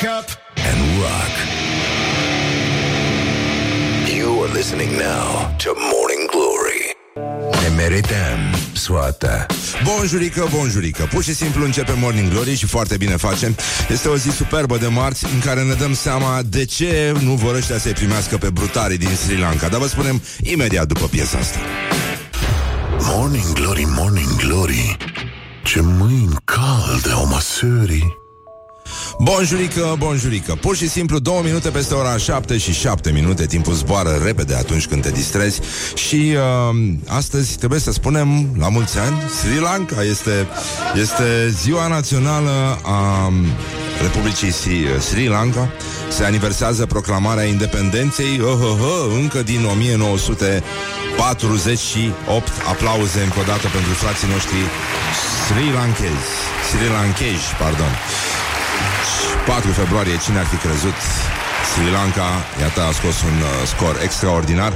[0.00, 1.32] Wake up and rock.
[4.16, 6.96] You are listening now to Morning Glory.
[7.62, 8.38] Ne merităm
[8.72, 9.46] soată.
[9.84, 13.56] Bonjurică, bonjurică Pur și simplu începe Morning Glory și foarte bine facem
[13.88, 17.54] Este o zi superbă de marți În care ne dăm seama de ce nu vor
[17.54, 21.58] ăștia să-i primească pe brutarii din Sri Lanka Dar vă spunem imediat după piesa asta
[22.98, 24.96] Morning Glory, Morning Glory.
[25.64, 28.19] Ce mâini calde au măsării.
[29.22, 30.54] Bonjurică, bonjurică.
[30.60, 33.46] Pur și simplu două minute peste ora 7 și 7 minute.
[33.46, 35.60] Timpul zboară repede atunci când te distrezi.
[35.94, 36.40] Și uh,
[37.06, 40.46] astăzi trebuie să spunem la mulți ani Sri Lanka este,
[40.94, 43.32] este ziua națională a
[44.02, 44.52] Republicii
[44.98, 45.72] Sri Lanka.
[46.08, 48.40] Se aniversează proclamarea independenței.
[48.42, 54.56] Oh, oh, oh, Încă din 1948 Aplauze încă o dată pentru frații noștri
[55.46, 56.30] Sri Lankezi.
[56.70, 57.92] Sri Lankezi, pardon
[59.46, 60.94] 4 februarie, cine ar fi crezut?
[61.72, 62.28] Sri Lanka,
[62.60, 64.72] iată, a scos un uh, scor extraordinar.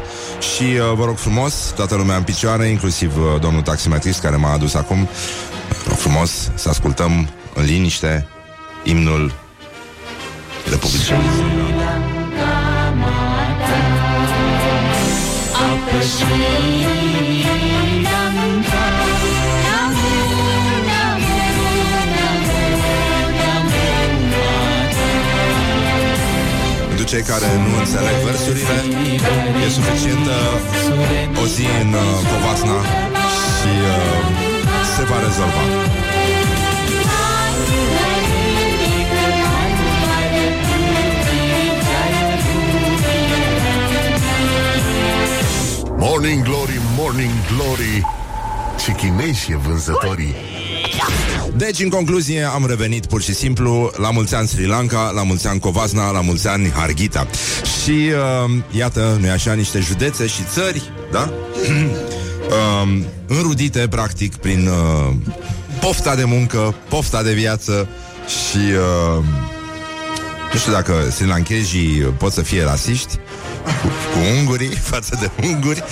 [0.55, 4.53] Și uh, vă rog frumos, toată lumea în picioare Inclusiv uh, domnul taximetrist care m-a
[4.53, 5.09] adus acum.
[5.69, 8.29] Vă rog frumos să ascultăm în liniște
[8.83, 9.33] Imnul
[10.71, 11.05] Republicii.
[11.05, 12.15] Sri Lanka
[27.05, 28.77] Pentru cei care nu înțeleg versurile
[29.67, 30.37] E suficientă
[31.43, 32.79] o zi în uh, Covasna
[33.57, 34.27] Și uh,
[34.97, 35.63] se va rezolva
[45.97, 48.07] Morning Glory, Morning Glory.
[48.85, 50.35] Ce chinezi e vânzătorii.
[51.57, 55.47] Deci, în concluzie, am revenit pur și simplu La mulți ani Sri Lanka, la mulți
[55.47, 57.27] ani Covasna La mulți ani Harghita
[57.83, 61.33] Și uh, iată, nu așa, niște județe și țări Da?
[62.83, 65.15] uh, înrudite, practic, prin uh,
[65.81, 67.89] pofta de muncă Pofta de viață
[68.27, 68.59] Și
[69.19, 69.25] uh,
[70.53, 73.19] nu știu dacă sri lankezii pot să fie rasiști
[73.65, 75.85] cu, cu ungurii față de unguri,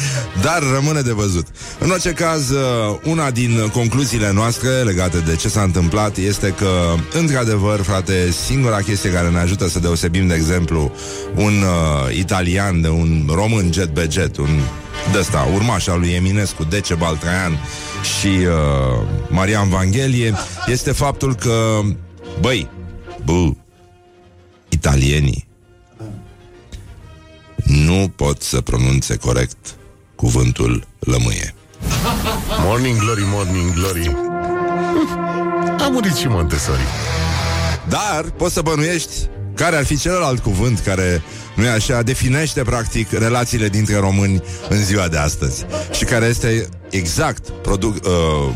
[0.42, 1.46] dar rămâne de văzut.
[1.78, 6.94] În orice caz, uh, una din concluziile noastre legate de ce s-a întâmplat este că,
[7.12, 10.92] într-adevăr, frate, singura chestie care ne ajută să deosebim, de exemplu,
[11.34, 14.60] un uh, italian de un român jet be jet, un
[15.12, 17.58] de ăsta, urmaș al lui Eminescu, Decebal Traian
[18.18, 20.34] și uh, Marian Vanghelie,
[20.66, 21.80] este faptul că,
[22.40, 22.68] băi,
[23.24, 23.50] bă,
[24.68, 25.50] italienii
[27.64, 29.74] nu pot să pronunțe corect
[30.14, 31.54] cuvântul lămâie.
[32.64, 34.16] Morning Glory, Morning Glory.
[35.78, 36.82] A murit și Montessori.
[37.88, 39.12] Dar poți să bănuiești
[39.54, 41.22] care ar fi celălalt cuvânt care,
[41.54, 46.68] nu e așa, definește practic relațiile dintre români în ziua de astăzi și care este
[46.90, 48.54] exact produc, uh,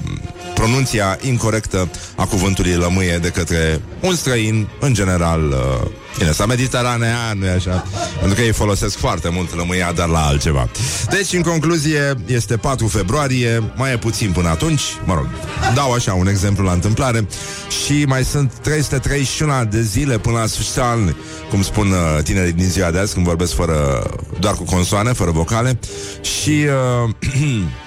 [0.55, 7.39] pronunția incorrectă a cuvântului lămâie de către un străin, în general, uh, bine, sa mediteranean,
[7.39, 7.85] nu așa?
[8.19, 10.69] Pentru că ei folosesc foarte mult lămâia, dar la altceva.
[11.11, 15.29] Deci, în concluzie, este 4 februarie, mai e puțin până atunci, mă rog,
[15.75, 17.27] dau așa un exemplu la întâmplare,
[17.85, 21.17] și mai sunt 331 de zile până la sfârșitul anului,
[21.51, 24.07] cum spun uh, tinerii din ziua de azi, când vorbesc fără,
[24.41, 25.79] doar cu consoane, fără vocale,
[26.21, 26.67] și...
[27.05, 27.11] Uh,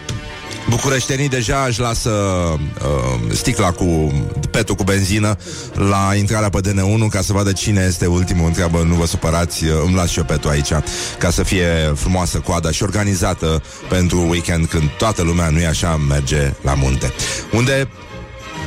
[0.70, 4.12] Bucureștenii deja își lasă uh, sticla cu
[4.52, 5.38] petul cu benzină
[5.74, 8.46] la intrarea pe DN1 ca să vadă cine este ultimul.
[8.46, 10.72] Întreabă, nu vă supărați, uh, îmi las și eu petul aici
[11.18, 15.96] ca să fie frumoasă coada și organizată pentru weekend când toată lumea, nu e așa,
[15.96, 17.14] merge la munte.
[17.52, 17.90] Unde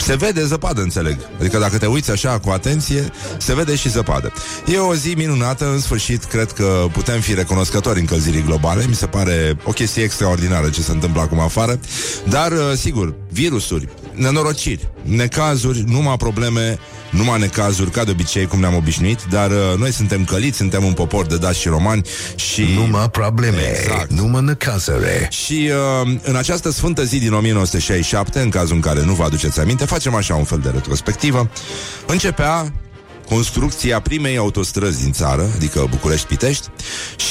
[0.01, 1.17] se vede zăpadă, înțeleg.
[1.41, 4.33] Adică dacă te uiți așa cu atenție, se vede și zăpadă.
[4.67, 8.85] E o zi minunată, în sfârșit, cred că putem fi recunoscători încălzirii globale.
[8.89, 11.79] Mi se pare o chestie extraordinară ce se întâmplă acum afară.
[12.29, 16.79] Dar, uh, sigur, virusuri, nenorociri, necazuri, numai probleme,
[17.11, 20.93] numai necazuri, ca de obicei, cum ne-am obișnuit, dar uh, noi suntem căliți, suntem un
[20.93, 22.03] popor de dați și romani
[22.35, 22.63] și...
[22.75, 24.13] Numai probleme, Exact.
[24.13, 25.29] numai necazare.
[25.31, 25.71] Și
[26.03, 29.85] uh, în această sfântă zi din 1967, în cazul în care nu vă aduceți aminte,
[29.85, 31.51] facem așa un fel de retrospectivă.
[32.07, 32.73] Începea
[33.29, 36.69] construcția primei autostrăzi din țară, adică București-Pitești,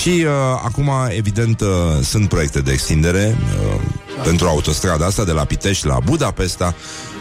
[0.01, 0.31] și uh,
[0.63, 1.67] acum, evident, uh,
[2.03, 3.81] sunt proiecte de extindere uh,
[4.23, 6.75] pentru autostrada asta de la Pitești la Budapesta,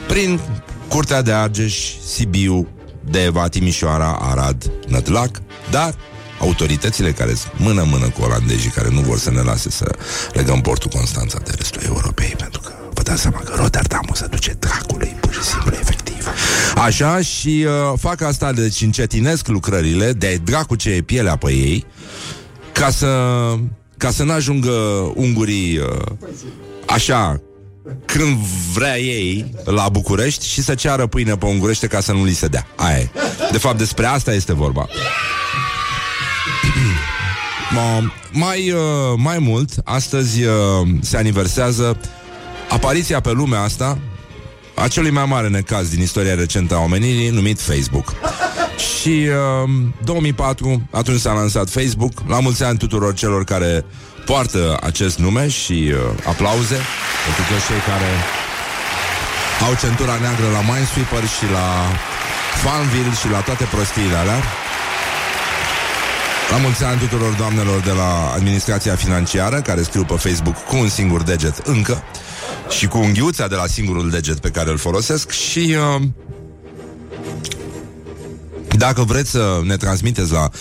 [0.09, 0.41] prin
[0.89, 2.69] Curtea de Argeș, Sibiu,
[3.05, 5.95] Deva, Timișoara, Arad, Nădlac, dar
[6.41, 9.95] autoritățile care sunt mână-mână cu olandezii care nu vor să ne lase să
[10.33, 14.57] legăm portul Constanța de restul Europei, pentru că vă dați seama că Rotterdamul se duce
[14.59, 16.29] dracului, pur și simplu, efectiv.
[16.75, 21.87] Așa și uh, fac asta, deci încetinesc lucrările, de dracu ce e pielea pe ei,
[22.73, 23.09] ca să,
[23.97, 24.71] ca să n-ajungă
[25.15, 25.87] ungurii uh,
[26.91, 27.41] așa,
[28.05, 28.37] când
[28.75, 32.47] vrea ei la București și să ceară pâine pe ungurește ca să nu li se
[32.47, 32.67] dea.
[32.77, 33.11] Aia e.
[33.51, 34.87] De fapt, despre asta este vorba.
[38.33, 38.79] mai, uh,
[39.17, 40.53] mai mult, astăzi uh,
[41.01, 42.01] se aniversează
[42.69, 43.99] apariția pe lumea asta
[44.75, 48.15] a celui mai mare necaz din istoria recentă a omenirii, numit Facebook.
[49.01, 49.27] Și
[49.65, 49.71] uh,
[50.05, 53.85] 2004, atunci s-a lansat Facebook, la mulți ani tuturor celor care
[54.25, 56.79] poartă acest nume și uh, aplauze
[57.25, 58.11] pentru toți cei care
[59.67, 61.69] au centura neagră la Minesweeper și la
[62.63, 64.43] Fanville și la toate prostiile alea.
[66.51, 70.89] La mulți ani tuturor doamnelor de la administrația financiară care scriu pe Facebook cu un
[70.89, 72.03] singur deget încă
[72.69, 76.03] și cu unghiuța de la singurul deget pe care îl folosesc și uh,
[78.77, 80.53] dacă vreți să ne transmiteți la 0729001122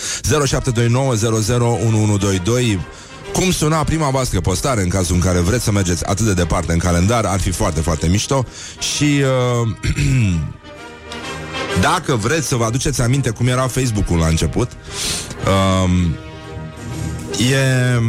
[3.32, 6.72] cum suna prima voastră postare în cazul în care vreți să mergeți atât de departe
[6.72, 8.44] în calendar, ar fi foarte, foarte mișto
[8.78, 9.22] și
[9.62, 9.68] uh,
[11.88, 14.70] dacă vreți să vă aduceți aminte cum era Facebook-ul la început,
[15.46, 15.90] uh,
[17.50, 18.00] e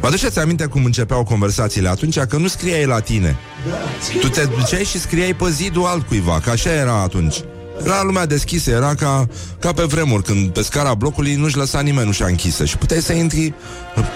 [0.00, 2.18] Vă aduceți aminte cum începeau conversațiile atunci?
[2.18, 3.36] Că nu scriai la tine.
[4.20, 7.36] Tu te duceai și scriai pe zidul altcuiva, că așa era atunci.
[7.84, 9.28] Era lumea deschisă, era ca,
[9.58, 13.12] ca pe vremuri, când pe scara blocului nu-și lăsa nimeni ușa închisă și puteai să
[13.12, 13.54] intri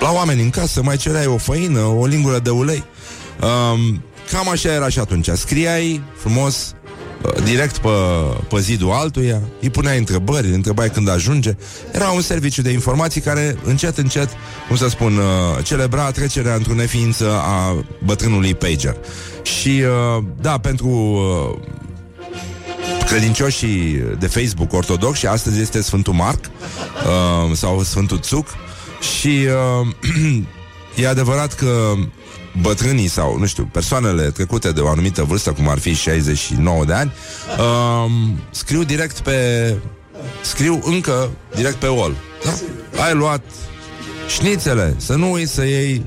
[0.00, 2.84] la oameni în casă, mai cereai o făină, o lingură de ulei.
[3.40, 5.28] Um, cam așa era și atunci.
[5.28, 6.74] Scriai frumos
[7.22, 7.88] Uh, direct pe,
[8.48, 11.56] pe zidul altuia, îi puneai întrebări, îi întrebai când ajunge.
[11.92, 14.28] Era un serviciu de informații care, încet, încet,
[14.68, 18.96] cum să spun, uh, celebra trecerea într-o neființă a bătrânului pager.
[19.42, 19.82] Și,
[20.16, 21.20] uh, da, pentru
[23.10, 26.44] credincioșii de Facebook ortodox și astăzi este Sfântul Marc
[27.52, 28.46] sau Sfântul Țuc
[29.18, 29.46] și
[31.02, 31.92] e adevărat că
[32.60, 36.92] bătrânii sau, nu știu, persoanele trecute de o anumită vârstă, cum ar fi 69 de
[36.92, 37.12] ani,
[37.58, 39.74] um, scriu direct pe...
[40.42, 42.16] scriu încă direct pe wall.
[42.44, 42.52] Da?
[43.04, 43.42] Ai luat
[44.34, 46.06] șnițele, să nu uiți să iei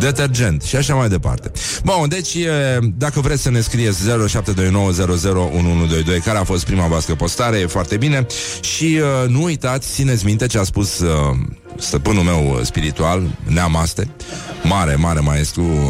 [0.00, 1.50] detergent și așa mai departe.
[1.84, 2.36] Bun, deci
[2.96, 3.98] dacă vreți să ne scrieți
[4.28, 8.26] 0729001122 care a fost prima voastră postare, e foarte bine
[8.60, 11.36] și uh, nu uitați, țineți minte ce a spus uh,
[11.78, 14.08] stăpânul meu spiritual, Neamaste,
[14.62, 15.80] mare, mare maestru uh,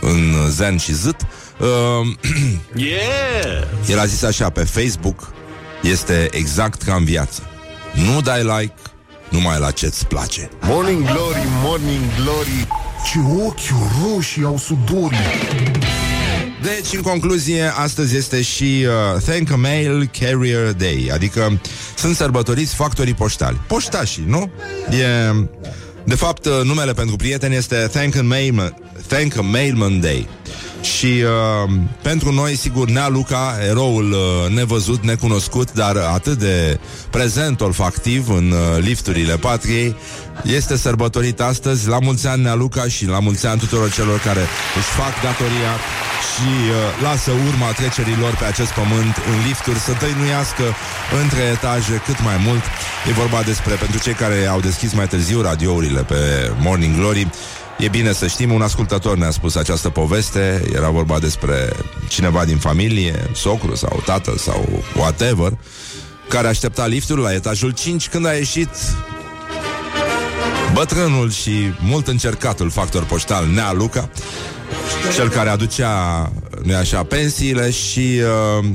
[0.00, 1.16] în zen și zât.
[1.60, 1.66] Uh,
[2.88, 3.66] yeah!
[3.88, 5.32] El a zis așa, pe Facebook
[5.82, 7.42] este exact ca în viață.
[7.94, 8.74] Nu dai like,
[9.30, 10.48] numai la ce-ți place.
[10.62, 12.66] Morning Glory, Morning Glory,
[13.12, 13.58] ce ochi
[14.02, 15.18] roșii au sudorii.
[16.62, 21.60] Deci, în concluzie, astăzi este și uh, Thank a Mail Carrier Day, adică
[21.96, 23.60] sunt sărbătoriți factorii poștali.
[23.66, 24.50] Poștașii, nu?
[24.90, 25.32] E,
[26.04, 28.76] de fapt, uh, numele pentru prieteni este Thank a Mailman,
[29.06, 30.28] Thank a Mailman Day.
[30.80, 31.70] Și uh,
[32.02, 36.78] pentru noi, sigur, Nea Luca, eroul uh, nevăzut, necunoscut, dar atât de
[37.10, 39.96] prezent olfactiv în uh, lifturile patriei,
[40.42, 41.88] este sărbătorit astăzi.
[41.88, 44.40] La mulți ani, Nea Luca, și la mulți ani tuturor celor care
[44.78, 45.74] își fac datoria
[46.30, 50.66] și uh, lasă urma trecerilor pe acest pământ în lifturi să tăinuiască
[51.22, 52.64] între etaje cât mai mult.
[53.08, 56.20] E vorba despre, pentru cei care au deschis mai târziu radiourile pe
[56.58, 57.30] Morning Glory,
[57.78, 61.72] E bine să știm, un ascultător ne-a spus această poveste, era vorba despre
[62.08, 65.58] cineva din familie, socru sau tată sau whatever,
[66.28, 68.68] care aștepta liftul la etajul 5 când a ieșit
[70.72, 74.10] bătrânul și mult încercatul factor poștal Nea Luca,
[75.14, 76.32] cel care aducea,
[76.62, 78.20] nu așa, pensiile și
[78.60, 78.66] uh,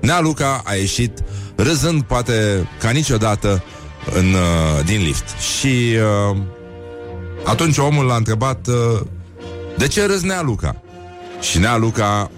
[0.00, 1.18] Nea Luca a ieșit
[1.56, 3.64] râzând poate ca niciodată
[4.14, 5.24] în, uh, din lift.
[5.58, 5.96] Și
[6.30, 6.36] uh,
[7.48, 9.00] atunci omul l-a întrebat uh,
[9.76, 10.82] De ce râzi Nea Luca?
[11.40, 12.30] Și Nea Luca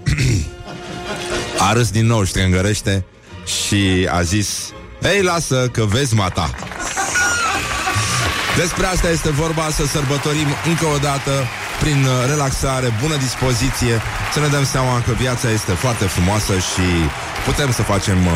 [1.69, 3.05] a râs din nou, ștrengărește
[3.45, 4.71] Și a zis
[5.13, 6.49] Ei, lasă că vezi mata
[8.57, 11.31] Despre asta este vorba Să sărbătorim încă o dată
[11.79, 14.01] Prin uh, relaxare, bună dispoziție
[14.33, 16.87] Să ne dăm seama că viața este foarte frumoasă Și
[17.45, 18.31] putem să facem uh,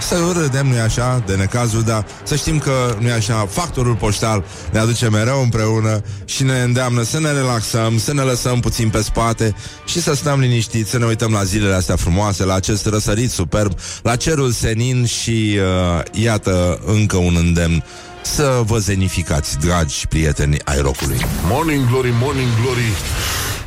[0.00, 4.78] Să râdem, nu-i așa, de necazul Dar să știm că, nu-i așa Factorul poștal ne
[4.78, 9.54] aduce mereu împreună Și ne îndeamnă să ne relaxăm Să ne lăsăm puțin pe spate
[9.84, 13.72] Și să stăm liniștiți, să ne uităm la zilele astea frumoase La acest răsărit superb
[14.02, 17.84] La cerul senin și uh, Iată încă un îndemn
[18.22, 21.18] să vă zenificați, dragi prieteni ai rocului.
[21.48, 22.92] Morning Glory, Morning Glory.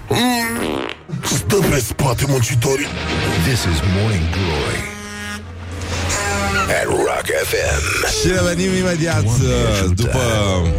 [0.10, 0.97] Mm.
[1.24, 2.86] Stă pe spate muncitorii
[3.46, 4.96] This is Morning Glory
[6.70, 8.08] at Rock FM.
[8.22, 10.20] Și revenim imediat uh, după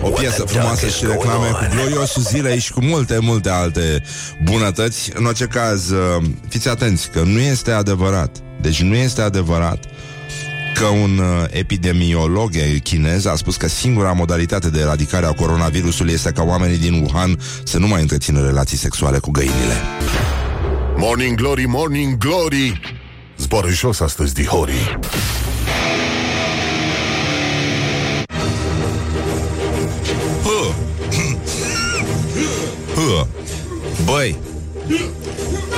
[0.02, 4.02] o piesă frumoasă și reclame cu gloriosul zilei și cu multe, multe alte
[4.42, 5.10] bunătăți.
[5.14, 8.36] În orice caz, uh, fiți atenți că nu este adevărat.
[8.60, 9.84] Deci nu este adevărat
[10.78, 12.50] că un uh, epidemiolog
[12.82, 17.38] chinez a spus că singura modalitate de eradicare a coronavirusului este ca oamenii din Wuhan
[17.64, 19.74] să nu mai întrețină relații sexuale cu găinile.
[20.96, 22.80] Morning Glory, Morning Glory
[23.36, 24.98] Zboară jos astăzi, dihorii
[30.42, 30.74] Hă.
[32.94, 33.26] Hă.
[34.04, 34.36] Băi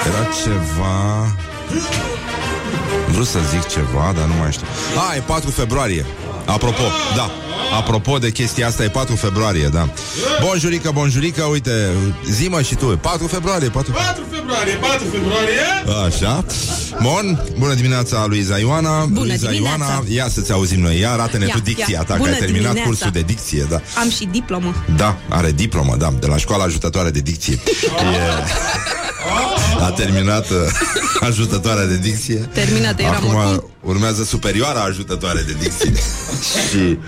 [0.07, 1.27] Era ceva
[3.11, 4.67] Vreau să zic ceva, dar nu mai știu.
[5.11, 6.07] A, e 4 februarie.
[6.45, 6.83] Apropo,
[7.17, 7.31] da.
[7.77, 9.89] Apropo de chestia asta, e 4 februarie, da.
[10.45, 11.89] Bonjurică, bonjurică, uite
[12.31, 15.61] Zimă și tu, 4 februarie 4, 4 februarie, 4 februarie.
[16.07, 16.45] Așa.
[17.03, 19.05] Bun, bună dimineața, Luiza Ioana.
[19.05, 19.85] Bună Luiza dimineața.
[19.85, 20.99] Ioana, ia să-ți auzim noi.
[20.99, 22.03] Ia, arată-ne Ia, tu dicția ia.
[22.03, 22.89] ta Bună Că ai terminat dimineața.
[22.89, 23.81] cursul de dicție, da.
[24.01, 24.75] Am și diplomă.
[24.97, 27.59] Da, are diplomă, da, de la școala ajutătoare de dicție.
[28.01, 29.60] E...
[29.81, 30.57] A terminat uh,
[31.29, 32.35] ajutătoarea de dicție.
[32.35, 33.71] Terminată eram Acum oricum.
[33.81, 35.93] urmează superioara ajutătoare de dicție.
[36.71, 36.99] și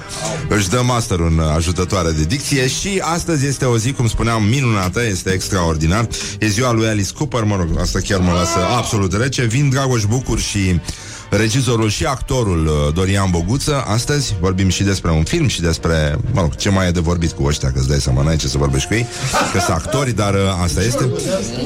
[0.49, 5.02] își dă master în ajutătoare de dicție și astăzi este o zi, cum spuneam, minunată,
[5.07, 6.09] este extraordinar.
[6.38, 9.43] E ziua lui Alice Cooper, mă rog, asta chiar mă lasă absolut rece.
[9.45, 10.81] Vin Dragoș Bucur și
[11.36, 13.84] regizorul și actorul uh, Dorian Boguță.
[13.86, 17.32] Astăzi vorbim și despre un film și despre, mă rog, ce mai e de vorbit
[17.32, 19.06] cu ăștia, că-ți dai seama, n-ai ce să vorbești cu ei,
[19.52, 21.10] că sunt actori, dar uh, asta este.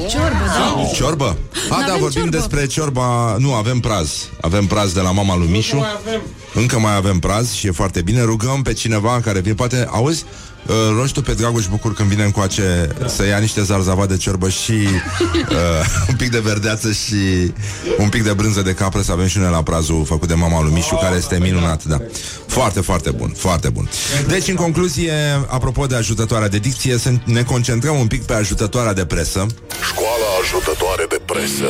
[0.09, 0.83] Ciorbă, da.
[0.93, 1.25] Ciorbă?
[1.25, 1.35] A,
[1.69, 2.37] da, N-avem vorbim ciorbă.
[2.37, 3.35] despre ciorba...
[3.39, 4.11] Nu, avem praz.
[4.41, 5.75] Avem praz de la mama lui Mișu.
[5.75, 6.21] mai avem.
[6.53, 8.21] Încă mai avem praz și e foarte bine.
[8.21, 10.25] Rugăm pe cineva care vine, poate, auzi,
[10.67, 14.49] uh, rogi tu pe Dragoș Bucur când vine încoace să ia niște zarzava de ciorbă
[14.49, 17.53] și uh, un pic de verdeață și
[17.97, 20.61] un pic de brânză de capră să avem și noi la prazul făcut de mama
[20.61, 22.01] lui Mișu, care este minunat, da.
[22.47, 23.89] Foarte, foarte bun, foarte bun.
[24.27, 25.13] Deci, în concluzie,
[25.47, 29.45] apropo de ajutătoarea de dicție, să ne concentrăm un pic pe ajutătoarea de presă.
[29.89, 31.69] Școala ajutătoare de presă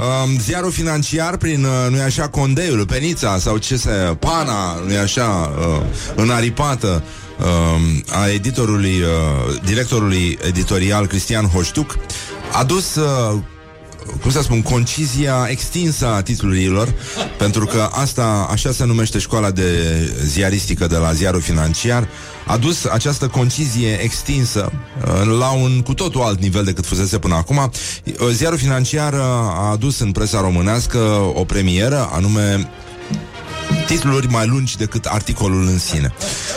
[0.00, 5.54] Um, ziarul financiar prin, uh, nu-i așa, Condeiul, Penița sau ce se, Pana, nu-i așa,
[5.58, 5.82] uh,
[6.14, 7.02] înaripată
[7.38, 11.98] um, a editorului, uh, directorului editorial Cristian Hoștuc,
[12.52, 13.38] a dus uh,
[14.20, 16.94] cum să spun, concizia extinsă a titlurilor,
[17.38, 19.64] pentru că asta, așa se numește școala de
[20.24, 22.08] ziaristică de la ziarul financiar,
[22.46, 27.34] a dus această concizie extinsă uh, la un cu totul alt nivel decât fusese până
[27.34, 27.56] acum.
[27.56, 30.98] Uh, Ziarul financiar uh, a adus în presa românească
[31.34, 32.68] o premieră, anume
[33.86, 36.12] titluri mai lungi decât articolul în sine.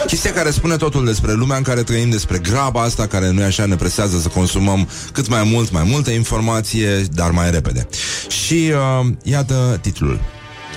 [0.08, 3.66] Chestia care spune totul despre lumea în care trăim, despre graba asta care nu așa
[3.66, 7.88] ne presează să consumăm cât mai mult, mai multă informație, dar mai repede.
[8.28, 10.20] Și uh, iată titlul.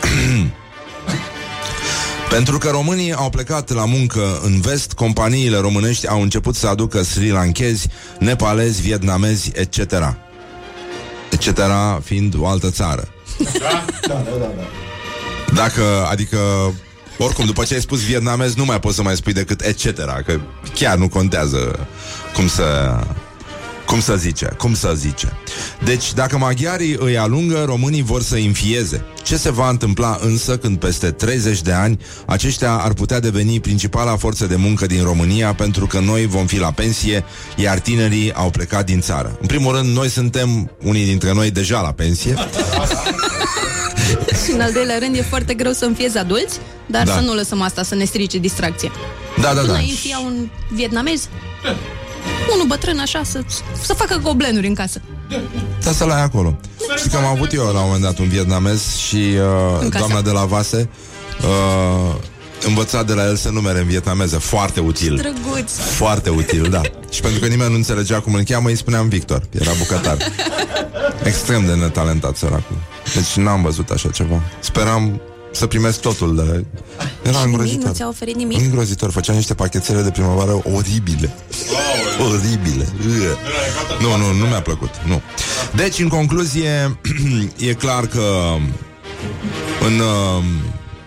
[2.31, 7.03] Pentru că românii au plecat la muncă în vest, companiile românești au început să aducă
[7.03, 7.89] sri lankezi,
[8.19, 9.79] nepalezi, vietnamezi, etc.
[11.31, 11.61] Etc.
[12.03, 13.09] fiind o altă țară.
[15.57, 16.39] Dacă, adică
[17.19, 19.97] oricum, după ce ai spus vietnamez, nu mai poți să mai spui decât etc.
[20.27, 20.41] Că
[20.75, 21.89] chiar nu contează
[22.35, 22.99] cum să
[23.87, 25.33] cum să zice, cum să zice.
[25.85, 29.05] Deci, dacă maghiarii îi alungă, românii vor să înfieze.
[29.23, 34.17] Ce se va întâmpla însă când peste 30 de ani aceștia ar putea deveni principala
[34.17, 37.25] forță de muncă din România pentru că noi vom fi la pensie,
[37.57, 39.39] iar tinerii au plecat din țară.
[39.41, 42.35] În primul rând, noi suntem unii dintre noi deja la pensie.
[44.45, 47.13] Și în al doilea rând e foarte greu să înfiezi adulți, dar Da.
[47.13, 48.91] să nu lăsăm asta să ne strice distracția.
[49.41, 49.79] Da, da, Până da.
[49.79, 51.29] îi înfia un vietnamez,
[52.55, 53.41] unul bătrân așa, să,
[53.83, 55.01] să facă goblenuri în casă.
[55.85, 56.57] Da, să-l ai acolo.
[56.97, 60.05] Știi că am avut eu la un moment dat un vietnamez și uh, În casă.
[60.07, 60.89] doamna de la Vase
[61.43, 62.15] uh,
[62.67, 64.39] învăța de la el să numere în vietnameză.
[64.39, 65.17] Foarte util.
[65.17, 65.73] Drăguț!
[65.73, 66.81] Foarte util, da.
[67.15, 69.43] Și pentru că nimeni nu înțelegea cum îl cheamă, îi spuneam Victor.
[69.61, 70.17] Era bucătar.
[71.25, 72.77] Extrem de netalentat, săracul.
[73.15, 74.43] Deci n-am văzut așa ceva.
[74.61, 75.21] Speram
[75.53, 76.43] să primesc totul de...
[76.43, 77.87] Era Nimic, îngrozitor.
[77.87, 78.61] nu ți-a oferit nimic?
[78.61, 79.11] Îngrozitor.
[79.11, 81.35] Făcea niște pachetele de primăvară oribile.
[82.33, 82.89] Oribile.
[83.07, 83.37] Ugh.
[84.01, 84.91] Nu, nu, nu mi-a plăcut.
[85.07, 85.21] Nu.
[85.75, 86.99] Deci, în concluzie,
[87.69, 88.55] e clar că
[89.87, 90.45] în uh,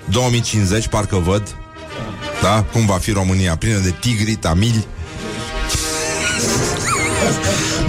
[0.09, 1.55] 2050, parcă văd,
[2.41, 4.85] da, cum va fi România, plină de tigri, tamili.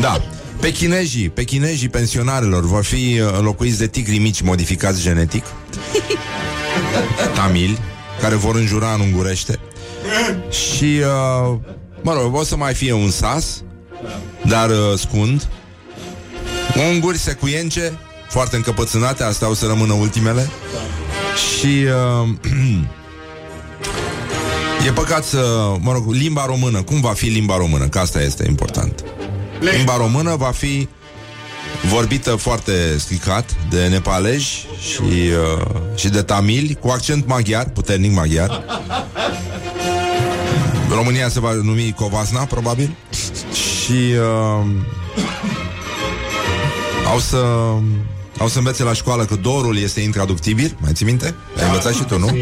[0.00, 0.20] Da.
[0.60, 5.44] Pe chinezii, pe chinezii pensionarilor vor fi uh, înlocuiți de tigri mici modificați genetic.
[7.34, 7.78] Tamili,
[8.20, 9.58] care vor înjura în ungurește.
[10.50, 11.58] Și uh,
[12.02, 13.62] mă rog, o să mai fie un sas,
[14.46, 15.48] dar uh, scund.
[16.90, 17.98] Unguri, secuience,
[18.28, 20.50] foarte încăpățânate, astea o să rămână ultimele.
[21.34, 21.84] Și
[22.22, 22.28] uh,
[24.88, 27.88] e păcat să, mă rog, limba română, cum va fi limba română?
[27.88, 29.04] Că asta este important.
[29.60, 30.88] Limba română va fi
[31.88, 38.64] vorbită foarte stricat de nepaleji și, uh, și de tamili, cu accent maghiar, puternic maghiar.
[40.90, 42.96] România se va numi Covasna, probabil.
[43.52, 44.66] Și uh,
[47.06, 47.44] au să
[48.38, 51.34] au să învețe la școală că dorul este intraductibil Mai ții minte?
[51.56, 52.38] Ai învățat și tu, nu?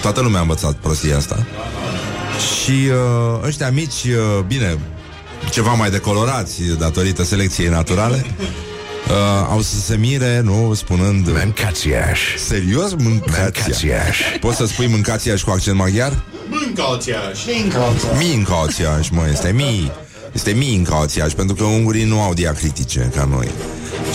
[0.00, 1.46] Toată lumea a învățat prostia asta
[2.62, 4.78] Și uh, ăștia mici, uh, bine
[5.50, 10.74] Ceva mai decolorați Datorită selecției naturale uh, Au să se mire, nu?
[10.74, 12.94] Spunând Mâncațiaș Serios?
[12.94, 16.22] Mâncația Mâncațiaș Poți să spui mâncațiaș cu accent maghiar?
[16.48, 17.38] Mâncațiaș.
[18.18, 19.92] Mincațiaș, mă, este mi
[20.34, 23.48] Este mincațiaș, pentru că ungurii nu au diacritice ca noi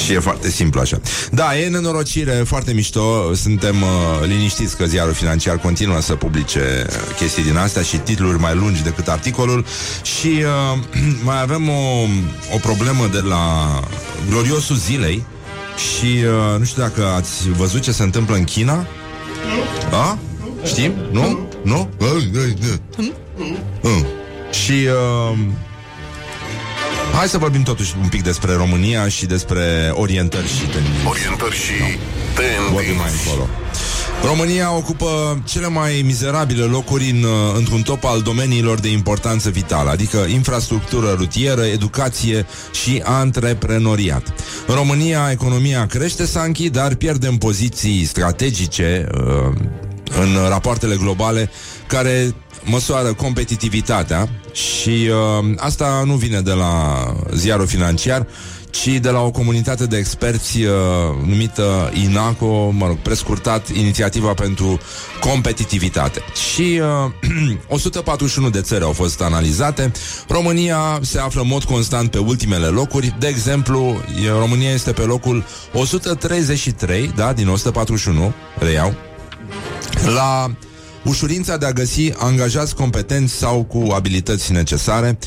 [0.06, 1.02] și e foarte simplu așa.
[1.32, 3.34] Da, e nenorocire, foarte mișto.
[3.34, 6.86] Suntem uh, liniștiți că ziarul financiar continuă să publice
[7.18, 9.66] chestii din astea și titluri mai lungi decât articolul.
[10.04, 10.80] Și uh,
[11.30, 12.08] mai avem o,
[12.54, 13.44] o problemă de la
[14.30, 15.24] gloriosul zilei.
[15.78, 18.88] Și uh, nu știu dacă ați văzut ce se întâmplă în China.
[19.90, 20.18] Da?
[20.66, 20.94] Știm?
[21.12, 21.48] Nu?
[21.64, 21.90] Nu?
[23.82, 24.06] Mm.
[24.52, 25.38] Și uh,
[27.14, 31.08] hai să vorbim totuși un pic despre România și despre orientări și tendințe.
[31.08, 31.72] Orientări și
[32.72, 33.28] Vorbim mai tendinți.
[33.28, 33.50] încolo.
[34.24, 39.90] România ocupă cele mai mizerabile locuri în, uh, într-un top al domeniilor de importanță vitală,
[39.90, 42.46] adică infrastructură rutieră, educație
[42.84, 44.34] și antreprenoriat.
[44.68, 49.54] În România, economia crește, Sanchi, dar pierdem poziții strategice uh,
[50.20, 51.50] în rapoartele globale
[51.88, 52.34] care
[52.70, 58.28] măsoară competitivitatea și uh, asta nu vine de la ziarul financiar,
[58.70, 60.72] ci de la o comunitate de experți uh,
[61.26, 64.80] numită INACO, mă rog, prescurtat Inițiativa pentru
[65.20, 66.22] Competitivitate.
[66.52, 69.92] Și uh, 141 de țări au fost analizate.
[70.28, 73.16] România se află în mod constant pe ultimele locuri.
[73.20, 78.94] De exemplu, e- România este pe locul 133, da, din 141, reiau,
[80.16, 80.52] la
[81.04, 85.18] ușurința de a găsi angajați competenți sau cu abilități necesare,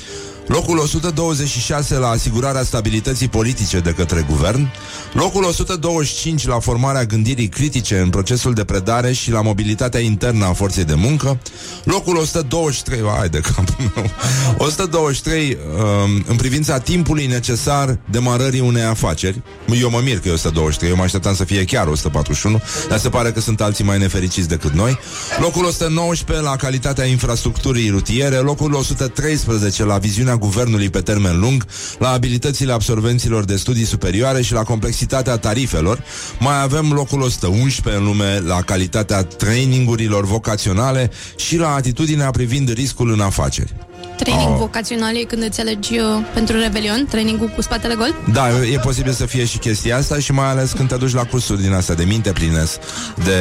[0.52, 4.68] locul 126 la asigurarea stabilității politice de către guvern,
[5.12, 10.52] locul 125 la formarea gândirii critice în procesul de predare și la mobilitatea internă a
[10.52, 11.38] forței de muncă,
[11.84, 14.10] locul 123, ai de capul meu,
[14.66, 19.42] 123 um, în privința timpului necesar demarării unei afaceri.
[19.80, 23.08] Eu mă mir că e 123, eu mă așteptam să fie chiar 141, dar se
[23.08, 24.98] pare că sunt alții mai nefericiți decât noi.
[25.40, 31.64] Locul 119 la calitatea infrastructurii rutiere, locul 113 la viziunea guvernului pe termen lung,
[31.98, 36.02] la abilitățile absolvenților de studii superioare și la complexitatea tarifelor.
[36.38, 43.12] Mai avem locul 111 în lume la calitatea trainingurilor vocaționale și la atitudinea privind riscul
[43.12, 43.91] în afaceri.
[44.22, 44.58] Training Oh.
[44.58, 46.04] vocațional e când îți alegi uh,
[46.34, 48.14] pentru Revelion, trainingul cu spatele gol.
[48.32, 51.24] Da, e posibil să fie și chestia asta și mai ales când te duci la
[51.24, 52.78] cursuri din astea de minte plines,
[53.24, 53.32] de,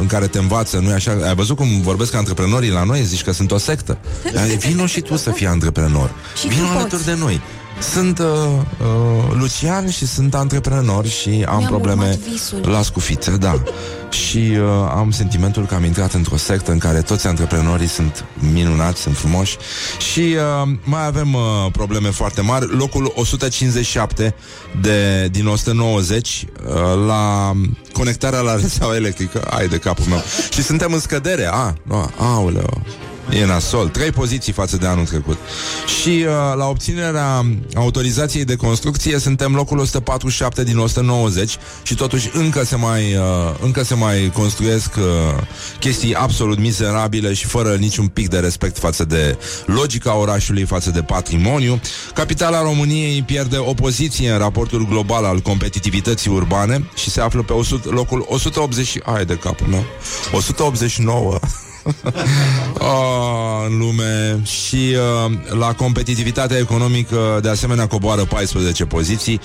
[0.00, 1.16] în care te învață, nu așa?
[1.26, 3.02] Ai văzut cum vorbesc antreprenorii la noi?
[3.02, 3.98] Zici că sunt o sectă.
[4.34, 6.10] Dar Vino și tu să fii antreprenor.
[6.36, 6.76] Și tu Vino poți.
[6.78, 7.40] alături de noi.
[7.80, 12.68] Sunt uh, uh, Lucian și sunt antreprenor și am Mi-am probleme urmat visul.
[12.68, 13.62] la scufițe, da.
[14.10, 19.00] și uh, am sentimentul că am intrat într-o sectă în care toți antreprenorii sunt minunați,
[19.00, 19.56] sunt frumoși
[20.12, 21.40] și uh, mai avem uh,
[21.72, 22.76] probleme foarte mari.
[22.76, 24.34] Locul 157
[24.80, 26.72] de, din 190 uh,
[27.06, 27.52] la
[27.92, 29.40] conectarea la rețeaua electrică.
[29.40, 30.22] Ai de capul meu.
[30.52, 31.48] și suntem în scădere.
[31.52, 32.82] A, nu, aoleo.
[33.30, 35.38] E nasol, trei poziții față de anul trecut.
[36.00, 42.64] Și uh, la obținerea autorizației de construcție suntem locul 147 din 190 și totuși încă
[42.64, 45.04] se mai, uh, încă se mai construiesc uh,
[45.78, 51.02] chestii absolut miserabile și fără niciun pic de respect față de logica orașului, față de
[51.02, 51.80] patrimoniu.
[52.14, 57.52] Capitala României pierde o poziție în raportul global al competitivității urbane și se află pe
[57.52, 58.98] 100, locul 180...
[59.04, 59.84] Ai de capul meu.
[60.32, 61.38] 189
[62.78, 64.94] oh, în lume și
[65.26, 69.40] uh, la competitivitatea economică de asemenea coboară 14 poziții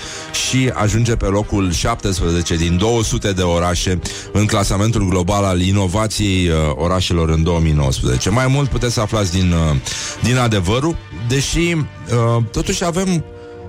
[0.48, 4.00] și ajunge pe locul 17 din 200 de orașe
[4.32, 8.30] în clasamentul global al inovației uh, orașelor în 2019.
[8.30, 9.76] Mai mult puteți să aflați din, uh,
[10.22, 10.96] din adevărul,
[11.28, 13.24] deși uh, totuși avem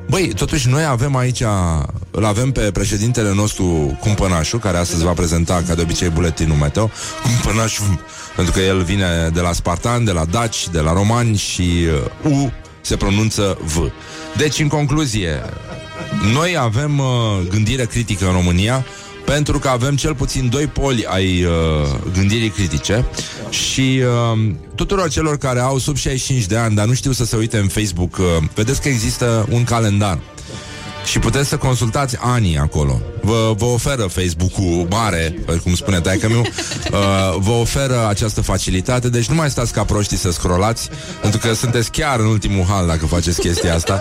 [0.09, 1.43] Băi, totuși noi avem aici
[2.11, 6.91] îl avem pe președintele nostru Cumpănașu, care astăzi va prezenta, ca de obicei, buletinul meteo.
[7.23, 8.01] Cumpănașu,
[8.37, 11.87] pentru că el vine de la Spartan, de la Daci, de la Romani și
[12.23, 13.91] uh, U se pronunță V.
[14.37, 15.43] Deci, în concluzie,
[16.33, 17.07] noi avem uh,
[17.49, 18.85] gândire critică în România,
[19.25, 21.51] pentru că avem cel puțin doi poli ai uh,
[22.13, 23.05] gândirii critice
[23.51, 24.03] și
[24.35, 27.59] uh, tuturor celor care au sub 65 de ani, dar nu știu să se uite
[27.59, 30.19] în Facebook, uh, vedeți că există un calendar
[31.05, 33.01] și puteți să consultați anii acolo.
[33.25, 36.41] Vă, vă oferă Facebook-ul mare, cum spune taică meu,
[36.93, 40.89] uh, vă oferă această facilitate, deci nu mai stați ca proștii să scrollați,
[41.21, 43.99] pentru că sunteți chiar în ultimul hal dacă faceți chestia asta.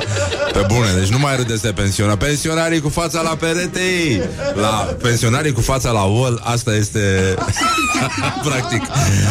[0.53, 2.15] Pe bune, deci nu mai râdeți de pensionar.
[2.15, 3.79] Pensionarii cu fața la perete,
[4.55, 7.35] la pensionarii cu fața la wall, asta este
[8.47, 8.81] practic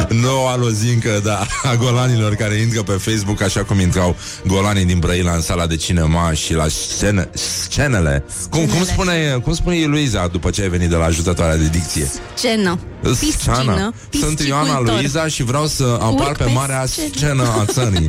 [0.09, 5.33] noua lozincă, da, a golanilor care intră pe Facebook așa cum intrau golanii din Brăila
[5.33, 8.25] în sala de cinema și la scenă, scenele.
[8.51, 12.11] Cum, cum, spune, cum spune Luiza după ce ai venit de la ajutătoarea de dicție?
[12.35, 12.79] Scenă.
[13.21, 13.93] Piscină.
[14.21, 17.09] Sunt Ioana Luiza și vreau să apar Urc pe marea scenă.
[17.15, 18.07] scenă a țării.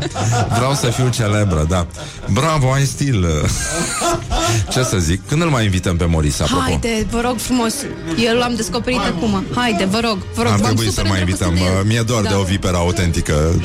[0.55, 1.87] Vreau să fiu celebră, da.
[2.31, 3.27] Bravo, ai stil.
[4.71, 5.27] Ce să zic?
[5.27, 6.61] Când îl mai invităm pe Moris, apropo?
[6.61, 7.73] Haide, vă rog frumos.
[8.17, 9.07] Eu l-am descoperit Hai.
[9.07, 9.43] acum.
[9.55, 10.51] Haide, vă rog, vă rog.
[10.51, 11.53] Ar trebui să mai invităm.
[11.85, 12.29] Mie doar da.
[12.29, 13.59] de o viperă autentică.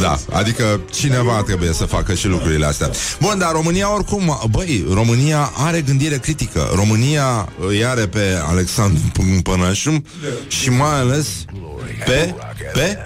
[0.00, 2.90] Da, adică cineva trebuie să facă și lucrurile astea.
[3.20, 6.70] Bun, dar România oricum, băi, România are gândire critică.
[6.74, 9.02] România îi are pe Alexandru
[9.42, 10.04] Pănășum
[10.48, 11.26] și mai ales
[12.04, 12.34] pe,
[12.72, 12.98] pe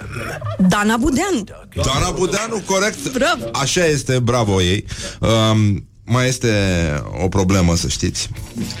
[0.57, 1.43] Dana Budeanu.
[1.75, 3.11] Dana Budeanu, corect.
[3.11, 3.49] Bravo.
[3.51, 4.85] Așa este, bravo ei.
[5.19, 6.49] Um, mai este
[7.23, 8.29] o problemă, să știți,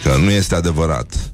[0.03, 1.32] că nu este adevărat.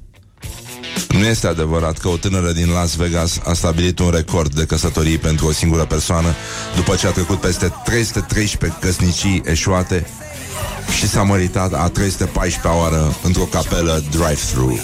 [1.10, 5.18] Nu este adevărat că o tânără din Las Vegas a stabilit un record de căsătorii
[5.18, 6.34] pentru o singură persoană
[6.76, 10.06] după ce a trecut peste 313 căsnicii eșuate
[10.96, 14.78] și s-a măritat a 314 oară într-o capelă drive-thru.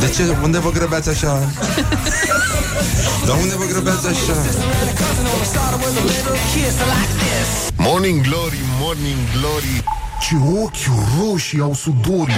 [0.00, 0.36] De ce?
[0.42, 1.52] Unde vă grăbeați așa?
[3.26, 4.36] Dar unde vă grăbeați așa?
[7.76, 9.84] Morning Glory, Morning Glory
[10.20, 12.34] Ce ochi roșii au sudorii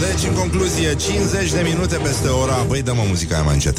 [0.00, 2.64] deci, în concluzie, 50 de minute peste ora...
[2.66, 3.78] Băi, dă-mă muzica aia mai încet.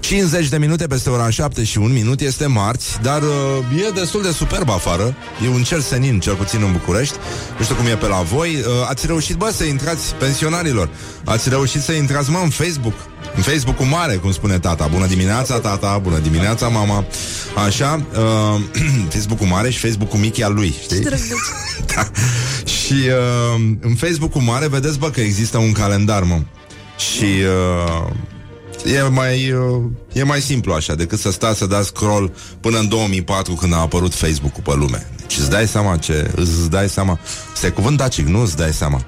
[0.00, 4.22] 50 de minute peste ora 7 și un minut este marți, dar uh, e destul
[4.22, 5.16] de superb afară.
[5.44, 7.14] E un cer senin, cel puțin în București.
[7.58, 8.54] Nu știu cum e pe la voi.
[8.54, 10.90] Uh, ați reușit, bă, să intrați pensionarilor.
[11.24, 12.94] Ați reușit să intrați, mă, în Facebook.
[13.36, 14.86] În Facebook-ul mare, cum spune tata.
[14.86, 17.04] Bună dimineața, tata, bună dimineața, mama.
[17.66, 18.60] Așa, uh,
[19.14, 21.00] Facebook-ul mare și Facebook-ul mic al lui, știi?
[21.94, 22.10] da.
[22.64, 26.40] Și uh, în Facebook-ul mare vedeți, bă, că există un calendar, mă.
[26.96, 32.34] Și uh, e mai uh, e mai simplu așa decât să stați să dați scroll
[32.60, 35.06] până în 2004 când a apărut Facebook-ul pe lume.
[35.16, 37.18] Deci îți dai seama ce, îți dai seama.
[37.54, 39.04] Este cuvânt dacic, nu îți dai seama.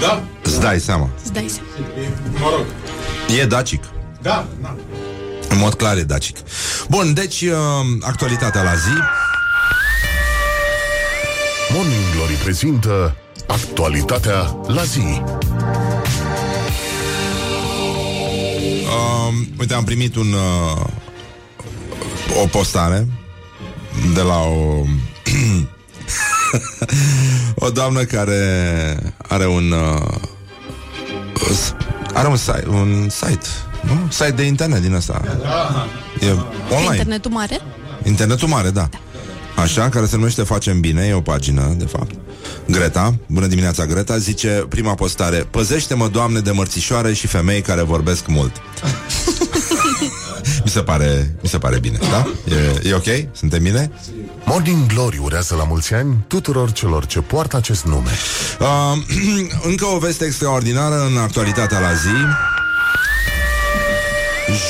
[0.00, 0.22] Da?
[0.42, 1.10] Îți dai seama.
[1.22, 1.68] Îți dai seama.
[2.38, 2.64] Mă rog.
[3.40, 3.84] E dacic.
[4.22, 4.76] Da, da.
[5.48, 6.36] În mod clar e dacic.
[6.88, 7.56] Bun, deci uh,
[8.00, 8.98] actualitatea la zi.
[11.72, 15.22] Morning Glory prezintă actualitatea la zi.
[18.82, 20.86] Uh, uite, am primit un uh,
[22.42, 23.06] o postare
[24.14, 24.84] de la o
[27.64, 30.22] o doamnă care are un uh,
[32.14, 33.46] are un site, un site,
[33.80, 34.08] nu?
[34.10, 35.22] Site de internet din asta.
[36.20, 36.30] E
[36.70, 36.90] online.
[36.90, 37.60] Internetul mare?
[38.02, 38.88] Internetul mare, da.
[39.56, 42.14] Așa, care se numește Facem Bine, e o pagină, de fapt.
[42.66, 48.26] Greta, bună dimineața Greta, zice prima postare Păzește-mă, Doamne, de mărțișoare și femei care vorbesc
[48.26, 48.52] mult
[50.64, 52.26] Mi se pare, mi se pare bine, da?
[52.54, 53.06] E, e ok?
[53.32, 53.90] Suntem bine?
[54.44, 58.10] Morning Glory urează la mulți ani tuturor celor ce poartă acest nume.
[58.60, 58.92] Uh,
[59.70, 62.16] încă o veste extraordinară în actualitatea la zi.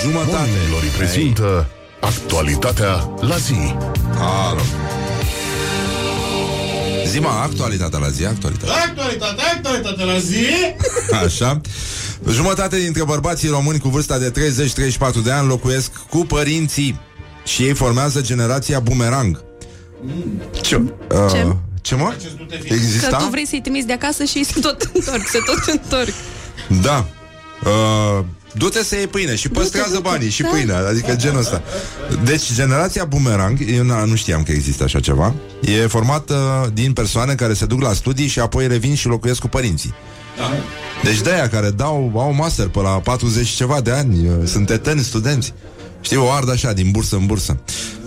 [0.02, 0.36] Jumătate.
[0.36, 1.66] Morning Glory prezintă
[2.04, 3.74] actualitatea la zi.
[4.18, 4.60] Alo.
[7.06, 8.74] Zima, actualitatea la zi, actualitatea.
[8.74, 10.46] Actualitatea, actualitatea la zi.
[11.24, 11.60] Așa.
[12.30, 14.32] Jumătate dintre bărbații români cu vârsta de
[15.20, 17.00] 30-34 de ani locuiesc cu părinții
[17.44, 19.44] și ei formează generația bumerang.
[20.62, 20.76] Ce?
[20.76, 21.56] Uh, Ce?
[21.80, 22.14] ce mă?
[22.64, 23.16] Exista?
[23.16, 26.12] Că tu vrei să-i trimiți de acasă și ei se tot întorc, se tot întorc.
[26.82, 27.06] Da.
[27.64, 28.24] Uh,
[28.56, 30.48] du-te să iei pâine și păstrează banii și Da.
[30.48, 31.62] pâinea, adică genul ăsta.
[32.24, 37.34] Deci, generația bumerang, eu n- nu știam că există așa ceva, e formată din persoane
[37.34, 39.94] care se duc la studii și apoi revin și locuiesc cu părinții.
[41.02, 44.32] Deci de aia care dau, au master pe la 40 și ceva de ani, uh,
[44.44, 45.52] sunt eteni studenți.
[46.00, 47.58] Știi, o ard așa, din bursă în bursă.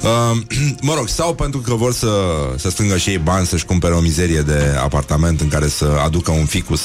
[0.01, 0.37] Uh,
[0.87, 2.09] mă rog, sau pentru că vor să,
[2.57, 6.31] să strângă și ei bani să-și cumpere o mizerie de apartament în care să aducă
[6.31, 6.81] un ficus,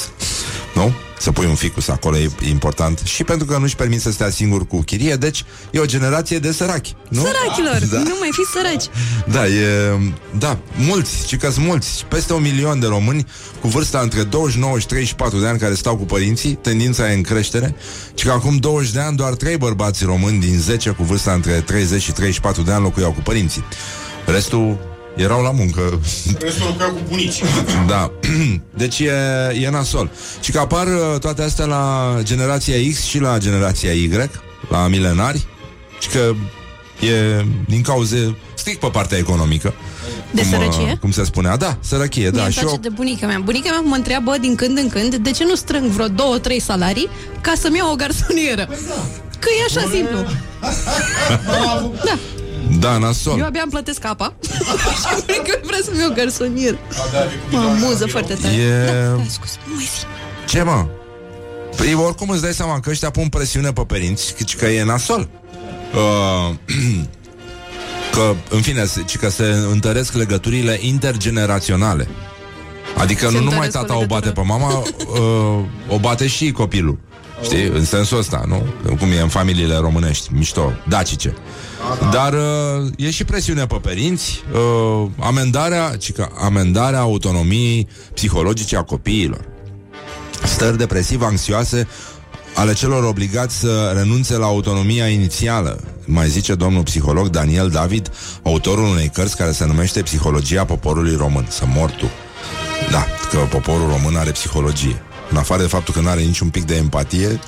[0.75, 0.93] nu?
[1.23, 4.67] Să pui un ficus acolo e important Și pentru că nu-și permit să stea singur
[4.67, 7.21] cu chirie Deci e o generație de sărachi nu?
[7.21, 7.97] Sărachilor, Da.
[7.97, 8.83] nu mai fi săraci.
[9.31, 9.97] Da, e,
[10.37, 13.25] da, mulți, ci că sunt mulți Peste un milion de români
[13.61, 17.21] Cu vârsta între 29 și 34 de ani Care stau cu părinții, tendința e în
[17.21, 17.75] creștere
[18.13, 21.51] Și că acum 20 de ani Doar 3 bărbați români din 10 Cu vârsta între
[21.61, 23.63] 30 și 34 de ani Locuiau cu părinții
[24.25, 25.99] Restul erau la muncă
[26.39, 27.41] Restul locuiau cu bunici.
[27.87, 28.11] da.
[28.81, 29.11] Deci e,
[29.61, 30.09] e nasol.
[30.41, 34.09] Și că apar uh, toate astea la generația X și la generația Y,
[34.69, 35.45] la milenari,
[35.99, 36.33] și că
[37.05, 39.73] e din cauze strict pe partea economică.
[40.31, 40.97] De cum, uh, sărăcie?
[41.01, 41.57] Cum se spunea.
[41.57, 42.43] Da, sărăchie, Mie da.
[42.43, 43.39] îmi Și place eu, de bunica mea.
[43.43, 46.59] Bunica mea mă întreabă din când în când de ce nu strâng vreo două, trei
[46.59, 47.09] salarii
[47.41, 48.65] ca să-mi iau o garsonieră.
[49.39, 50.17] Că e așa simplu.
[52.05, 52.17] Da,
[52.79, 53.39] da, nasol.
[53.39, 56.77] eu abia îmi plătesc apa și bunica mea vrea să-mi iau o garsonieră.
[57.51, 58.53] Mă amuză foarte tare.
[58.55, 60.05] E- Da, da, scuze, nu mai zi.
[60.47, 60.85] Ce, mă?
[61.75, 65.29] Păi oricum îți dai seama că ăștia pun presiune pe părinți Că, că e nasol
[65.93, 66.55] uh,
[68.13, 72.07] Că, în fine, se- ci că se întăresc legăturile intergeneraționale
[72.97, 74.57] Adică Se nu numai întăresc o tata o bate pe legătură.
[74.59, 76.99] mama uh, O bate și copilul
[77.43, 77.63] Știi?
[77.63, 78.65] În sensul ăsta, nu?
[78.99, 81.33] Cum e în familiile românești, mișto, dacice
[82.11, 88.83] Dar uh, e și presiune pe părinți uh, Amendarea, ci că amendarea autonomiei psihologice a
[88.83, 89.45] copiilor
[90.45, 91.87] stări depresiv-anxioase
[92.55, 98.11] ale celor obligați să renunțe la autonomia inițială, mai zice domnul psiholog Daniel David,
[98.43, 101.45] autorul unei cărți care se numește Psihologia poporului român.
[101.49, 102.05] Să mor tu.
[102.91, 105.01] Da, că poporul român are psihologie.
[105.33, 107.39] În afară de faptul că nu are niciun pic de empatie,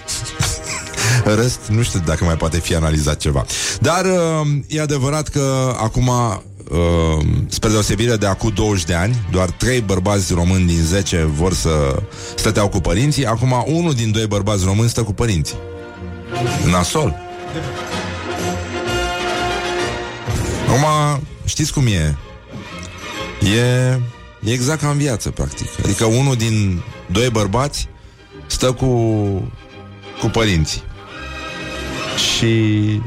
[1.24, 3.46] în rest, nu știu dacă mai poate fi analizat ceva.
[3.80, 9.50] Dar uh, e adevărat că acum, uh, spre deosebire de acum 20 de ani, doar
[9.50, 12.04] 3 bărbați români din 10 vor să
[12.36, 15.58] stăteau cu părinții, acum unul din doi bărbați români stă cu părinții.
[16.70, 17.16] Nasol.
[20.68, 20.86] Acum,
[21.46, 22.18] știți cum e?
[23.56, 24.00] E,
[24.44, 25.68] e exact ca în viață, practic.
[25.84, 27.88] Adică unul din doi bărbați
[28.46, 28.86] stă cu,
[30.20, 30.84] cu părinții.
[32.36, 33.02] Și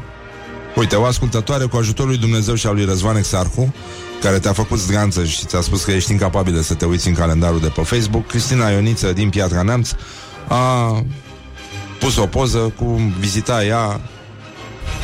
[0.78, 3.74] Uite, o ascultătoare cu ajutorul lui Dumnezeu și al lui Răzvan Exarhu
[4.20, 7.60] care te-a făcut zganță și ți-a spus că ești incapabil să te uiți în calendarul
[7.60, 9.90] de pe Facebook, Cristina Ioniță din Piatra Neamț
[10.48, 11.02] a
[11.98, 12.84] pus o poză cu
[13.18, 14.00] vizita ea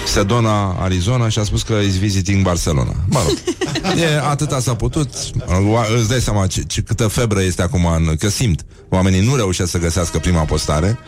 [0.06, 2.94] Sedona, Arizona și a spus că is visiting Barcelona.
[3.08, 3.38] Mă rog,
[4.00, 5.08] e, atâta s-a putut.
[5.48, 8.64] O- Îți dai seama ce, ce, câtă febră este acum, în, că simt.
[8.88, 10.98] Oamenii nu reușesc să găsească prima postare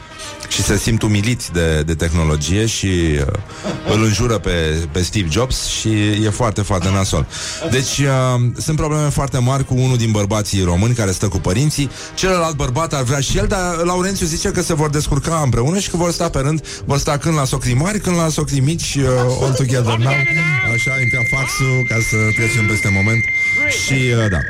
[0.49, 4.51] și se simt umiliți de, de tehnologie și uh, îl înjură pe,
[4.93, 5.89] pe Steve Jobs și
[6.25, 7.27] e foarte, foarte nasol.
[7.71, 11.91] Deci uh, sunt probleme foarte mari cu unul din bărbații români care stă cu părinții.
[12.15, 15.91] Celălalt bărbat ar vrea și el, dar Laurențiu zice că se vor descurca împreună și
[15.91, 18.95] că vor sta pe rând, vor sta când la socrii mari, când la socrii mici,
[18.95, 20.19] uh, all together now.
[20.75, 23.25] Așa, intra faxul ca să trecem peste moment.
[23.83, 24.41] Și, uh, da.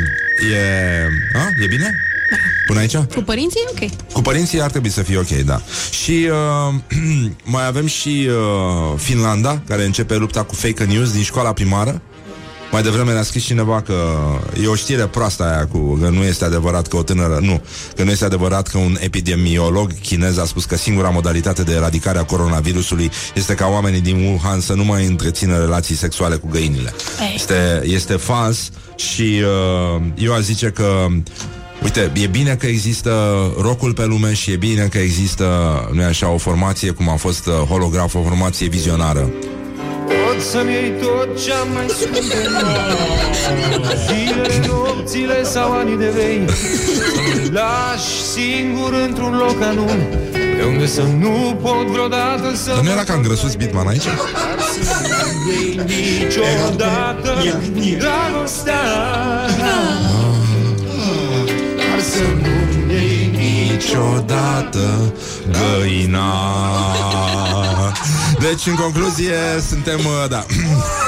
[0.54, 0.62] e...
[1.42, 1.44] A?
[1.62, 1.90] E bine?
[2.66, 2.96] Până aici?
[2.96, 4.12] Cu părinții, ok.
[4.12, 5.62] Cu părinții ar trebui să fie ok, da.
[6.02, 6.74] Și uh,
[7.54, 12.02] mai avem și uh, Finlanda, care începe lupta cu fake news din școala primară.
[12.72, 13.94] Mai devreme ne-a scris cineva că
[14.62, 17.62] e o știre proastă aia cu că nu este adevărat că o tânără, nu,
[17.96, 22.18] că nu este adevărat că un epidemiolog chinez a spus că singura modalitate de eradicare
[22.18, 26.94] a coronavirusului este ca oamenii din Wuhan să nu mai întrețină relații sexuale cu găinile.
[27.20, 27.32] Ei.
[27.34, 29.42] Este, este fals și
[29.96, 31.06] uh, eu aș zice că
[31.82, 33.10] Uite, e bine că există
[33.60, 35.44] rocul pe lume și e bine că există,
[35.92, 39.30] nu așa, o formație cum a fost uh, holograf, o formație vizionară.
[40.38, 42.48] Pot să-mi iei tot ce-am mai scump de
[44.06, 46.44] Zilele, nopțile sau anii de vei.
[46.48, 50.08] Să mă lași singur într-un loc anume
[50.56, 54.04] De unde să nu pot vreodată să Dar nu era ca îngrăsuț Bitman aici?
[55.50, 55.80] iei
[56.20, 57.34] niciodată
[57.98, 58.82] Dragostea.
[61.76, 62.57] Dar să nu iei
[63.78, 65.12] Niciodată
[65.50, 66.34] găina
[68.38, 69.34] Deci, în concluzie,
[69.68, 70.44] suntem, uh, da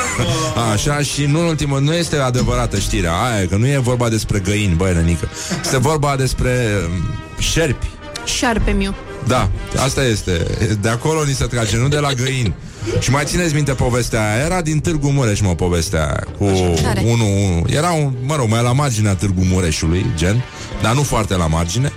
[0.72, 4.38] Așa, și nu în ultimul Nu este adevărată știrea aia Că nu e vorba despre
[4.38, 5.28] găini, băi, nenică
[5.62, 7.86] Este vorba despre um, șerpi
[8.24, 8.94] Șarpe miu.
[9.26, 9.50] Da,
[9.84, 10.46] asta este.
[10.80, 12.54] De acolo ni se trage, nu de la găini.
[12.98, 14.44] Și mai țineți minte povestea aia?
[14.44, 16.26] Era din Târgu Mureș, mă, povestea aia.
[16.38, 16.44] Cu
[16.82, 17.02] Care?
[17.04, 20.44] 1 Era un, mă rog, mai la marginea Târgu Mureșului, gen,
[20.82, 21.92] dar nu foarte la margine.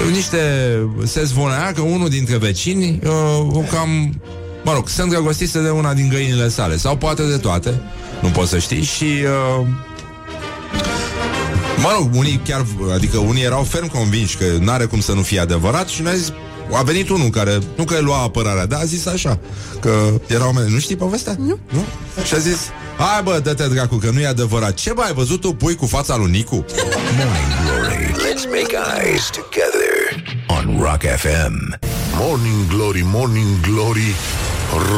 [0.00, 0.38] Eu, niște,
[1.04, 4.20] se zvonea că unul dintre vecini uh, o cam
[4.64, 7.80] Mă rog, se îndrăgostise de una din găinile sale Sau poate de toate
[8.22, 9.66] Nu poți să știi Și uh,
[11.82, 15.40] Mă rog, unii chiar, adică unii erau ferm convinși că n-are cum să nu fie
[15.40, 16.32] adevărat și ne-a zis,
[16.72, 19.38] a venit unul care, nu că lua apărarea, dar a zis așa,
[19.80, 21.34] că erau oameni, nu știi povestea?
[21.38, 21.58] Nu.
[21.70, 21.84] nu?
[22.24, 22.58] Și a zis,
[22.98, 24.74] hai bă, dă-te dracu, că nu e adevărat.
[24.74, 26.54] Ce mai ai văzut tu pui cu fața lui Nicu?
[27.18, 28.06] Morning Glory.
[28.26, 29.96] Let's make eyes together
[30.46, 31.78] on Rock FM.
[32.20, 34.14] Morning Glory, Morning Glory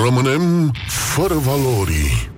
[0.05, 2.31] Rămânem fără valori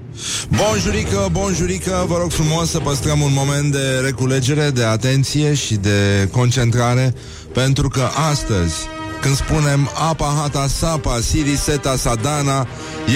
[0.48, 6.28] Bonjurică, bonjurică, vă rog frumos să păstrăm un moment de reculegere, de atenție și de
[6.32, 7.14] concentrare,
[7.52, 8.74] pentru că astăzi,
[9.22, 12.66] când spunem apa hata sapa, siri seta sadana,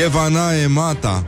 [0.05, 1.25] evana emata,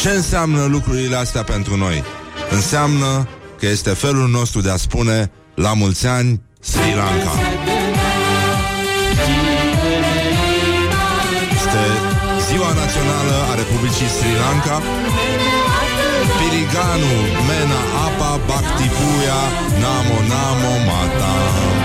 [0.00, 2.04] ce înseamnă lucrurile astea pentru noi?
[2.50, 7.32] Înseamnă că este felul nostru de a spune la mulți ani Sri Lanka.
[11.56, 11.82] Este
[12.48, 14.76] ziua națională a Republicii Sri Lanka.
[16.38, 17.14] Piriganu,
[17.48, 19.40] Mena, Apa, Bhaktipuya,
[19.82, 21.77] Namo, Namo, Mata.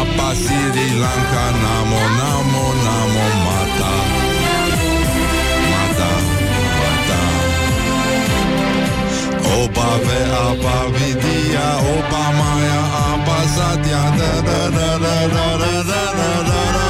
[0.00, 3.94] Απα Σιρι Λάνκα να μο να μο να μο μάτα.
[5.70, 6.12] Μάτα
[6.78, 7.22] μάτα.
[9.56, 12.80] Ο Παβέ Απα Βιδία Ο Παμάια
[13.12, 16.89] Απα Σατιά Δε δε δε δε δε δε δε δε δε.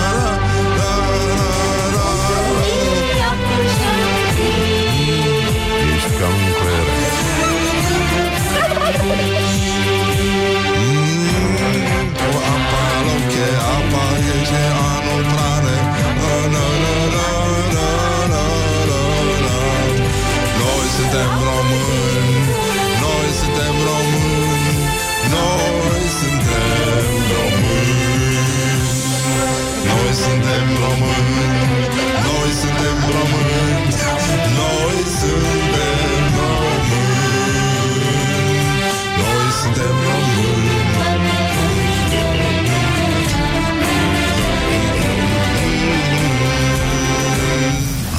[21.11, 22.38] Suntem români
[23.01, 24.75] Noi suntem români
[25.31, 26.70] Noi suntem
[27.31, 28.38] români.
[29.87, 31.46] Noi suntem români
[32.27, 33.90] Noi suntem români
[34.57, 35.99] Noi suntem
[36.37, 37.03] români.
[39.18, 40.79] Noi suntem români.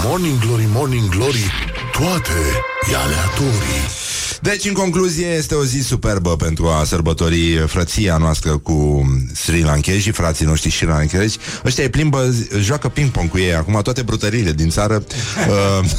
[0.04, 1.71] Morning Glory, Morning Glory
[2.02, 4.11] Toate e aleatorii
[4.42, 10.10] Deci, în concluzie, este o zi superbă pentru a sărbători frăția noastră cu Sri Lankezi,
[10.10, 11.38] frații noștri Sri Lankezi.
[11.66, 13.54] Ăștia îi plimbă, joacă ping-pong cu ei.
[13.54, 15.04] Acum toate brutăriile din țară
[15.50, 15.90] uh,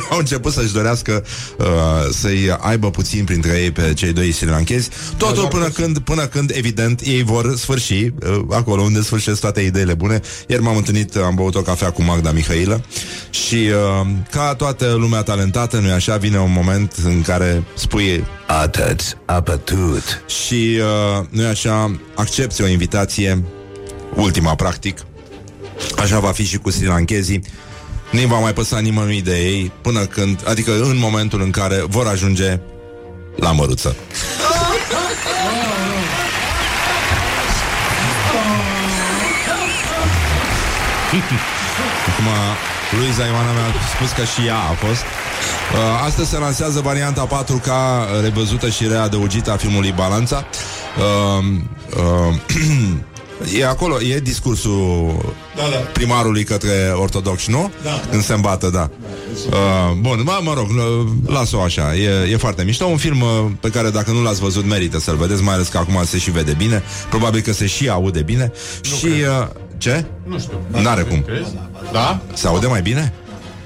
[0.10, 1.24] au început să-și dorească
[1.58, 1.66] uh,
[2.12, 4.88] să-i aibă puțin printre ei pe cei doi Sri Lankezi.
[5.16, 9.94] Totul până când, până când, evident, ei vor sfârși uh, acolo unde sfârșesc toate ideile
[9.94, 10.20] bune.
[10.46, 12.84] Ieri m-am întâlnit, am băut o cafea cu Magda Mihailă
[13.30, 17.62] și uh, ca toată lumea talentată, nu așa, vine un moment în care
[17.92, 20.24] spui Atât, apătut.
[20.26, 23.42] și, uh, nu așa, accepti o invitație,
[24.14, 24.98] ultima practic,
[25.98, 27.42] așa va fi și cu Sri Lankezii,
[28.10, 32.06] nu va mai păsa nimănui de ei până când, adică în momentul în care vor
[32.06, 32.60] ajunge
[33.36, 33.96] la măruță.
[42.08, 42.26] Acum,
[42.98, 45.04] Luiza Ioana mi-a spus că și ea a fost.
[45.72, 47.68] Uh, astăzi se lansează varianta 4K
[48.22, 50.44] revăzută și readăugită a filmului Balanța.
[50.98, 51.44] Uh,
[52.28, 55.14] uh, e acolo, e discursul
[55.56, 55.76] Da, da.
[55.76, 57.70] primarului către ortodoxi, nu?
[57.82, 58.00] Da.
[58.10, 58.90] Când se îmbată, da.
[59.50, 59.56] Uh,
[60.00, 61.94] bun, mă, mă rog, l- las-o așa.
[61.96, 62.84] E, e foarte mișto.
[62.84, 63.28] Un film uh,
[63.60, 66.30] pe care dacă nu l-ați văzut merită să-l vedeți, mai ales că acum se și
[66.30, 66.82] vede bine.
[67.08, 68.52] Probabil că se și aude bine.
[68.82, 69.06] și...
[69.06, 69.46] Uh,
[69.78, 70.04] ce?
[70.26, 70.54] Nu știu.
[70.82, 71.22] N-are cum.
[71.22, 71.54] Crezi?
[71.92, 72.20] Da?
[72.34, 73.12] Se aude mai bine?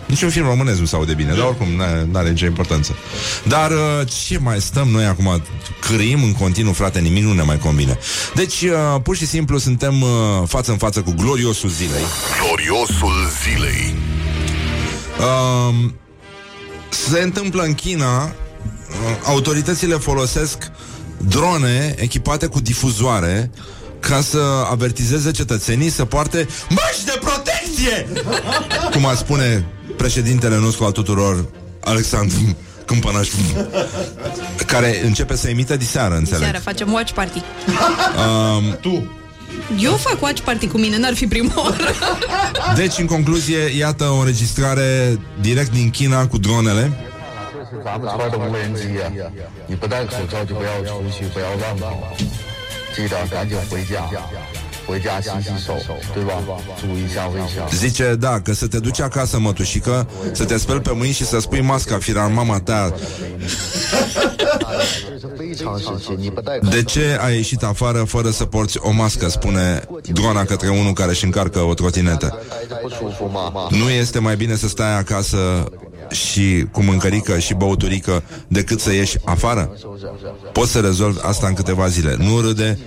[0.06, 1.68] Niciun film românesc nu se aude bine, dar oricum
[2.10, 2.96] nu are nicio importanță.
[3.44, 3.78] Dar uh,
[4.26, 5.42] ce mai stăm noi acum?
[5.80, 7.98] Cârim în continuu, frate, nimic nu ne mai convine.
[8.34, 10.08] Deci, uh, pur și simplu, suntem uh,
[10.46, 12.04] față în față cu gloriosul zilei.
[12.40, 13.94] Gloriosul zilei
[15.18, 15.74] Uh,
[16.88, 18.30] se întâmplă în China, uh,
[19.24, 20.70] autoritățile folosesc
[21.28, 23.50] drone echipate cu difuzoare
[24.00, 24.38] ca să
[24.70, 28.06] avertizeze cetățenii să poarte măști de protecție!
[28.92, 29.66] Cum ar spune
[29.97, 31.45] președintele nostru al tuturor,
[31.83, 33.29] Alexandru Câmpănaș,
[34.65, 36.41] care începe să emită diseară, înțeleg.
[36.41, 37.37] Seara facem watch party.
[37.37, 39.11] Um, Tu.
[39.79, 41.93] Eu fac watch party cu mine, n-ar fi prima oară.
[42.75, 46.91] deci, în concluzie, iată o înregistrare direct din China cu dronele.
[47.53, 49.03] 这是咱们村的无人机呀、
[49.69, 51.85] 你不戴口罩就不要出去，不要乱跑，
[52.93, 53.95] 记得赶紧回家。
[54.87, 55.73] 回家洗洗手，
[56.13, 56.31] 对吧？
[56.79, 57.77] 注意一下卫生。
[57.77, 61.39] Zice, da, că să te duci acasă, mătușică, să te speli pe mâini și să
[61.39, 62.93] spui masca, firar mama ta.
[65.09, 70.93] 这是非常时期，你不戴 De ce ai ieșit afară fără să porți o mască, spune doamna către unul
[70.93, 72.39] care își încarcă o trotinetă.
[72.49, 73.67] 待着不舒服吗？
[73.69, 75.37] Nu este mai bine să stai acasă
[76.10, 79.70] și cu mâncărică și băuturică decât să ieși afară?
[80.52, 82.16] Poți să rezolvi asta în câteva zile.
[82.18, 82.78] Nu râde,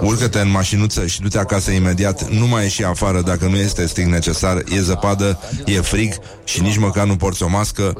[0.00, 2.30] urcă-te în mașinuță și du-te acasă imediat.
[2.30, 4.62] Nu mai ieși afară dacă nu este strict necesar.
[4.68, 6.12] E zăpadă, e frig
[6.44, 7.92] și nici măcar nu porți o mască.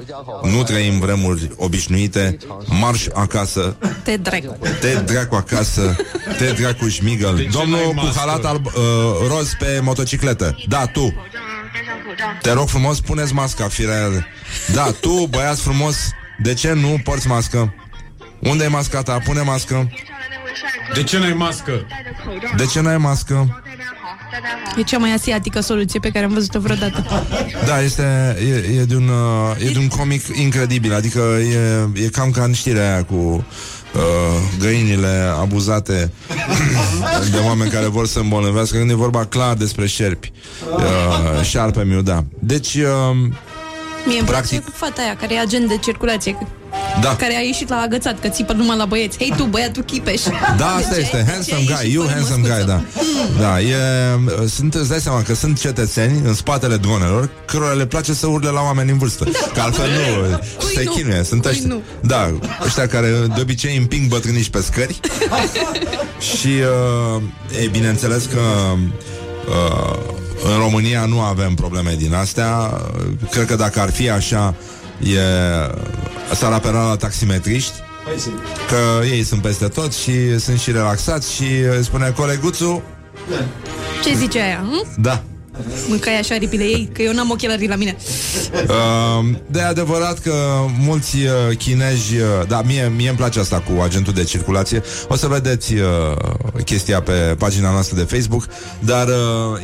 [0.43, 2.37] Nu trăim vremuri obișnuite.
[2.81, 4.57] Marș acasă, Te dracu.
[4.81, 5.97] te dracu acasă,
[6.39, 7.37] te dracu șmigăl.
[7.39, 8.19] ce Domnul n-ai cu mască?
[8.19, 8.73] halat alb, uh,
[9.29, 10.57] roz pe motocicletă.
[10.69, 11.15] Da, tu.
[12.43, 14.27] Te rog frumos, puneți masca, firea.
[14.75, 15.97] Da, tu, băiat frumos,
[16.39, 17.75] de ce nu porți mască?
[18.39, 19.19] Unde e masca ta?
[19.25, 19.91] Pune mască.
[20.95, 21.87] De ce n-ai mască?
[22.57, 23.63] De ce n-ai mască?
[24.77, 27.05] E cea mai asiatică soluție pe care am văzut-o vreodată.
[27.67, 32.09] Da, este, e, e, de un, uh, e de un comic incredibil Adică e, e
[32.09, 33.43] cam ca în știrea aia cu uh,
[34.59, 36.13] găinile abuzate
[37.31, 38.77] de oameni care vor să îmbolnăvească.
[38.77, 40.33] Când e vorba clar despre șerpi
[40.77, 42.25] uh, Șarpe miu, da.
[42.39, 43.33] Deci, uh,
[44.07, 44.61] Mie îmi Practic.
[44.61, 46.37] place fata aia care e agent de circulație,
[47.01, 49.19] da care a ieșit la agățat, că țipă numai la băieți.
[49.19, 50.21] Hei tu, băiatul Chipeș!
[50.57, 51.01] Da, asta De ce?
[51.01, 52.85] este, De ce handsome ai guy, ieșit you fără handsome guy, măscuță?
[53.39, 53.43] da.
[53.43, 53.77] Da, e,
[54.49, 58.49] sunt, îți dai seama că sunt cetățeni în spatele dronelor cărora le place să urle
[58.51, 59.25] la oameni în vârstă.
[59.55, 60.37] Că altfel nu,
[60.75, 60.91] se nu?
[60.91, 61.69] chinuie, sunt Cui ăștia.
[61.69, 61.81] nu?
[62.01, 62.35] Da,
[62.65, 65.01] ăștia care de obicei împing bătrânici pe scări.
[66.39, 66.49] Și
[67.17, 67.23] uh,
[67.63, 68.39] e bineînțeles că
[68.73, 68.79] uh,
[70.45, 72.81] în România nu avem probleme din astea.
[73.31, 74.55] Cred că dacă ar fi așa,
[75.01, 75.19] e,
[76.35, 77.73] s-ar apela la taximetriști
[78.69, 82.83] că ei sunt peste tot și sunt și relaxați și uh, spune coleguțul,
[84.05, 84.65] Ce zice aia?
[84.71, 85.01] Hm?
[85.01, 85.23] da.
[85.89, 87.97] Mâncai așa aripile ei, că eu n-am ochelarii la mine.
[88.53, 90.35] Uh, de adevărat că
[90.79, 94.83] mulți uh, chinezi, uh, da, mie, mie îmi place asta cu agentul de circulație.
[95.09, 95.83] O să vedeți uh,
[96.65, 98.47] chestia pe pagina noastră de Facebook,
[98.79, 99.15] dar uh,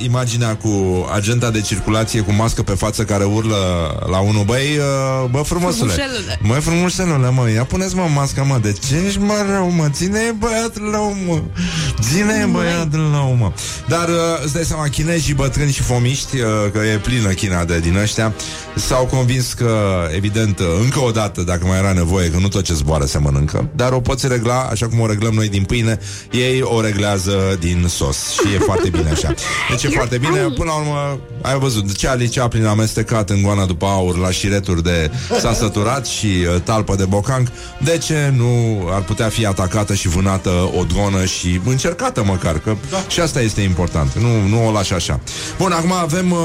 [0.04, 3.56] imaginea cu agenta de circulație cu mască pe față care urlă
[4.10, 5.92] la unul, băi, uh, bă frumosule.
[5.92, 6.38] Frumușelule.
[6.42, 9.88] Măi frumușelule, mă, ia puneți mă masca, mă, de ce ești mă rău, mă?
[9.92, 11.40] Ține băiat rău, mă.
[12.00, 13.52] Ține băiat rău, mă.
[13.88, 17.78] Dar uh, îți dai seama, chinezii bătrâni și fomiști, uh, că e plină China de
[17.78, 18.34] din ăștia,
[18.74, 19.76] s-au convins că,
[20.14, 23.18] evident, uh, încă o dată, dacă mai era nevoie, că nu tot ce zboară se
[23.18, 25.98] mănâncă, dar o poți regla, așa cum o reglăm noi din pâine,
[26.30, 29.34] ei o reglează din sos și e foarte bine așa.
[29.70, 33.64] Deci e foarte bine, până la urmă, ai văzut, Charlie Chaplin a amestecat în goana
[33.64, 35.10] după aur la șireturi de
[35.40, 37.48] s-a săturat și uh, talpă de bocanc,
[37.84, 42.76] de ce nu ar putea fi atacată și vânată o dronă și încercată măcar, că
[42.90, 43.04] da.
[43.08, 45.20] și asta este important, nu, nu o lași așa.
[45.58, 46.38] Bun, acum avem uh,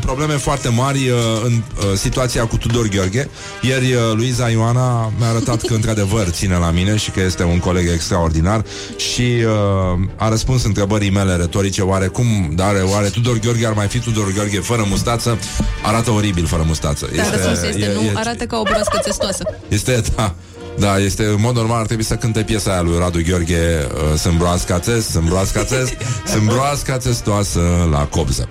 [0.08, 3.28] probleme foarte mari uh, în uh, situația cu Tudor Gheorghe.
[3.60, 7.58] Ieri uh, Luiza Ioana mi-a arătat că într-adevăr ține la mine și că este un
[7.58, 8.64] coleg extraordinar
[8.96, 13.86] și uh, a răspuns întrebării mele retorice, oare cum, dar oare Tudor Gheorghe ar mai
[13.86, 15.38] fi Tudor Gheorghe fără mustață?
[15.84, 17.08] Arată oribil fără mustață.
[17.16, 19.44] Dar răspunsul este nu, arată ca o broască testoasă.
[19.68, 20.34] Este, da,
[20.78, 24.18] da, este, în mod normal ar trebui să cânte piesa aia lui Radu Gheorghe uh,
[24.18, 25.88] Sunt broasca țes, sunt broasca țes
[26.32, 27.60] Sunt broasca țestoasă
[27.90, 28.48] la cobză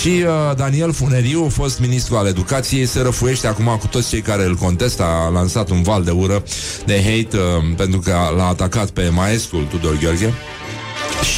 [0.00, 4.44] Și uh, Daniel Funeriu, fost ministru al educației Se răfuiește acum cu toți cei care
[4.44, 6.42] îl contestă A lansat un val de ură,
[6.84, 10.32] de hate uh, Pentru că l-a atacat pe maestrul Tudor Gheorghe.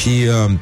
[0.01, 0.11] Și...
[0.47, 0.53] Uh,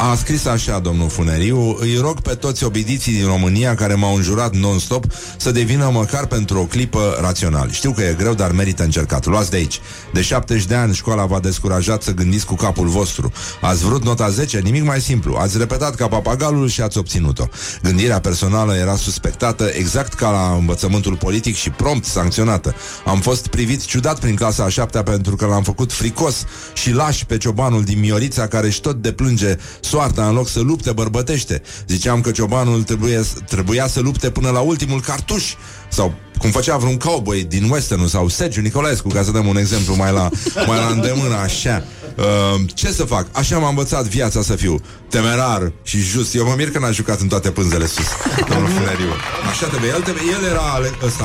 [0.00, 4.56] a scris așa, domnul Funeriu Îi rog pe toți obidiții din România Care m-au înjurat
[4.56, 5.04] non-stop
[5.36, 7.70] Să devină măcar pentru o clipă rațional.
[7.70, 9.26] Știu că e greu, dar merită încercat.
[9.26, 9.80] Luați de aici.
[10.12, 13.32] De 70 de ani școala v-a descurajat Să gândiți cu capul vostru.
[13.60, 14.58] Ați vrut nota 10?
[14.58, 15.36] Nimic mai simplu.
[15.36, 17.44] Ați repetat ca papagalul și ați obținut-o.
[17.82, 22.74] Gândirea personală era suspectată Exact ca la învățământul politic Și prompt sancționată.
[23.04, 26.44] Am fost privit ciudat prin clasa a șaptea Pentru că l-am făcut fricos
[26.74, 29.56] și laș Pe ciobanul din Miorița Care își tot deplânge
[29.88, 31.62] soarta în loc să lupte bărbătește.
[31.86, 35.54] Ziceam că ciobanul trebuie, trebuia să lupte până la ultimul cartuș
[35.88, 39.94] sau cum făcea vreun cowboy din western sau Sergiu Nicolaescu, ca să dăm un exemplu
[39.94, 40.28] mai la,
[40.66, 41.84] mai la îndemână, așa.
[42.18, 43.26] Uh, ce să fac?
[43.32, 46.34] Așa m-a învățat viața să fiu temerar și just.
[46.34, 48.06] Eu mă mir că n-a jucat în toate pânzele sus,
[48.50, 49.12] domnul Funeriu.
[49.50, 49.90] Așa trebuie.
[49.90, 50.24] El, trebuie.
[50.32, 51.24] el era ale, ăsta,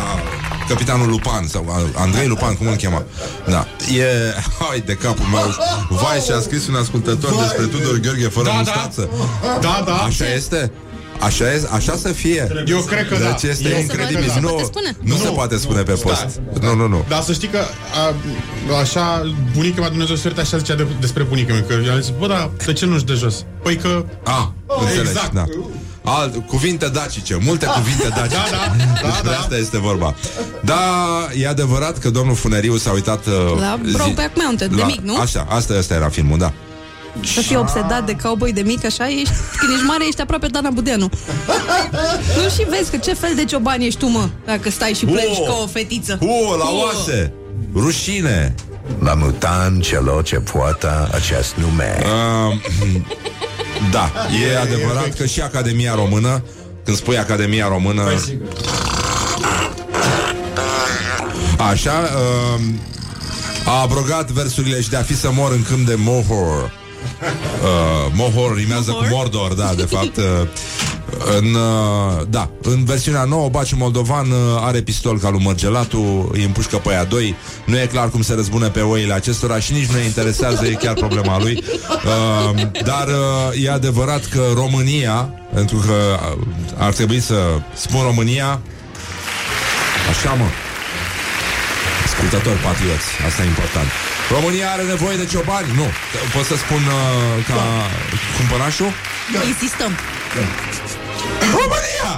[0.68, 3.04] capitanul Lupan sau Andrei Lupan, cum îl chema.
[3.48, 3.68] Da.
[3.98, 4.06] E,
[4.60, 5.56] hai de capul meu.
[5.90, 8.58] Vai, și a scris un ascultător despre Tudor Gheorghe fără Da, da.
[8.58, 9.10] mustață.
[9.62, 9.96] Da, da.
[9.96, 10.72] Așa este?
[11.24, 12.64] Așa, e, așa să fie.
[12.66, 13.48] Eu cred că deci da.
[13.50, 14.20] este Eu incredibil.
[14.22, 14.40] cred că da.
[14.40, 14.96] Nu, Se poate spune?
[15.02, 16.12] nu, se Nu, poate spune pe Stai.
[16.12, 16.40] post.
[16.62, 17.06] Nu, nu, nu.
[17.08, 17.60] Dar să știi că
[18.70, 22.00] a, așa, bunica mea Dumnezeu să ierte, așa zicea de, despre bunica mea, că i-a
[22.00, 23.46] zis, bă, da, de ce nu-și de jos?
[23.64, 24.06] Păi că...
[24.24, 24.46] Ah,
[24.80, 25.34] înțeleg, exact.
[25.34, 25.46] da.
[26.06, 28.36] Alt, cuvinte dacice, multe cuvinte dacice.
[28.52, 29.38] Da, da, da, Despre da.
[29.40, 30.16] asta este vorba.
[30.62, 30.82] Da,
[31.40, 33.26] e adevărat că domnul Funeriu s-a uitat...
[33.26, 35.18] uh, La Brokeback Mountain, de mic, nu?
[35.18, 36.54] Așa, asta, asta era filmul, da.
[37.22, 40.70] Să fii obsedat de cowboy de mic, așa ești, când ești mare, ești aproape Dana
[40.70, 41.10] Budeanu.
[42.38, 45.40] nu și vezi că ce fel de cioban ești tu, mă, dacă stai și plângi
[45.40, 45.48] Oh!
[45.48, 46.18] ca o fetiță.
[46.22, 47.34] U, la oase!
[47.76, 48.56] Rușine!
[49.00, 51.98] La mutan celor ce poartă acest nume.
[52.02, 52.56] Uh,
[53.92, 54.12] da,
[54.52, 56.44] e adevărat că și Academia Română,
[56.84, 58.04] când spui Academia Română...
[61.58, 62.62] Așa, uh,
[63.66, 66.72] a abrogat versurile și de a fi să mor în câmp de Mohor.
[67.64, 69.08] Uh, Mohor rimează Mohor?
[69.08, 70.18] cu Mordor, da, de fapt.
[70.18, 70.24] Uh,
[71.38, 76.44] în, uh, da, în versiunea nouă, Baciu Moldovan uh, are pistol ca lui Mărgelatu, îi
[76.44, 77.36] împușcă pe aia doi.
[77.66, 80.74] Nu e clar cum se răzbune pe oile acestora și nici nu ne interesează, e
[80.74, 81.64] chiar problema lui.
[81.90, 85.94] Uh, dar uh, e adevărat că România, pentru că
[86.38, 86.46] uh,
[86.78, 87.36] ar trebui să
[87.74, 88.62] spun România,
[90.10, 90.46] așa mă,
[92.06, 93.88] ascultători patrioți, asta e important.
[94.30, 95.68] România are nevoie de ciobani?
[95.76, 95.88] Nu.
[96.34, 97.60] Pot să spun uh, ca
[98.38, 98.92] cumpărașul?
[99.48, 99.92] Insistăm.
[101.60, 102.12] România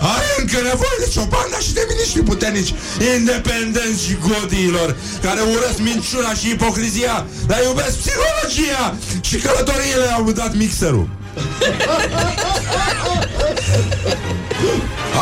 [0.00, 2.74] are încă nevoie de ciobani, dar și de miniștri puternici,
[3.16, 10.54] independenți și godiilor, care urăsc minciuna și ipocrizia, dar iubesc psihologia și călătoriile au dat
[10.54, 11.08] mixerul.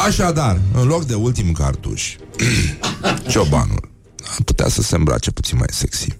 [0.06, 2.14] Așadar, în loc de ultim cartuș,
[3.30, 3.91] ciobanul
[4.32, 6.18] ar putea să se îmbrace puțin mai sexy.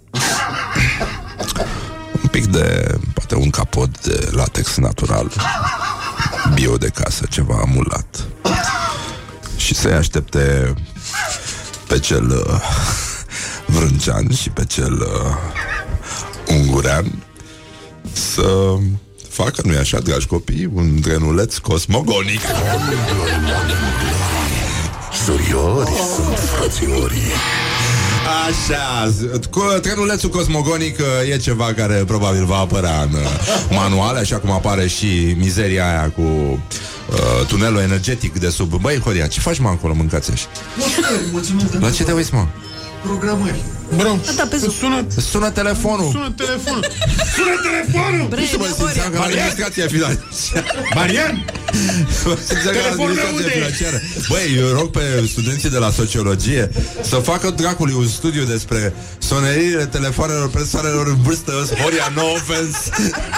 [2.23, 5.33] Un pic de, poate un capot de latex natural,
[6.55, 8.27] bio de casă, ceva amulat.
[9.57, 10.75] Și să-i aștepte
[11.89, 12.61] pe cel uh,
[13.67, 15.37] vrâncean și pe cel uh,
[16.49, 17.25] ungurean
[18.13, 18.77] să
[19.29, 22.41] facă, nu-i așa, dragi copii, un trenuleț cosmogonic.
[25.25, 27.33] Suriori sunt frățiorii.
[28.49, 29.12] Așa,
[29.51, 33.20] cu trenulețul cosmogonic uh, e ceva care probabil va apărea în uh,
[33.70, 38.75] manuale, așa cum apare și mizeria aia cu uh, tunelul energetic de sub...
[38.81, 40.47] Băi, Horia, ce faci, mă, acolo, mâncați așa?
[41.81, 42.47] La ce te uiți, mă?
[43.96, 44.70] Bro, Da, pe Zoom.
[44.72, 46.11] sună, Sună telefonul.
[46.11, 46.84] sună telefonul.
[47.36, 48.26] Sună telefonul!
[48.28, 50.64] Bre, Nu mă simțeam ca la administrația financiară.
[50.96, 51.44] Marian!
[52.24, 53.59] Mă simțeam ca la Telefonul administrația unde e?
[53.59, 54.00] financiară.
[54.28, 55.00] Băi, eu rog pe
[55.30, 56.70] studenții de la sociologie
[57.03, 61.53] să facă dracului un studiu despre soneriile telefoanelor persoanelor în vârstă.
[61.82, 62.78] Horia, no offense.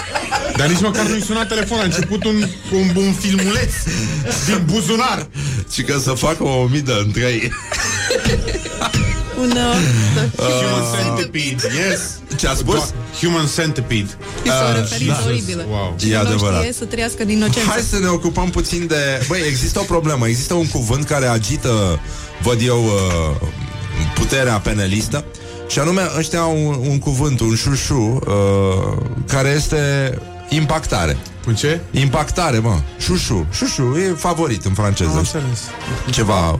[0.57, 2.35] Dar nici măcar nu-i suna telefon, a început un,
[2.73, 3.73] un, un filmuleț
[4.45, 5.27] din buzunar.
[5.73, 7.51] Și că să facă o midă în trei.
[9.41, 9.75] Un, uh,
[10.37, 10.83] Human
[11.15, 12.01] centipede, yes.
[12.35, 12.93] Ce a spus?
[13.21, 14.09] Human centipede.
[14.45, 15.65] uh, s-o referință oribilă.
[15.69, 15.95] Wow.
[15.99, 16.59] Cine E nu adevărat.
[16.59, 17.69] știe să trăiască din inocență.
[17.69, 19.25] Hai să ne ocupăm puțin de...
[19.27, 20.27] Băi, există o problemă.
[20.27, 21.99] Există un cuvânt care agită,
[22.41, 23.47] văd eu, uh,
[24.15, 25.25] puterea penelistă.
[25.67, 29.77] Și anume, ăștia au un, un cuvânt, un șușu, uh, care este
[30.49, 31.17] impactare.
[31.45, 31.79] Cu ce?
[31.91, 32.79] Impactare, mă.
[32.99, 33.45] Șușu.
[33.51, 35.09] Șușu e favorit în franceză.
[35.11, 35.59] Am înțeles.
[36.11, 36.59] Ceva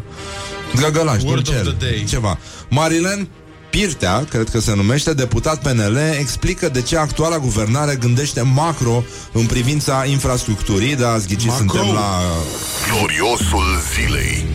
[0.74, 2.06] drăgălaș, Word of dulcel, the day.
[2.08, 2.38] ceva.
[2.70, 3.28] Marilen
[3.70, 9.46] Pirtea, cred că se numește, deputat PNL, explică de ce actuala guvernare gândește macro în
[9.46, 11.66] privința infrastructurii, da, ați ghicit, Macro.
[11.68, 12.22] suntem la...
[12.92, 13.64] Gloriosul
[13.96, 14.46] zilei.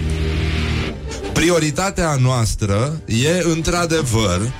[1.32, 4.52] Prioritatea noastră e, într-adevăr,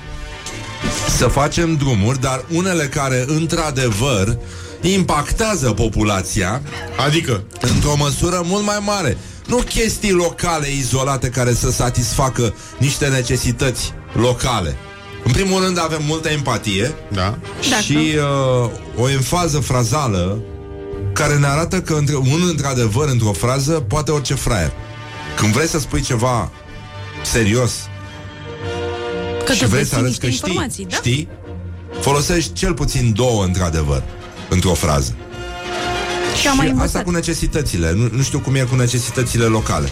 [1.17, 4.37] să facem drumuri, dar unele care, într-adevăr,
[4.81, 6.61] impactează populația
[7.05, 9.17] Adică, într-o măsură mult mai mare.
[9.47, 14.75] Nu chestii locale izolate care să satisfacă niște necesități locale.
[15.23, 17.37] În primul rând avem multă empatie da.
[17.69, 17.81] Dacă.
[17.81, 20.41] și uh, o enfază frazală
[21.13, 24.71] care ne arată că între, un într-adevăr într-o frază poate orice fraier.
[25.35, 26.51] Când vrei să spui ceva
[27.23, 27.71] serios
[29.45, 30.95] Că și tu vrei vrei să arăți niște că știi, informații, da?
[30.95, 31.27] știi,
[31.99, 34.03] folosești cel puțin două într-adevăr
[34.49, 35.15] într-o frază.
[36.39, 37.03] Și am mai Și asta învățat.
[37.03, 37.93] cu necesitățile.
[37.93, 39.89] Nu, nu știu cum e cu necesitățile locale.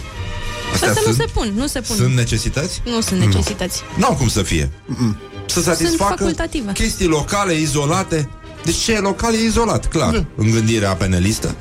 [0.72, 1.96] Astea Asta nu sunt, se pun, nu se pun.
[1.96, 2.82] sunt necesități?
[2.84, 3.82] Nu sunt necesități.
[3.96, 4.70] N-au cum să fie.
[5.46, 6.72] Să satisfacă facultative.
[6.72, 8.28] chestii locale, izolate.
[8.64, 10.24] Deci ce e local e izolat, clar, Da.
[10.36, 11.54] în gândirea penelistă.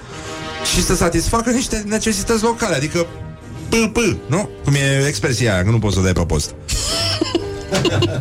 [0.74, 3.06] Și să satisfacă niște necesități locale, adică
[3.70, 4.50] p-p, nu?
[4.64, 6.54] Cum e expresia aia, că nu poți să o dai pe post.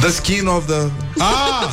[0.00, 0.88] the skin of the...
[1.18, 1.70] Ah!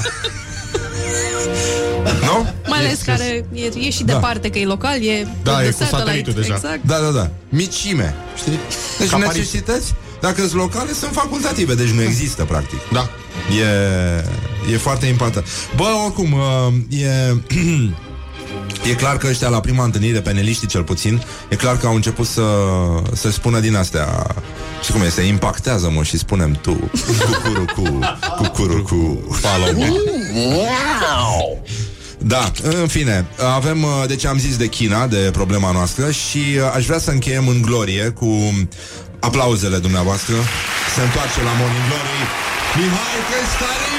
[2.22, 2.46] Nu?
[2.68, 4.14] Mai ales care e, e și Da.
[4.14, 5.98] departe, că e local, e Da, de e cu satellite.
[5.98, 6.54] satelitul deja.
[6.54, 6.80] Exact.
[6.86, 7.30] Da, da, da.
[7.50, 8.60] Micime, știi?
[9.00, 9.36] Deci Ca Paris.
[9.36, 12.80] necesități, dacă sunt locale, sunt facultative, deci nu există, practic.
[12.92, 13.10] Da.
[13.60, 15.46] E, e foarte important.
[15.76, 17.36] Bă, oricum, uh, e...
[18.90, 22.28] E clar că ăștia la prima întâlnire, peneliștii cel puțin, e clar că au început
[22.28, 22.44] să,
[23.14, 24.36] să spună din astea.
[24.84, 26.92] Și cum este, impactează-mă și spunem tu
[27.26, 28.00] Cucurucu,
[28.38, 29.98] cucurucu Follow
[32.18, 33.26] Da, în fine
[33.56, 37.12] Avem, uh, deci am zis de China De problema noastră Și uh, aș vrea să
[37.12, 38.54] încheiem în glorie Cu
[39.20, 40.34] aplauzele dumneavoastră.
[40.96, 42.22] Se întoarce la Morning Glory.
[42.78, 43.92] Mihai Crestariu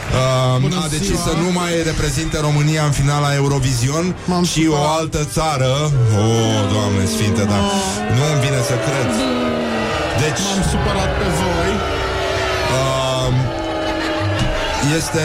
[0.06, 4.98] Uh, a decis să nu mai reprezinte România în finala Eurovision M-am și o supărat.
[4.98, 5.70] altă țară.
[6.22, 7.58] Oh, Doamne Sfinte, da.
[8.16, 9.08] Nu îmi vine să cred.
[10.22, 11.70] Deci, M-am supărat pe voi.
[12.76, 13.30] uh,
[14.98, 15.24] este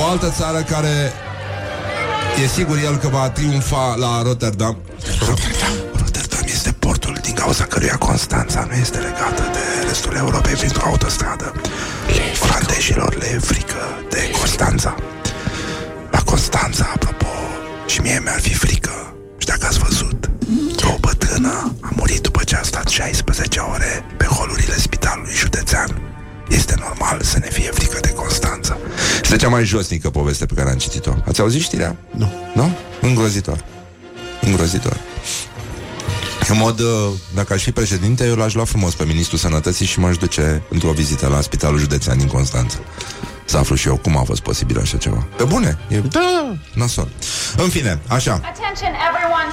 [0.00, 1.12] o altă țară care
[2.44, 4.76] e sigur el că va triumfa la Rotterdam.
[5.26, 5.26] Rotterdam.
[5.26, 5.57] Rotterdam este portul
[7.28, 11.52] din cauza căruia Constanța nu este legată de restul Europei printr-o autostradă.
[12.42, 14.94] Olandezilor le e frică de Constanța.
[16.10, 17.32] La Constanța, apropo,
[17.86, 19.14] și mie mi-ar fi frică.
[19.38, 20.30] Și dacă ați văzut
[20.80, 26.00] că o bătrână a murit după ce a stat 16 ore pe holurile spitalului județean,
[26.48, 28.76] este normal să ne fie frică de Constanța.
[29.22, 31.12] Este cea mai josnică poveste pe care am citit-o.
[31.26, 31.96] Ați auzit știrea?
[32.10, 32.32] Nu.
[32.54, 32.76] Nu?
[33.00, 33.64] Îngrozitor.
[34.40, 34.96] Îngrozitor.
[36.48, 36.86] În mod, uh,
[37.34, 40.90] dacă aș fi președinte, eu l-aș lua frumos pe Ministrul Sănătății și m-aș duce într-o
[40.90, 42.78] vizită la Spitalul Județean din Constanța.
[43.44, 45.26] Să aflu și eu cum a fost posibil așa ceva.
[45.36, 46.56] Pe bune, e Da.
[46.74, 47.08] nasol.
[47.56, 48.32] În fine, așa.
[48.32, 49.48] Attention, everyone.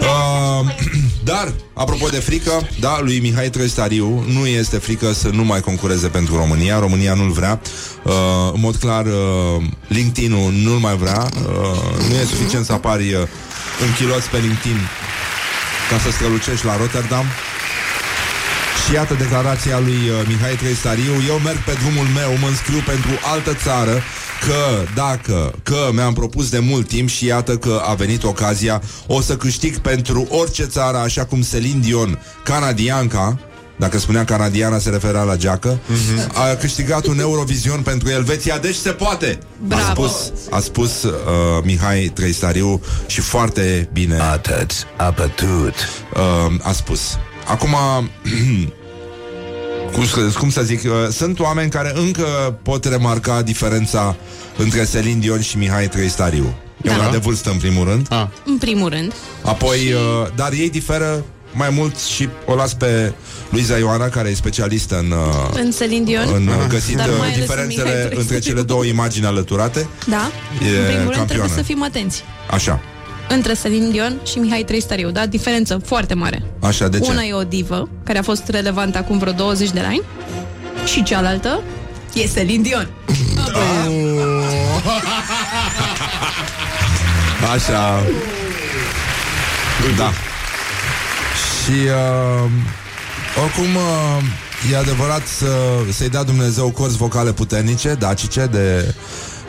[0.00, 0.74] Uh,
[1.30, 6.08] dar, apropo de frică, da, lui Mihai Trăstariu nu este frică să nu mai concureze
[6.08, 6.78] pentru România.
[6.78, 7.60] România nu-l vrea.
[8.04, 8.12] Uh,
[8.52, 9.12] în mod clar, uh,
[9.88, 11.28] LinkedIn-ul nu-l mai vrea.
[11.34, 13.20] Uh, nu e suficient să apari uh,
[13.86, 14.78] în chiloți pe LinkedIn
[15.90, 17.24] ca să strălucești la Rotterdam.
[18.84, 23.10] Și iată declarația lui uh, Mihai Trăstariu Eu merg pe drumul meu, mă înscriu pentru
[23.32, 24.02] altă țară
[24.46, 29.20] Că, dacă, că mi-am propus de mult timp Și iată că a venit ocazia O
[29.20, 33.38] să câștig pentru orice țară Așa cum Celine Dion, canadianca
[33.78, 35.78] dacă spunea canadiana, se referea la geacă
[36.34, 40.06] A câștigat un Eurovision pentru Elveția Deci se poate A Bravo.
[40.06, 41.12] spus, a spus uh,
[41.64, 45.74] Mihai Trăstariu Și foarte bine Atât a pătut.
[46.14, 47.18] uh, a spus.
[47.46, 47.74] Acum,
[49.92, 54.16] cum, să- cum să zic, uh, sunt oameni care încă pot remarca diferența
[54.56, 56.54] între Selin Dion și Mihai Trăistariu.
[56.82, 56.94] E Da.
[56.96, 58.06] una de vârstă, în primul rând.
[58.10, 58.26] Ah.
[58.44, 59.12] În primul rând.
[59.42, 60.00] Apoi, uh,
[60.34, 63.12] dar ei diferă mai mult și o las pe
[63.50, 65.18] Luiza Ioana, care e specialistă în, uh,
[65.62, 66.28] În Celine Dion.
[66.34, 68.40] în uh, găsit Dar uh, mai ales în diferențele Mihai între Trăistariu.
[68.40, 69.88] cele două imagini alăturate.
[70.06, 70.30] Da.
[70.72, 71.24] E în primul rând campioană.
[71.26, 72.24] trebuie să fim atenți.
[72.50, 72.80] Așa.
[73.28, 75.26] Între Celine Dion și Mihai Trăistariu, da?
[75.26, 76.42] Diferență foarte mare.
[76.60, 77.10] Așa, de ce?
[77.10, 80.02] Una e o divă, care a fost relevantă acum vreo 20 de ani,
[80.84, 81.60] și cealaltă
[82.14, 82.88] e Celine Dion.
[87.54, 88.02] Așa.
[89.96, 90.12] Da.
[91.68, 92.50] Și uh,
[93.42, 95.46] oricum uh, e adevărat să,
[95.92, 98.94] să-i dea Dumnezeu corzi vocale puternice, dacice, de,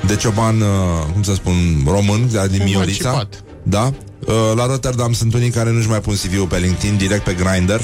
[0.05, 0.67] de cioban, uh,
[1.13, 1.53] cum să spun,
[1.86, 3.09] român, de, din Miorița.
[3.09, 3.43] Emancipat.
[3.63, 3.93] Da.
[4.26, 7.80] Uh, la Rotterdam sunt unii care nu-și mai pun CV-ul pe LinkedIn, direct pe Grindr.
[7.80, 7.82] Uh,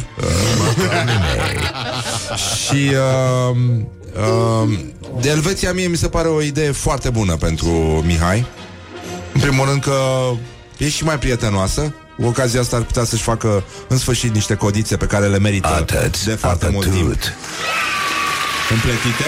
[2.63, 2.91] și
[3.49, 3.55] uh,
[4.63, 4.77] uh,
[5.21, 7.67] de Elveția mie mi se pare o idee foarte bună pentru
[8.05, 8.45] Mihai.
[9.33, 9.97] În primul rând că
[10.77, 11.93] e și mai prietenoasă.
[12.17, 15.67] Cu ocazia asta ar putea să-și facă în sfârșit niște codițe pe care le merită
[15.67, 17.33] Atât de a foarte mult timp pătut.
[18.69, 19.25] împletite.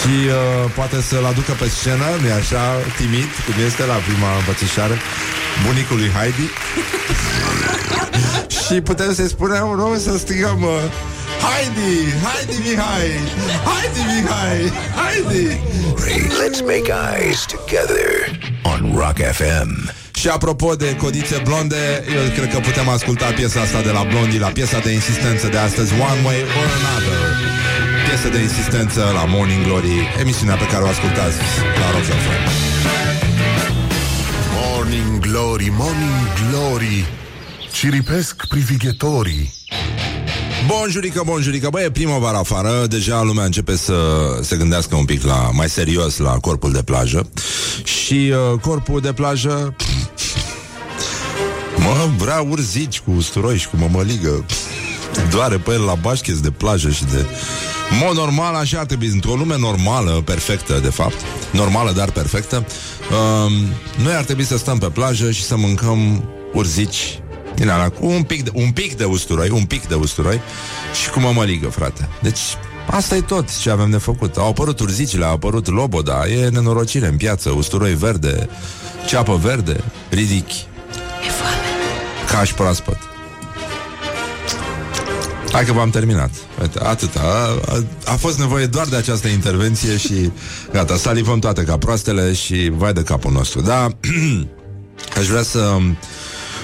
[0.00, 2.64] Și uh, poate să-l aducă pe scenă, nu așa,
[2.96, 4.96] timid, cum este la prima învățișare,
[5.66, 6.48] bunicul lui Heidi.
[8.62, 10.70] și putem să-i spunem, nu, să strigăm uh,
[11.46, 11.94] Heidi,
[12.26, 13.08] Heidi Mihai,
[13.68, 15.60] Heidi Mihai, Heidi.
[16.40, 20.05] Let's make eyes together on Rock FM.
[20.20, 24.38] Și apropo de codițe blonde, eu cred că putem asculta piesa asta de la Blondie,
[24.38, 27.20] la piesa de insistență de astăzi, One Way or Another.
[28.08, 31.36] Piesă de insistență la Morning Glory, emisiunea pe care o ascultați
[31.80, 32.44] la Rock FM.
[34.54, 37.06] Morning Glory, Morning Glory
[37.72, 39.54] Ciripesc privighetorii
[40.66, 42.86] Bonjurică, bonjurică, băi, e primăvara afară.
[42.86, 43.94] Deja lumea începe să
[44.42, 47.28] se gândească un pic la mai serios la corpul de plajă.
[47.84, 49.74] Și uh, corpul de plajă
[51.76, 54.44] Mă, vrea urzici cu usturoi și cu mămăligă.
[55.30, 57.26] Doare pe el la bașcheți de plajă și de...
[57.90, 61.14] În mod normal, așa ar trebui, într-o lume normală, perfectă, de fapt,
[61.52, 62.66] normală, dar perfectă,
[63.10, 63.52] uh,
[64.02, 67.20] noi ar trebui să stăm pe plajă și să mâncăm urzici
[67.56, 70.40] din ala, cu un pic, de, un pic de usturoi, un pic de usturoi
[71.02, 72.08] și cu mămăligă, frate.
[72.22, 72.40] Deci,
[72.90, 74.36] asta e tot ce avem de făcut.
[74.36, 78.48] Au apărut urzicile, a apărut loboda, e nenorocire în piață, usturoi verde,
[79.06, 80.66] ceapă verde, ridichi.
[81.26, 81.56] E foame.
[82.30, 82.98] Caș proaspăt.
[85.52, 86.30] Hai că v-am terminat.
[86.60, 87.20] Uite, atâta.
[87.20, 90.30] A, a, a fost nevoie doar de această intervenție și
[90.72, 93.60] gata, salivăm toate ca proastele și vai de capul nostru.
[93.60, 93.88] Da,
[95.18, 95.76] aș vrea să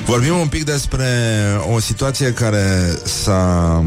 [0.05, 1.07] vorbim un pic despre
[1.75, 3.85] o situație care s-a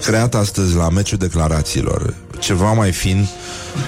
[0.00, 2.14] creat astăzi la meciul declarațiilor.
[2.38, 3.28] Ceva mai fin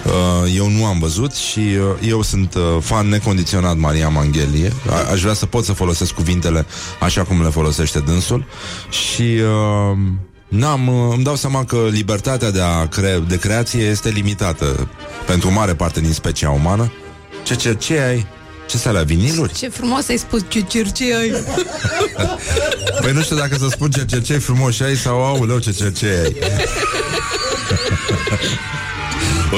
[0.07, 4.73] uh, eu nu am văzut și uh, eu sunt uh, fan necondiționat Maria Manghelie.
[4.91, 6.67] A- aș vrea să pot să folosesc cuvintele
[7.01, 8.45] așa cum le folosește dânsul
[8.91, 9.99] și uh,
[10.49, 14.89] n-am, uh, îmi dau seama că libertatea de, a cre- de creație este limitată
[15.27, 16.93] pentru o mare parte din specia umană.
[17.43, 18.27] Ce, ce, ce ai?
[18.67, 19.53] Ce să alea, viniluri?
[19.55, 21.31] Ce frumos ai spus, ce cercei ai.
[23.03, 26.37] Păi nu știu dacă să spun ce cercei frumos ai sau auleu ce cercei ai.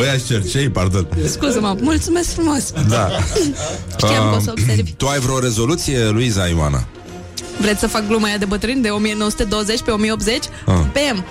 [0.00, 1.08] Oia cercei, pardon.
[1.26, 2.72] Scuză-mă, mulțumesc frumos.
[2.88, 3.08] Da.
[3.96, 4.92] Știam că o să Um, observi.
[4.92, 6.84] Tu ai vreo rezoluție, Luiza Ioana?
[7.60, 10.44] Vreți să fac gluma aia de bătrâni de 1920 pe 1080?
[10.66, 10.74] Ah.
[10.92, 11.24] Bam!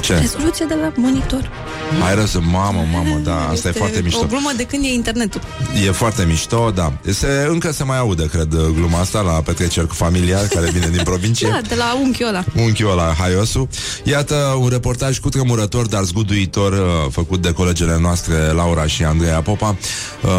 [0.00, 0.18] Ce?
[0.18, 1.50] Rezoluție de la monitor.
[2.06, 4.20] Ai răză, mamă, mamă, da, asta e foarte mișto.
[4.22, 5.40] O glumă de când e internetul.
[5.86, 6.92] E foarte mișto, da.
[7.10, 11.02] Se, încă se mai aude, cred, gluma asta la petreceri cu familiar care vine din
[11.02, 11.48] provincie.
[11.60, 12.44] Da, de la unchiul ăla.
[12.56, 13.68] unchiul ăla, haiosul.
[14.04, 16.78] Iată un reportaj cu tremurător, dar zguduitor, uh,
[17.10, 19.76] făcut de colegele noastre Laura și Andreea Popa,
[20.22, 20.30] uh,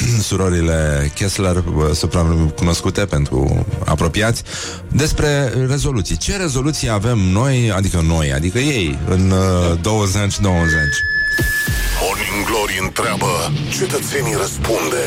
[0.28, 1.62] surorile Kessler, uh,
[1.94, 4.42] supracunoscute pentru apropiați,
[4.88, 6.16] despre rezoluții.
[6.16, 10.74] Ce rezoluții avem noi, adică noi, adică ei, în uh, 2020?
[12.02, 15.02] Morning Glory întreabă, cetățenii răspunde.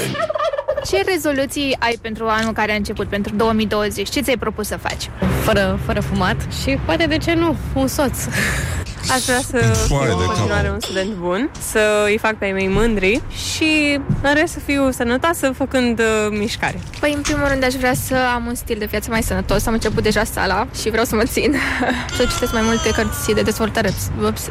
[0.86, 4.10] Ce rezoluții ai pentru anul care a început, pentru 2020?
[4.10, 5.10] Ce ți-ai propus să faci?
[5.44, 8.18] fără, fără fumat și poate de ce nu, un soț.
[9.12, 10.74] Aș vrea să Foaie fiu de în continuare capul.
[10.74, 13.22] un student bun, să îi fac pe ai mei mândri
[13.54, 16.06] și în rest să fiu sănătoasă făcând uh,
[16.40, 16.80] mișcare.
[17.00, 19.66] Păi, în primul rând, aș vrea să am un stil de viață mai sănătos.
[19.66, 21.56] Am început deja sala și vreau să mă țin.
[22.18, 24.48] să citesc mai multe cărți de dezvoltare ps- ps-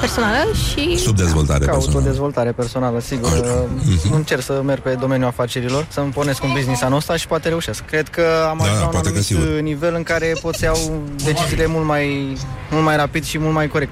[0.00, 0.98] personală și...
[0.98, 2.08] Subdezvoltare Caut o personală.
[2.08, 3.30] dezvoltare personală, sigur.
[3.32, 7.48] Uh, Încerc să merg pe domeniul afacerilor, să-mi pornesc un business anul ăsta și poate
[7.48, 7.82] reușesc.
[7.84, 9.44] Cred că am Da, ajuns la un poate că anumit sigur.
[9.60, 12.36] nivel în care pot să iau deciziile mult mai,
[12.70, 13.89] mult mai rapid și mult mai corect.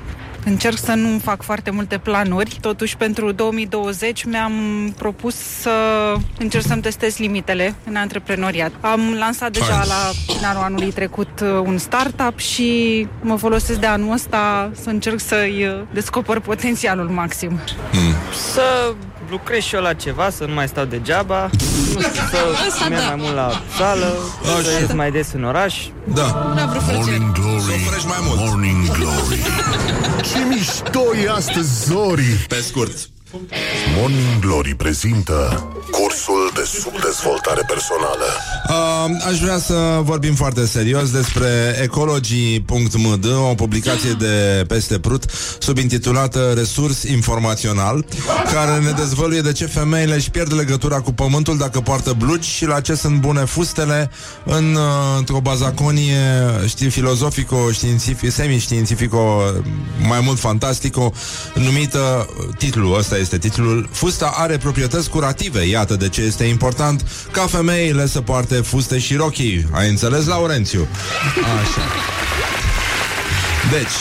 [0.49, 2.59] Încerc să nu fac foarte multe planuri.
[2.61, 4.53] Totuși, pentru 2020 mi-am
[4.97, 5.71] propus să
[6.39, 8.73] încerc să-mi testez limitele în antreprenoriat.
[8.81, 9.89] Am lansat deja Fain.
[9.89, 15.21] la finalul anului trecut uh, un startup și mă folosesc de anul ăsta să încerc
[15.21, 17.59] să-i uh, descoper potențialul maxim.
[18.53, 18.95] Să
[19.31, 21.51] lucrez și eu la ceva, să nu mai stau degeaba,
[21.95, 24.14] nu știu, să merg mai mult la sală,
[24.62, 25.87] să ies mai des în oraș.
[26.05, 26.53] Da.
[26.57, 27.18] La vreo frăgere.
[27.18, 28.39] Morning Glory, Să o freci mai mult.
[28.41, 29.41] Morning Glory.
[30.33, 32.45] Ce mișto e astăzi, Zori!
[32.49, 32.97] Pe scurt.
[33.97, 38.24] Morning Glory prezintă cursul de subdezvoltare personală.
[38.68, 45.24] Uh, aș vrea să vorbim foarte serios despre ecology.md, o publicație de peste prut
[45.59, 48.05] subintitulată Resurs informațional,
[48.53, 52.66] care ne dezvăluie de ce femeile își pierd legătura cu pământul dacă poartă blugi și
[52.66, 54.11] la ce sunt bune fustele
[54.45, 54.83] în, uh,
[55.18, 56.18] într-o bazaconie,
[56.66, 59.43] știi, filozofico, științific, semi-științifico,
[60.09, 61.12] mai mult fantastico,
[61.55, 67.47] numită, titlul ăsta este titlul, Fusta are proprietăți curative, iată de ce este important ca
[67.47, 69.66] femeile să poarte fuste și rochii.
[69.73, 70.87] Ai înțeles, Laurențiu?
[71.61, 71.81] Așa.
[73.71, 73.99] Deci,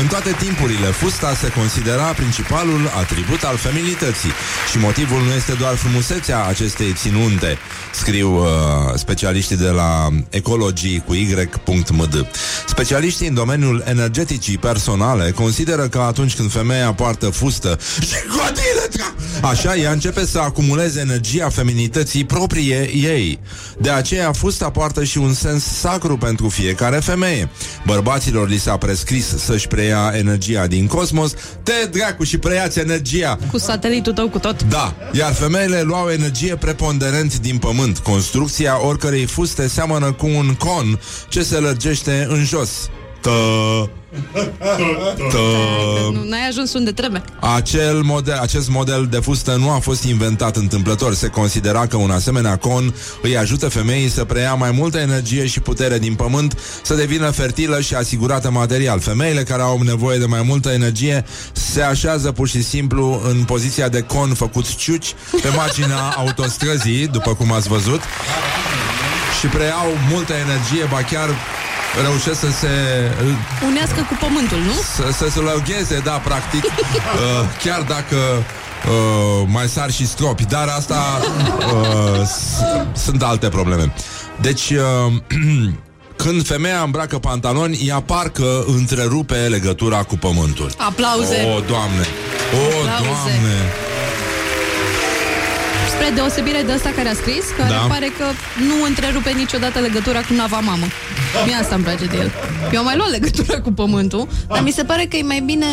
[0.00, 4.30] în toate timpurile, fusta se considera principalul atribut al feminității
[4.70, 7.58] și motivul nu este doar frumusețea acestei ținunte,
[7.92, 8.46] scriu uh,
[8.94, 12.26] specialiștii de la ecology cu y.md.
[12.66, 18.88] Specialiștii în domeniul energeticii personale consideră că atunci când femeia poartă fustă și godile,
[19.42, 23.40] așa ea începe să acumuleze energia feminității proprie ei.
[23.78, 27.50] De aceea fusta poartă și un sens sacru pentru fiecare femeie.
[27.86, 31.32] Bărbaților li s-a prescris să-și preia energia din cosmos,
[31.62, 34.62] te dracu și preiați energia Cu satelitul tău cu tot.
[34.62, 37.98] da, iar femeile luau energie preponderent din pământ.
[37.98, 42.90] Construcția oricărei fuste seamănă cu un con ce se lărgește în jos.
[43.20, 43.90] Tă,
[45.30, 45.38] tă.
[46.12, 47.22] Nu, n-ai ajuns unde trebuie.
[47.40, 51.14] Acel model, acest model de fustă nu a fost inventat întâmplător.
[51.14, 55.60] Se considera că un asemenea con îi ajută femeii să preia mai multă energie și
[55.60, 59.00] putere din pământ, să devină fertilă și asigurată material.
[59.00, 63.88] Femeile care au nevoie de mai multă energie se așează pur și simplu în poziția
[63.88, 68.00] de con făcut ciuci pe marginea autostrăzii, după cum ați văzut,
[69.40, 71.28] și preiau multă energie, ba chiar
[72.02, 72.68] reușesc să se
[73.66, 74.72] Unească cu pământul, nu?
[74.72, 76.70] să, să se lăgheze, da, practic, uh,
[77.64, 81.20] chiar dacă uh, mai sar și stropi, dar asta
[81.58, 83.92] uh, s- sunt alte probleme.
[84.40, 85.12] Deci, uh,
[86.22, 90.70] când femeia îmbracă pantaloni, ea parcă întrerupe legătura cu pământul.
[90.78, 91.36] Aplauze.
[91.56, 92.06] O, Doamne!
[92.54, 93.04] O, Aplauze.
[93.04, 93.72] Doamne!
[95.98, 97.86] Spre deosebire de ăsta care a scris, care Da.
[97.94, 98.24] pare că
[98.68, 100.86] nu întrerupe niciodată legătura cu nava mamă.
[101.46, 102.30] Mie asta îmi place de el.
[102.72, 105.66] Eu am mai luat legătura cu pământul, dar mi se pare că e mai bine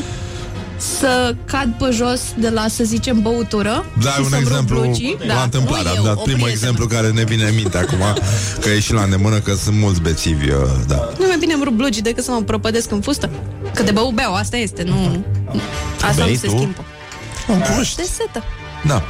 [0.77, 4.79] să cad pe jos de la, să zicem, băutură Da, și un să-mi rup exemplu
[4.79, 5.17] blugii.
[5.27, 5.83] la întâmplare.
[5.83, 6.49] Nu Am eu, dat o primul prietenă.
[6.69, 8.03] exemplu care ne vine în minte acum,
[8.61, 10.57] că e și la îndemână, că sunt mulți bețivi, uh,
[10.87, 11.09] da.
[11.19, 13.29] Nu mai bine îmi rup blugii decât să mă prăpădesc în fustă.
[13.73, 15.25] Că de bău beau, asta este, nu...
[16.01, 16.55] Asta Bei nu se tu?
[16.55, 16.83] schimbă.
[17.95, 18.43] De setă.
[18.87, 19.03] Da.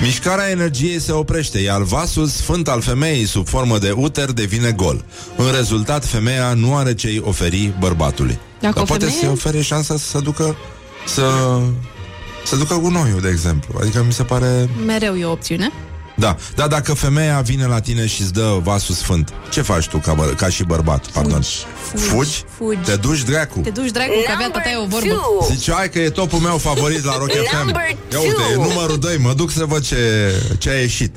[0.00, 5.04] Mișcarea energiei se oprește, iar vasul sfânt al femeii sub formă de uter devine gol.
[5.36, 8.38] În rezultat, femeia nu are ce-i oferi bărbatului.
[8.60, 10.56] Dacă Dar o poate femeie- să-i ofere șansa să se ducă
[11.06, 11.22] să,
[12.44, 13.78] să ducă gunoiul, de exemplu.
[13.80, 14.68] Adică mi se pare...
[14.86, 15.72] Mereu e o opțiune.
[16.20, 19.98] Da, dar dacă femeia vine la tine și îți dă vasul sfânt, ce faci tu
[19.98, 21.06] ca, bă- ca și bărbat?
[21.06, 21.42] Pardon.
[21.42, 22.44] fugi, Fugi?
[22.56, 22.78] fugi.
[22.84, 23.60] Te duci dracu.
[23.60, 25.20] Te duci dracu, că avea tata e o vorbă.
[25.50, 27.56] Zice, hai că e topul meu favorit la Rock FM.
[27.64, 28.64] Number Ia uite, e two.
[28.64, 29.96] numărul 2, mă duc să văd ce,
[30.58, 31.14] ce a ieșit.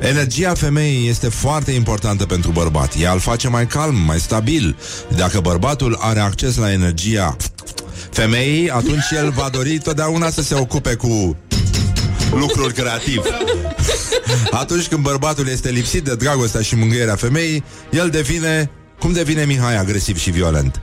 [0.00, 2.92] Energia femeii este foarte importantă pentru bărbat.
[3.00, 4.76] Ea îl face mai calm, mai stabil.
[5.16, 7.36] Dacă bărbatul are acces la energia
[8.10, 11.36] femeii, atunci el va dori totdeauna să se ocupe cu
[12.38, 13.22] lucruri creativ.
[14.50, 19.76] Atunci când bărbatul este lipsit de dragostea și mângâierea femeii, el devine, cum devine Mihai,
[19.76, 20.80] agresiv și violent.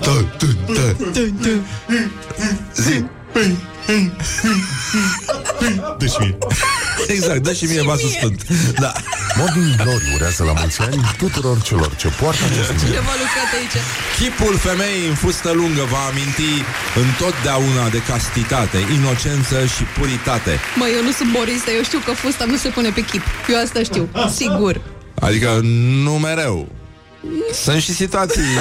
[0.00, 0.96] Tă, tă, tă.
[2.74, 3.04] Zi.
[5.98, 6.38] Dă și mie.
[7.16, 8.46] Exact, dă și mie vasul sfânt.
[8.78, 8.92] Da.
[9.38, 12.78] Morning Glory urează la mulți ani tuturor celor ce poartă acest nume.
[12.84, 13.76] Cineva a lucrat aici.
[14.18, 16.52] Chipul femeii în fustă lungă va aminti
[17.04, 20.52] întotdeauna de castitate, inocență și puritate.
[20.76, 23.22] Mă, eu nu sunt boriste, eu știu că fusta nu se pune pe chip.
[23.48, 24.80] Eu asta știu, sigur.
[25.20, 25.60] Adică
[26.04, 26.68] nu mereu.
[27.64, 28.42] Sunt și situații...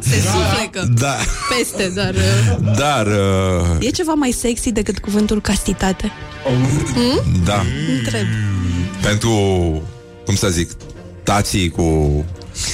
[0.00, 1.16] Se suflecă Da.
[1.58, 2.14] peste, dar...
[2.14, 3.06] uh, Dar...
[3.06, 6.12] Uh, E ceva mai sexy decât cuvântul castitate?
[6.46, 7.42] Hmm?
[7.44, 7.64] da.
[7.98, 8.26] Întreb.
[9.02, 9.30] Pentru,
[10.24, 10.70] cum să zic,
[11.22, 11.82] tații cu...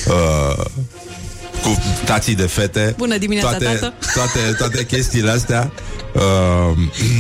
[0.06, 0.64] Uh,
[1.62, 3.94] cu tații de fete Bună dimineața, toate, tată.
[4.14, 5.72] toate, toate chestiile astea
[6.14, 6.78] uh,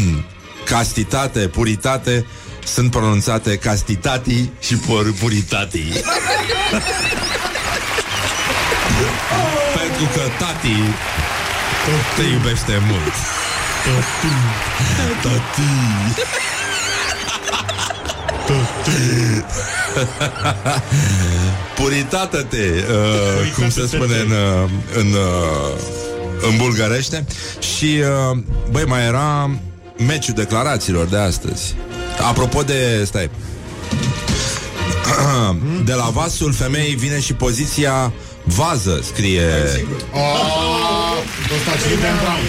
[0.70, 2.26] Castitate, puritate
[2.64, 5.92] Sunt pronunțate castitatii și pur- puritatii
[9.76, 10.76] Pentru că tati
[12.16, 13.12] Te iubește mult
[15.22, 15.62] Tati.
[21.74, 25.78] Puritate-te uh, Cum se spune în, uh, în, uh,
[26.50, 27.26] în bulgărește
[27.76, 28.38] Și uh,
[28.70, 29.50] Băi, mai era
[30.06, 31.74] Meciul declarațiilor de astăzi.
[32.28, 33.04] Apropo de...
[33.04, 33.30] Stai.
[35.84, 38.12] De la vasul femeii vine și poziția
[38.44, 39.46] Vază, scrie
[40.12, 41.16] Oh,
[41.56, 42.42] ăsta a citit Dan Brown.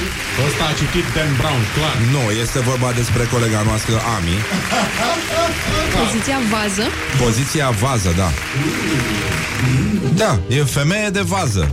[0.47, 1.95] Ăsta a citit Dan Brown, clar.
[2.15, 4.35] Nu, este vorba despre colega noastră Ami
[5.99, 6.85] Poziția vază.
[7.23, 8.29] Poziția vază, da
[10.21, 11.69] Da, e femeie de vază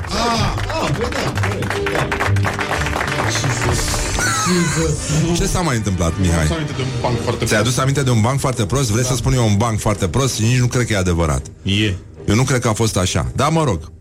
[5.37, 6.47] Ce s-a mai întâmplat, Mihai?
[6.47, 8.91] S-a aminte de un banc foarte Ți-ai adus aminte de un banc foarte prost?
[8.91, 11.47] Vrei să spun eu un banc foarte prost și nici nu cred că e adevărat.
[11.63, 11.95] E.
[12.29, 13.27] Eu nu cred că a fost așa.
[13.35, 13.93] Da, mă rog.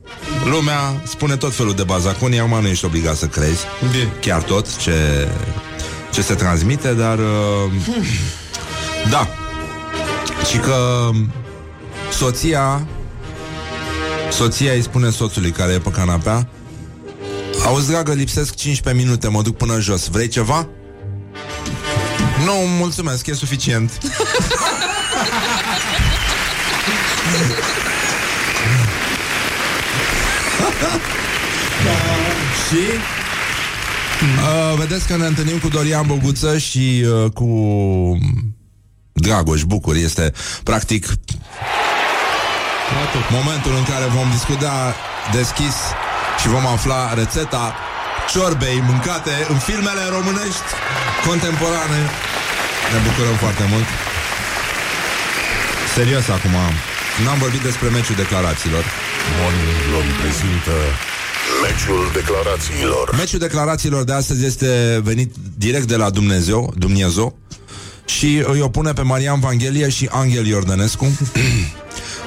[0.46, 3.66] Lumea spune tot felul de bazacuni, acum nu ești obligat să crezi.
[4.22, 5.28] Chiar tot ce,
[6.12, 7.18] ce se transmite, dar...
[7.18, 7.72] Uh,
[9.10, 9.28] da.
[10.52, 11.10] Și că
[12.12, 12.88] soția
[14.32, 16.48] Soția îi spune soțului care e pe canapea
[17.66, 20.68] Auzi, dragă, lipsesc 15 minute, mă duc până jos Vrei ceva?
[22.46, 23.92] Nu, mulțumesc, e suficient
[32.70, 32.84] Și
[34.24, 37.48] uh, Vedeți că ne întâlnim cu Dorian Boguță Și uh, cu
[39.12, 41.06] Dragoș Bucur Este practic
[43.30, 44.96] Momentul în care vom discuta
[45.32, 45.76] deschis
[46.42, 47.76] și vom afla rețeta
[48.32, 50.70] ciorbei mâncate în filmele românești
[51.28, 52.00] contemporane.
[52.92, 53.88] Ne bucurăm foarte mult.
[55.96, 56.56] Serios acum,
[57.24, 58.84] n-am vorbit despre meciul declarațiilor.
[59.40, 60.76] Morning Glory prezintă
[61.62, 67.38] Meciul declarațiilor Meciul declarațiilor de astăzi este venit direct de la Dumnezeu, Dumnezeu
[68.06, 71.06] și îi opune pe Marian Vanghelie și Angel Iordănescu.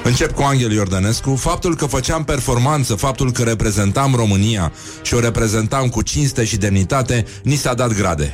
[0.03, 1.35] Încep cu Angel Iordănescu.
[1.35, 4.71] Faptul că făceam performanță, faptul că reprezentam România
[5.01, 8.33] și o reprezentam cu cinste și demnitate, ni s-a dat grade.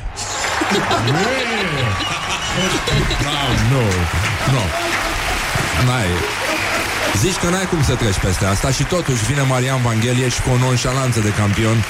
[3.70, 3.82] nu,
[4.52, 4.62] nu.
[5.86, 6.39] N-ai.
[7.18, 10.50] Zici că n-ai cum să treci peste asta și totuși vine Marian Vanghelie și cu
[10.50, 11.84] o nonșalanță de campion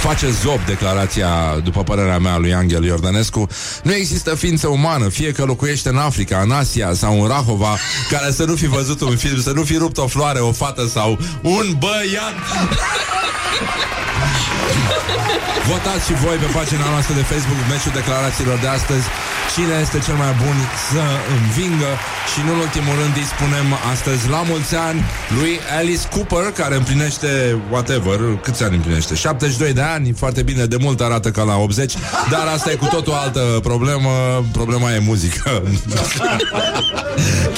[0.00, 1.28] face zob declarația,
[1.64, 3.46] după părerea mea, lui Angel Iordănescu.
[3.82, 7.76] Nu există ființă umană, fie că locuiește în Africa, în Asia sau în Rahova,
[8.10, 10.86] care să nu fi văzut un film, să nu fi rupt o floare, o fată
[10.86, 12.34] sau un băiat.
[15.66, 19.06] Votați și voi pe pagina noastră de Facebook meciul declarațiilor de astăzi.
[19.54, 20.56] Cine este cel mai bun
[20.90, 21.02] să
[21.36, 21.90] învingă
[22.32, 25.00] și nu în ultimul rând îi spunem astăzi la mulți ani
[25.40, 27.28] lui Alice Cooper, care împlinește
[27.70, 29.14] whatever, câți ani împlinește?
[29.14, 31.94] 72 de ani, foarte bine, de mult arată ca la 80,
[32.30, 34.10] dar asta e cu totul altă problemă,
[34.52, 35.62] problema e muzică.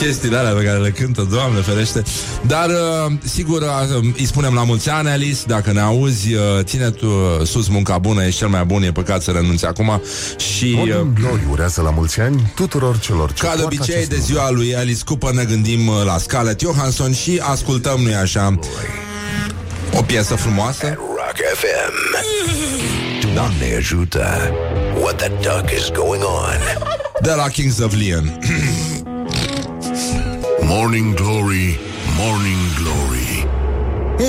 [0.00, 2.02] Chestiile alea pe care le cântă, Doamne ferește.
[2.46, 6.90] Dar, uh, sigur, uh, îi spunem la mulți ani, Alice, dacă ne auzi, uh, ține
[6.90, 10.02] tu uh, sus munca bună, ești cel mai bun, e păcat să renunți acum
[10.36, 10.64] și...
[10.64, 14.08] Uh, Morning Glory urează la mulți ani tuturor celor ce ca de poartă obicei, acest
[14.08, 14.26] de nume.
[14.26, 18.58] ziua lui Alice Cooper ne gândim uh, la Scarlett Johansson și ascultăm, nu-i așa,
[19.92, 20.86] o piesă frumoasă.
[20.86, 22.24] Rock FM.
[23.34, 24.52] Doamne ajută.
[25.00, 26.86] What the duck is going on?
[27.22, 28.38] De la Kings of Leon.
[30.62, 31.78] Morning Glory,
[32.18, 33.46] Morning Glory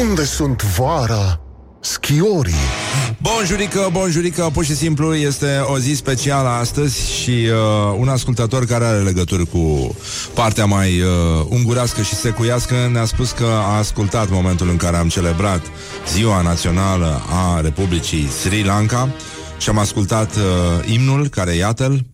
[0.02, 1.40] Unde sunt vara?
[1.80, 2.81] Schiorii
[3.22, 8.86] Bonjurică, bonjurică, pur și simplu este o zi specială astăzi și uh, un ascultător care
[8.86, 9.96] are legături cu
[10.34, 15.08] partea mai uh, ungurească și secuiască ne-a spus că a ascultat momentul în care am
[15.08, 15.62] celebrat
[16.08, 19.10] Ziua Națională a Republicii Sri Lanka
[19.58, 22.06] și am ascultat uh, imnul care, iată-l,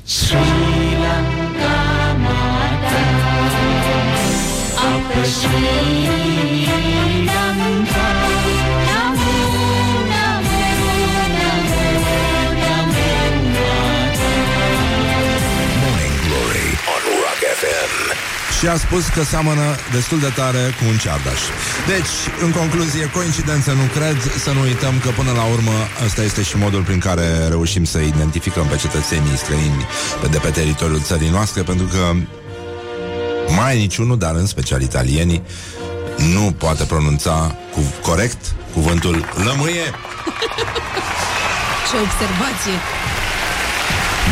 [18.59, 21.41] și a spus că seamănă destul de tare cu un ceardaș.
[21.87, 25.71] Deci, în concluzie, coincidență nu cred, să nu uităm că până la urmă
[26.05, 29.85] ăsta este și modul prin care reușim să identificăm pe cetățenii străini
[30.21, 32.13] pe- de pe teritoriul țării noastre, pentru că
[33.55, 35.41] mai niciunul, dar în special italienii,
[36.33, 38.39] nu poate pronunța cu corect
[38.73, 39.85] cuvântul lămâie.
[41.89, 42.77] Ce observație!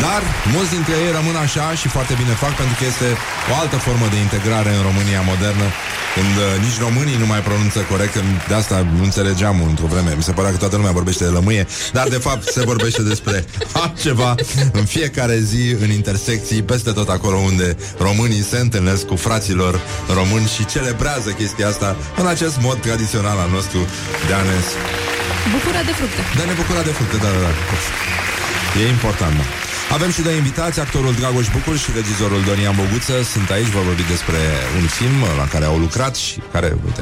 [0.01, 0.21] Dar
[0.55, 3.07] mulți dintre ei rămân așa și foarte bine fac pentru că este
[3.51, 5.67] o altă formă de integrare în România modernă
[6.15, 10.11] când uh, nici românii nu mai pronunță corect, că de asta nu înțelegeam într-o vreme.
[10.19, 13.45] Mi se părea că toată lumea vorbește de lămâie, dar de fapt se vorbește despre
[13.83, 14.35] altceva
[14.71, 19.79] în fiecare zi, în intersecții, peste tot acolo unde românii se întâlnesc cu fraților
[20.13, 23.79] români și celebrează chestia asta în acest mod tradițional al nostru
[24.27, 24.57] de a ne
[25.51, 26.21] Bucura de fructe.
[26.35, 27.51] de a ne bucura de fructe, da, da, da.
[28.81, 29.64] E important, da.
[29.91, 33.13] Avem și de invitați actorul Dragoș Bucur și regizorul Dorian Boguță.
[33.23, 34.37] Sunt aici, vor vorbi despre
[34.79, 37.01] un film la care au lucrat și care, uite,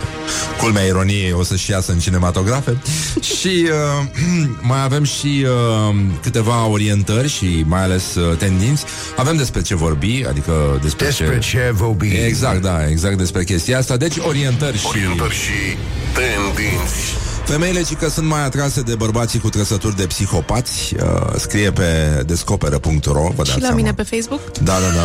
[0.57, 2.77] culmea ironiei o să-și iasă în cinematografe.
[3.37, 8.83] și uh, mai avem și uh, câteva orientări și mai ales uh, tendinți.
[9.15, 12.07] Avem despre ce vorbi, adică despre, Despre ce vorbi.
[12.07, 13.97] Exact, da, exact despre chestia asta.
[13.97, 14.85] Deci orientări și...
[14.87, 15.77] Orientări și
[16.13, 21.71] tendinți Femeile ci că sunt mai atrase de bărbații cu trăsături de psihopați uh, Scrie
[21.71, 23.75] pe descoperă.ro vă dați Și la seama.
[23.75, 24.51] mine pe Facebook?
[24.57, 25.03] Da, da, da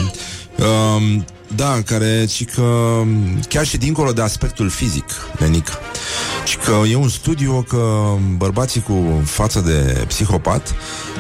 [0.67, 1.25] um,
[1.57, 5.05] Da, care ci că um, Chiar și dincolo de aspectul fizic
[5.39, 5.79] Nenica
[6.45, 10.75] Ci că e un studiu că bărbații cu față de psihopat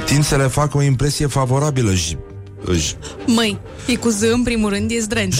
[0.04, 2.16] Tind să le facă o impresie favorabilă și
[2.64, 2.96] își
[3.26, 5.36] Măi, e cu Z în primul rând, e zdrenț.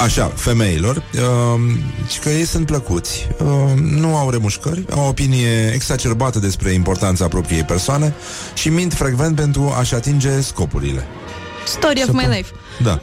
[0.00, 1.60] Așa, femeilor uh,
[2.08, 3.28] și că ei sunt plăcuți.
[3.38, 8.14] Uh, Nu au remușcări Au o opinie exacerbată despre importanța propriei persoane
[8.54, 11.06] Și mint frecvent pentru a-și atinge scopurile.
[11.66, 12.52] Story of my life.
[12.82, 13.00] Da.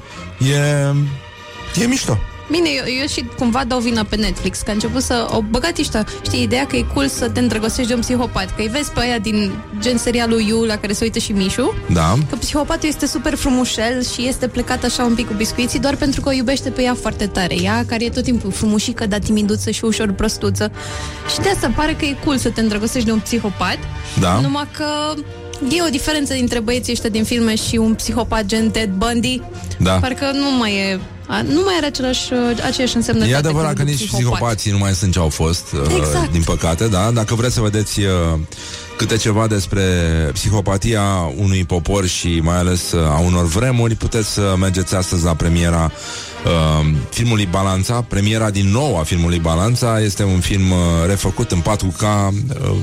[0.47, 2.17] E, e mișto
[2.51, 5.77] Bine, eu, eu și cumva dau vina pe Netflix, că a început să o băgat
[5.77, 8.91] ăștia, știi, ideea că e cool să te îndrăgostești de un psihopat, că îi vezi
[8.91, 12.13] pe aia din gen serialul You, la care se uită și Mișu, Da.
[12.29, 16.21] că psihopatul este super frumușel și este plecat așa un pic cu biscuiții doar pentru
[16.21, 17.61] că o iubește pe ea foarte tare.
[17.61, 20.71] Ea, care e tot timpul frumușică, dar timiduță și ușor prostuță.
[21.33, 23.77] Și de asta pare că e cool să te îndrăgostești de un psihopat,
[24.19, 24.39] Da.
[24.39, 24.85] numai că
[25.75, 29.41] e o diferență dintre băieții ăștia din filme și un psihopat gen Ted Bundy.
[29.79, 29.91] Da.
[29.91, 30.99] Parcă nu mai e a,
[31.41, 32.32] nu mai are același,
[32.65, 33.32] aceeași însemnătate.
[33.32, 34.19] E adevărat că când nici psihopat.
[34.19, 36.32] psihopații nu mai sunt ce au fost, uh, Exact.
[36.32, 37.11] din păcate, da?
[37.11, 38.39] Dacă vreți să vedeți uh,
[38.97, 39.82] câte ceva despre
[40.34, 41.01] psihopatia
[41.38, 45.91] unui popor și mai ales uh, a unor vremuri, puteți să mergeți astăzi la premiera
[46.45, 48.01] uh, filmului Balanța.
[48.01, 50.77] Premiera din nou a filmului Balanța este un film uh,
[51.07, 52.01] refăcut în 4K.
[52.01, 52.75] Uh,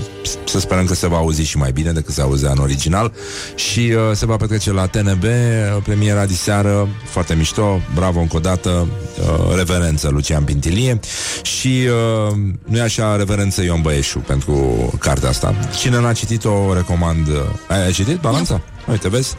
[0.45, 3.13] să sperăm că se va auzi și mai bine decât se auzea în original.
[3.55, 5.23] Și uh, se va petrece la TNB.
[5.23, 7.81] uh, Premiera de seară, foarte mișto.
[7.95, 8.89] Bravo încă o dată.
[9.21, 11.01] Uh, reverență Lucian Pintilie.
[11.43, 11.89] Și
[12.29, 14.55] uh, nu e așa reverență Ion Băieșu pentru
[14.99, 15.55] cartea asta.
[15.79, 17.29] Cine n-a citit-o, o recomand.
[17.69, 18.61] Ai, ai citit Balanța?
[18.91, 19.35] Uite, vezi?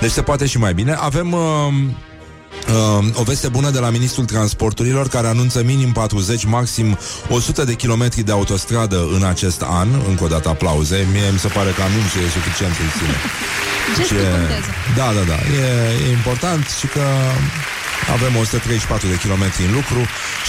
[0.00, 0.96] Deci se poate și mai bine.
[0.98, 1.32] Avem...
[1.32, 1.40] Uh,
[2.68, 6.98] Uh, o veste bună de la Ministrul Transporturilor care anunță minim 40, maxim
[7.28, 9.88] 100 de kilometri de autostradă în acest an.
[10.08, 11.06] Încă o dată aplauze.
[11.12, 13.16] Mie mi se pare că anunțul e suficient în sine.
[13.96, 14.70] Gestul Ce- contează.
[14.96, 15.38] Da, da, da.
[15.62, 15.64] E,
[16.08, 17.04] e important și că
[18.10, 19.98] avem 134 de kilometri în lucru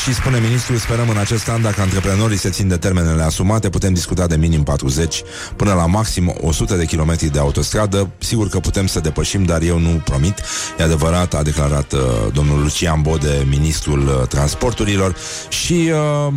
[0.04, 3.94] și spune ministrul, sperăm în acest an, dacă antreprenorii se țin de termenele asumate, putem
[3.94, 5.22] discuta de minim 40
[5.56, 8.10] până la maxim 100 de kilometri de autostradă.
[8.18, 10.42] Sigur că putem să depășim, dar eu nu promit.
[10.80, 12.00] E adevărat, a declarat uh,
[12.34, 15.16] domnul Lucian Bode, ministrul uh, transporturilor
[15.50, 15.92] și...
[16.28, 16.34] Uh,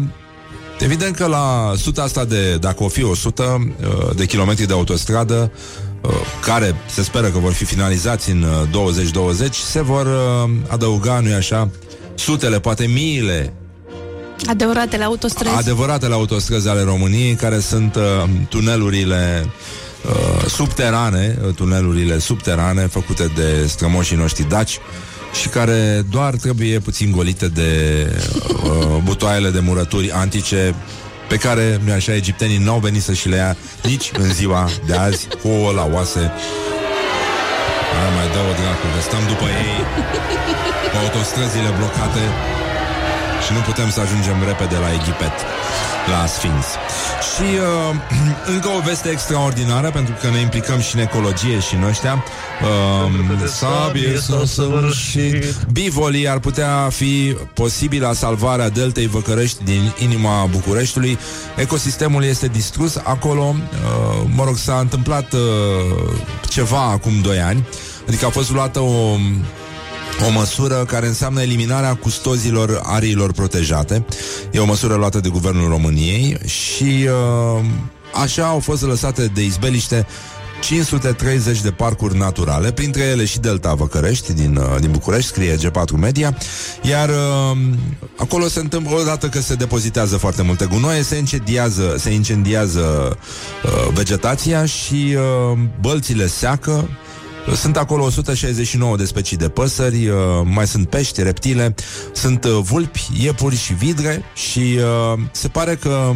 [0.78, 5.50] Evident că la suta asta de, dacă o fi 100 uh, de kilometri de autostradă,
[5.52, 5.85] uh,
[6.40, 11.32] care se speră că vor fi finalizați în uh, 2020, se vor uh, adăuga, nu-i
[11.32, 11.68] așa,
[12.14, 13.52] sutele, poate miile
[14.46, 15.56] Adevăratele autostrăzi.
[15.56, 18.02] adevăratele autostrăzi ale României, care sunt uh,
[18.48, 19.46] tunelurile
[20.08, 24.78] uh, subterane, uh, tunelurile subterane făcute de strămoșii noștri daci
[25.40, 27.70] și care doar trebuie puțin golite de
[28.64, 30.74] uh, butoaiele de murături antice
[31.28, 34.94] pe care, nu așa, egiptenii n-au venit să și le ia nici în ziua de
[34.94, 36.32] azi, cu ouă la oase.
[37.92, 39.76] Hai, mai dă-o dracu, că stăm după ei
[40.90, 42.24] cu autostrăzile blocate
[43.46, 45.36] și nu putem să ajungem repede la Egipet,
[46.10, 46.64] la Sfinx.
[47.32, 47.96] Și uh,
[48.54, 52.24] încă o veste extraordinară, pentru că ne implicăm și în ecologie și în ăștia.
[52.62, 55.44] Uh, sabie s-a săvârșit.
[55.72, 61.18] Bivolii ar putea fi posibilă salvarea deltei Văcărești din inima Bucureștiului.
[61.56, 63.54] Ecosistemul este distrus acolo.
[63.54, 65.40] Uh, mă rog, s-a întâmplat uh,
[66.48, 67.66] ceva acum 2 ani.
[68.08, 69.16] Adică a fost luată o
[70.24, 74.04] o măsură care înseamnă eliminarea custozilor ariilor protejate.
[74.50, 77.64] E o măsură luată de Guvernul României și uh,
[78.14, 80.06] așa au fost lăsate de izbeliște
[80.60, 85.98] 530 de parcuri naturale, printre ele și Delta Văcărești din, uh, din București, scrie G4
[85.98, 86.36] Media,
[86.82, 87.56] iar uh,
[88.16, 93.18] acolo se întâmplă, odată că se depozitează foarte multe gunoaie, se incendiază, se incendiază
[93.64, 96.88] uh, vegetația și uh, bălțile seacă,
[97.54, 101.74] sunt acolo 169 de specii de păsări, uh, mai sunt pești, reptile,
[102.12, 106.12] sunt uh, vulpi, iepuri și vidre și uh, se pare că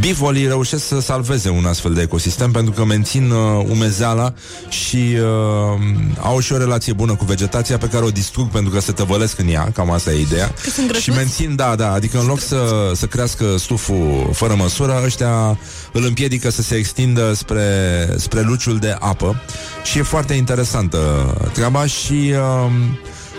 [0.00, 4.34] bivolii reușesc să salveze un astfel de ecosistem pentru că mențin uh, umezeala
[4.68, 5.80] și uh,
[6.20, 9.38] au și o relație bună cu vegetația pe care o distrug pentru că se tăvălesc
[9.38, 10.46] în ea, cam asta e ideea.
[10.62, 11.10] Că sunt grăsuți?
[11.10, 15.58] și mențin, da, da, adică în loc să, să crească stuful fără măsură, ăștia
[15.92, 17.64] îl împiedică să se extindă spre,
[18.16, 19.42] spre luciul de apă
[19.84, 20.98] și e foarte interesantă
[21.52, 22.72] treaba și uh,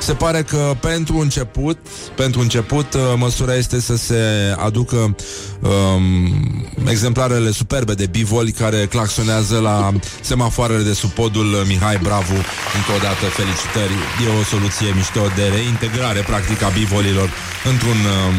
[0.03, 1.77] se pare că pentru început,
[2.15, 4.21] pentru început, uh, măsura este să se
[4.57, 9.91] aducă um, exemplarele superbe de bivoli care claxonează la
[10.21, 12.39] semafoarele de sub podul Mihai Bravu.
[12.77, 13.93] Încă o dată felicitări.
[14.25, 17.29] E o soluție mișto de reintegrare practic a bivolilor
[17.71, 18.35] într-un um,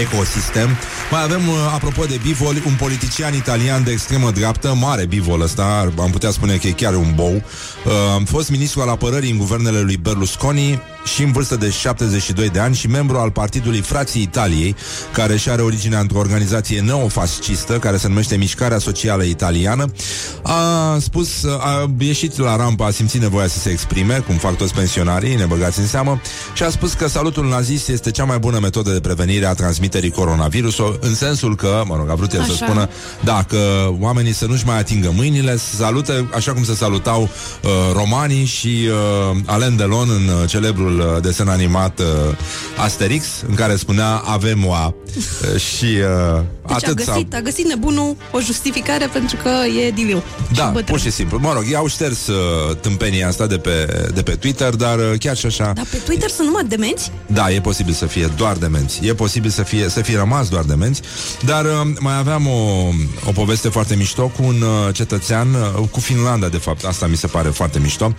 [0.00, 0.68] ecosistem.
[1.10, 5.92] Mai avem, uh, apropo de bivoli, un politician italian de extremă dreaptă, mare bivol ăsta,
[5.98, 7.34] am putea spune că e chiar un bou.
[7.34, 12.48] Uh, Am fost ministru al apărării în guvernele lui Berlusconi și în vârstă de 72
[12.48, 14.76] de ani și membru al partidului Frații Italiei,
[15.12, 19.92] care și are originea într-o organizație neofascistă care se numește Mișcarea Socială Italiană.
[20.42, 24.74] A spus, a ieșit la rampă, a simțit nevoia să se exprime, cum fac toți
[24.74, 26.20] pensionarii, ne băgați în seamă,
[26.54, 30.10] și a spus că salutul nazist este cea mai bună metodă de prevenire a transmiterii
[30.10, 32.64] coronavirusului, în sensul că, mă rog, a vrut el să Așa.
[32.64, 32.88] spună,
[33.24, 37.70] da, că oamenii să nu-și mai atingă mâinile, să salute așa cum se salutau uh,
[37.92, 38.88] romanii și
[39.30, 42.06] uh, Alain Delon în uh, celebrul celebrul uh, desen animat uh,
[42.76, 47.40] Asterix, în care spunea avem oa uh, și uh, Deci atât a s-a- găsit, a
[47.40, 49.48] găsit nebunul o justificare pentru că
[49.86, 50.22] e diliu.
[50.54, 50.84] Da, și bătrân.
[50.84, 51.38] pur și simplu.
[51.38, 55.36] Mă rog, i-au șters uh, tâmpenia asta de pe, de pe Twitter, dar uh, chiar
[55.36, 55.72] și așa...
[55.74, 57.12] Dar pe Twitter sunt numai demenți?
[57.26, 59.06] Da, e posibil să fie doar demenți.
[59.06, 61.00] E posibil să fie, să fie rămas doar demenți.
[61.44, 62.88] Dar uh, mai aveam o,
[63.26, 67.16] o poveste foarte mișto cu un uh, cetățean, uh, cu Finlanda, de fapt, asta mi
[67.16, 68.14] se pare foarte mișto,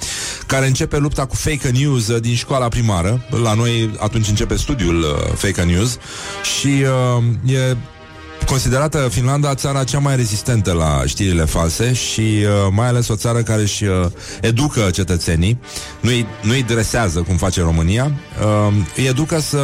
[0.45, 3.25] care începe lupta cu fake news uh, din școala primară.
[3.43, 5.97] La noi atunci începe studiul uh, fake news.
[6.57, 6.67] Și
[7.47, 7.77] uh, e
[8.45, 13.41] considerată Finlanda țara cea mai rezistentă la știrile false și uh, mai ales o țară
[13.41, 14.05] care își uh,
[14.41, 15.59] educă cetățenii,
[16.01, 18.11] nu-i, nu-i dresează cum face România,
[18.41, 19.59] uh, îi educă să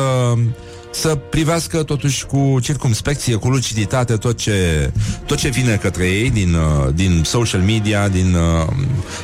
[0.99, 4.91] să privească totuși cu circumspecție, cu luciditate tot ce,
[5.25, 8.67] tot ce vine către ei din, uh, din social media, din uh,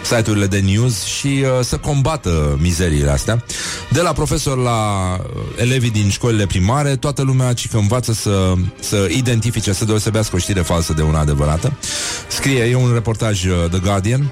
[0.04, 3.44] site-urile de news și uh, să combată mizeriile astea.
[3.90, 8.54] De la profesor la uh, elevii din școlile primare, toată lumea ci că învață să,
[8.80, 11.74] să identifice, să deosebească o știre falsă de una adevărată.
[12.28, 14.32] Scrie, e un reportaj uh, The Guardian,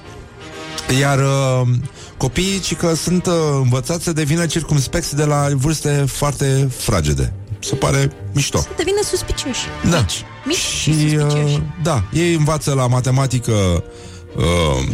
[1.00, 1.68] iar uh,
[2.18, 7.34] copiii ci că sunt uh, învățați să devină circumspecți de la vârste foarte fragede.
[7.60, 8.66] Se pare mișto.
[8.78, 9.60] Devine suspicioși.
[9.90, 9.98] Da.
[9.98, 11.54] Mici, mici și, Și, suspicioși.
[11.56, 13.52] uh, da, ei învață la matematică
[14.36, 14.44] uh,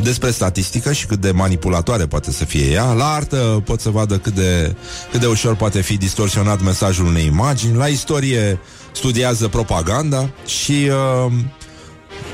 [0.04, 2.92] despre statistică și cât de manipulatoare poate să fie ea.
[2.94, 4.76] La artă pot să vadă cât de,
[5.12, 7.76] cât de ușor poate fi distorsionat mesajul unei imagini.
[7.78, 8.60] La istorie
[8.92, 10.90] studiază propaganda și
[11.26, 11.32] uh,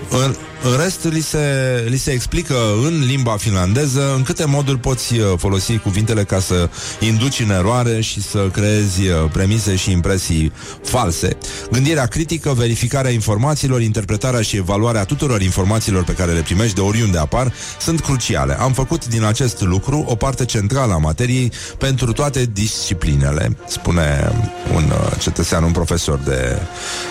[0.09, 5.17] în, în rest li se, li se explică în limba finlandeză în câte moduri poți
[5.17, 6.69] uh, folosi cuvintele ca să
[6.99, 10.51] induci în eroare și să creezi uh, premise și impresii
[10.83, 11.37] false.
[11.71, 17.17] Gândirea critică, verificarea informațiilor, interpretarea și evaluarea tuturor informațiilor pe care le primești de oriunde
[17.17, 18.59] apar sunt cruciale.
[18.59, 24.31] Am făcut din acest lucru o parte centrală a materiei pentru toate disciplinele, spune
[24.73, 26.61] un uh, cetățean, un profesor de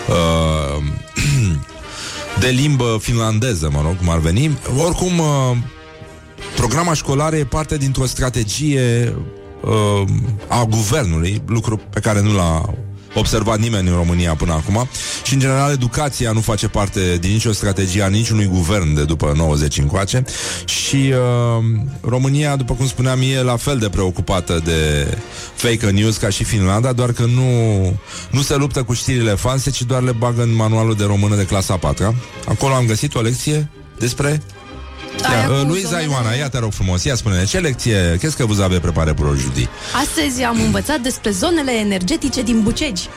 [0.09, 0.83] uh,
[2.39, 4.57] de limbă finlandeză, mă rog, cum ar veni.
[4.85, 5.57] Oricum, uh,
[6.55, 9.15] programa școlară e parte dintr-o strategie
[9.61, 10.07] uh,
[10.47, 12.73] a guvernului, lucru pe care nu l-a
[13.15, 14.87] observat nimeni în România până acum.
[15.23, 19.33] Și, în general, educația nu face parte din nicio strategie a niciunui guvern de după
[19.35, 20.23] 90 încoace.
[20.65, 21.65] Și uh,
[22.01, 25.07] România, după cum spuneam, e la fel de preocupată de
[25.55, 27.81] fake news ca și Finlanda, doar că nu,
[28.31, 31.45] nu se luptă cu știrile false, ci doar le bagă în manualul de română de
[31.45, 32.15] clasa 4
[32.47, 33.69] Acolo am găsit o lecție
[33.99, 34.41] despre
[35.21, 38.17] Aia Ia, cu uh, Luiza zonele- Ioana, ia te rog frumos, ia spune ce lecție,
[38.17, 39.69] qu'est-ce que vous avez préparé pour aujourd'hui?
[40.03, 43.07] Astăzi am învățat despre zonele energetice din Bucegi.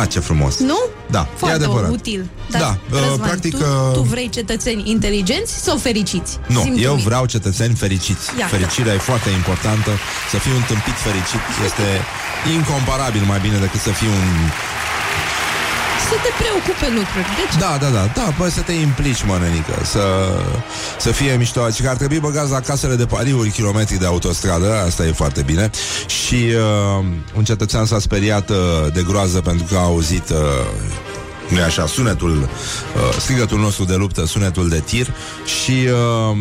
[0.00, 0.58] Ah, ce frumos!
[0.58, 0.78] Nu?
[1.10, 1.90] Da, Foarte e adevărat.
[1.90, 2.28] util.
[2.50, 6.38] Dar, Da, uh, Răzvan, practic, tu, uh, tu vrei cetățeni inteligenți sau fericiți?
[6.46, 7.00] Nu, Zi-mi eu tu.
[7.02, 8.24] vreau cetățeni fericiți.
[8.38, 8.56] Iată.
[8.56, 9.90] Fericirea e foarte importantă.
[10.30, 11.86] Să fii un tâmpit fericit este
[12.56, 14.28] incomparabil mai bine decât să fii un...
[16.10, 17.26] Să te preocupe lucruri.
[17.40, 20.04] Deci, Da, da, da, da, bă, să te implici, mă, nenică, să,
[20.98, 21.70] să fie mișto.
[21.70, 25.42] Și că ar trebui băgați la casele de pariuri kilometri de autostradă, asta e foarte
[25.42, 25.70] bine.
[26.06, 27.04] Și uh,
[27.36, 28.56] un cetățean s-a speriat uh,
[28.92, 30.28] de groază pentru că a auzit...
[30.30, 30.36] Uh,
[31.48, 35.06] nu e așa, sunetul, uh, strigătul nostru de luptă, sunetul de tir
[35.44, 35.72] și
[36.30, 36.36] uh,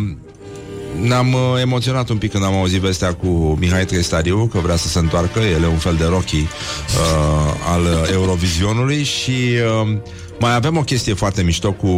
[1.00, 4.88] ne-am uh, emoționat un pic când am auzit vestea cu Mihai Trestariu, că vrea să
[4.88, 6.48] se întoarcă, el e un fel de Rocky uh,
[7.74, 9.32] al Eurovizionului și
[9.82, 9.98] uh,
[10.42, 11.92] mai avem o chestie foarte mișto cu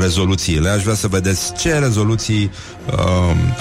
[0.00, 0.68] rezoluțiile.
[0.68, 2.50] Aș vrea să vedeți ce rezoluții
[2.86, 2.96] uh,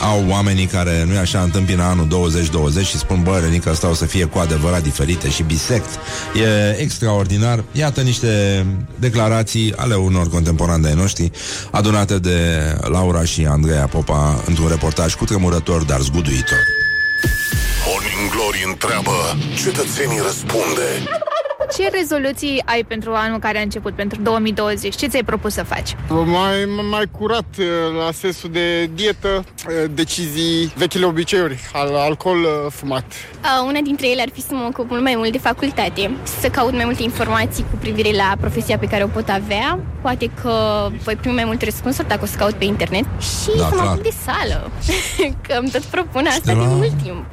[0.02, 3.94] au oamenii care, nu e așa, întâmpină anul 2020 și spun, bă, Renica, asta o
[3.94, 5.90] să fie cu adevărat diferite și bisect.
[6.34, 7.64] E extraordinar.
[7.72, 8.66] Iată niște
[8.99, 11.32] declarații ale unor contemporani de ai noștri,
[11.72, 12.38] adunate de
[12.82, 16.60] Laura și Andreea Popa într-un reportaj cu tremurător, dar zguduitor.
[17.88, 20.88] Morning Glory întreabă, cetățenii răspunde.
[21.78, 24.96] Ce rezoluții ai pentru anul care a început, pentru 2020?
[24.96, 25.96] Ce ți-ai propus să faci?
[26.10, 27.66] Mai, mai curat uh,
[28.06, 29.28] la sensul de dietă,
[29.68, 33.04] uh, decizii, vechile obiceiuri, al, alcool uh, fumat.
[33.04, 36.48] Uh, una dintre ele ar fi să mă ocup mult mai mult de facultate, să
[36.50, 39.80] caut mai multe informații cu privire la profesia pe care o pot avea.
[40.02, 43.04] Poate că voi primi mai multe răspunsuri dacă o să caut pe internet.
[43.04, 43.86] Și Da, să mă clar.
[43.88, 44.72] ocup de sală,
[45.48, 47.26] că îmi tot propun asta de de la- mult timp.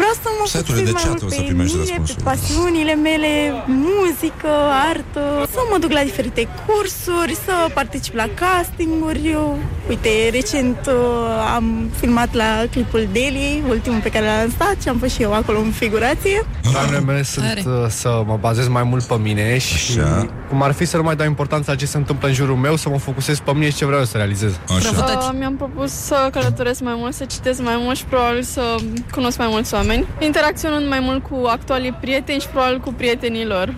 [0.00, 1.96] Vreau să mă Site-urile de concentrez mai chat mult o să pe primești mine, pe
[1.98, 2.22] răspunsuri.
[2.30, 3.32] pasiunile mele,
[3.66, 4.52] muzică,
[4.90, 5.22] artă,
[5.54, 9.20] să mă duc la diferite cursuri, să particip la castinguri.
[9.36, 9.58] Eu,
[9.88, 11.66] uite, recent uh, am
[12.00, 15.58] filmat la clipul Deli, ultimul pe care l-am lansat și am fost și eu acolo
[15.58, 16.36] în figurație.
[16.70, 20.28] Planurile mele sunt uh, să mă bazez mai mult pe mine și Așa.
[20.48, 22.76] Cum ar fi să nu mai dau importanță la ce se întâmplă în jurul meu,
[22.76, 24.58] să mă focusez pe mine și ce vreau eu să realizez.
[24.76, 24.88] Așa.
[24.88, 28.74] Uh, mi-am propus să călătoresc mai mult, să citesc mai mult și probabil să
[29.10, 30.06] cunosc mai mulți oameni.
[30.18, 33.74] interacționând mai mult cu actualii prieteni și probabil cu prietenii lor.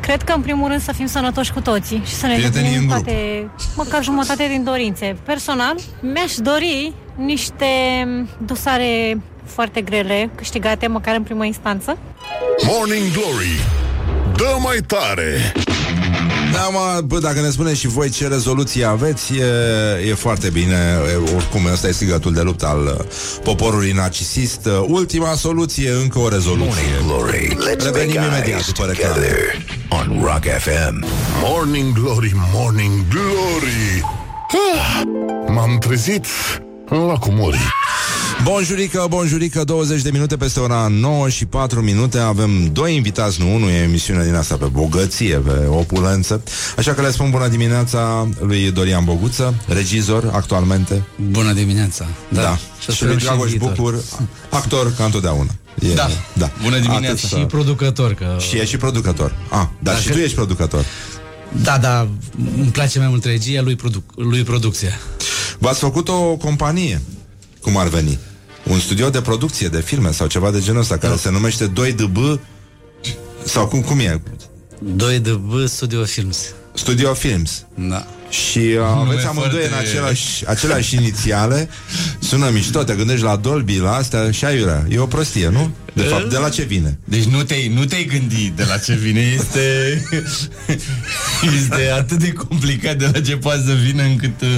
[0.00, 2.82] Cred că, în primul rând, să fim sănătoși cu toții și să ne Prietenii în
[2.82, 3.04] îndeplinim grup.
[3.04, 5.16] toate, măcar jumătate din dorințe.
[5.24, 7.66] Personal, mi-aș dori niște
[8.38, 11.98] dosare foarte grele, câștigate măcar în primă instanță.
[12.66, 13.60] Morning Glory
[14.36, 15.52] Dă mai tare
[16.52, 19.44] Da, mă, bă, dacă ne spuneți și voi ce rezoluție aveți, e,
[20.08, 20.98] e foarte bine.
[21.12, 23.04] E, oricum, ăsta e strigătul de luptă al uh,
[23.42, 24.66] poporului narcisist.
[24.66, 26.82] Uh, Ultima soluție, încă o rezoluție.
[27.06, 27.56] Glory.
[27.56, 29.14] Let's Revenim make imediat eyes după reclame.
[29.14, 29.38] together
[29.88, 31.04] on Rock FM.
[31.42, 34.04] Morning Glory, Morning Glory
[34.74, 35.00] Ah,
[35.48, 36.26] M-am trezit
[36.88, 37.58] la cumori
[38.44, 43.54] Bonjurică, bonjurică, 20 de minute peste ora 9 și 4 minute Avem doi invitați, nu
[43.54, 46.42] unul, e emisiune din asta pe bogăție, pe opulență
[46.76, 52.06] Așa că le spun bună dimineața lui Dorian Boguță, regizor actualmente Bună dimineața.
[52.28, 52.58] Da, da.
[52.84, 53.72] Să și sperăm lui și Dragoș în viitor.
[53.76, 54.02] Bucur,
[54.50, 55.50] actor ca întotdeauna
[55.80, 56.08] e, Da.
[56.32, 56.50] da.
[56.62, 57.26] Bună dimineața.
[57.26, 58.14] Atât, Și producător.
[58.14, 58.36] Că...
[58.48, 60.84] Și e și producător ah, Dar și Dacă- tu ești producător
[61.62, 62.08] Da, da,
[62.56, 64.98] îmi place mai mult regia lui, produc- lui producția.
[65.58, 67.02] V-ați făcut o companie,
[67.60, 68.18] cum ar veni
[68.62, 72.38] Un studio de producție de filme sau ceva de genul ăsta Care se numește 2DB
[73.44, 74.20] Sau cum, cum e?
[74.96, 76.44] 2DB Studio Films.
[76.74, 78.06] Studio Films Da.
[78.28, 81.68] Și uh, aveți amândoi foarte- în același, aceleași inițiale
[82.18, 85.70] Sună mișto, te gândești la Dolby, la astea și aiurea E o prostie, nu?
[85.92, 86.98] De fapt, de la ce vine?
[87.04, 89.60] Deci nu te-ai, nu te-ai gândit de la ce vine Este
[91.56, 94.48] Este atât de complicat de la ce poate să vină Încât uh,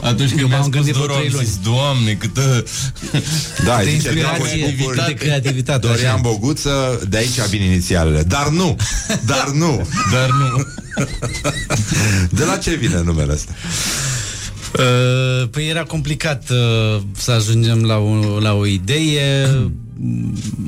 [0.00, 2.64] atunci când Eu mi-a m-am spus gândit vreo Doru Am trei zis, Doamne, câtă
[3.64, 5.86] Da, de zice Dragoș inspirație, Bucur, de creativitate.
[5.86, 6.20] Dorian așa.
[6.20, 8.76] Boguță, de aici vin inițialele Dar nu,
[9.26, 10.66] dar nu Dar nu
[12.38, 13.52] De la ce vine numele ăsta?
[14.78, 19.48] Uh, Păi era complicat uh, să ajungem la o, la o idee.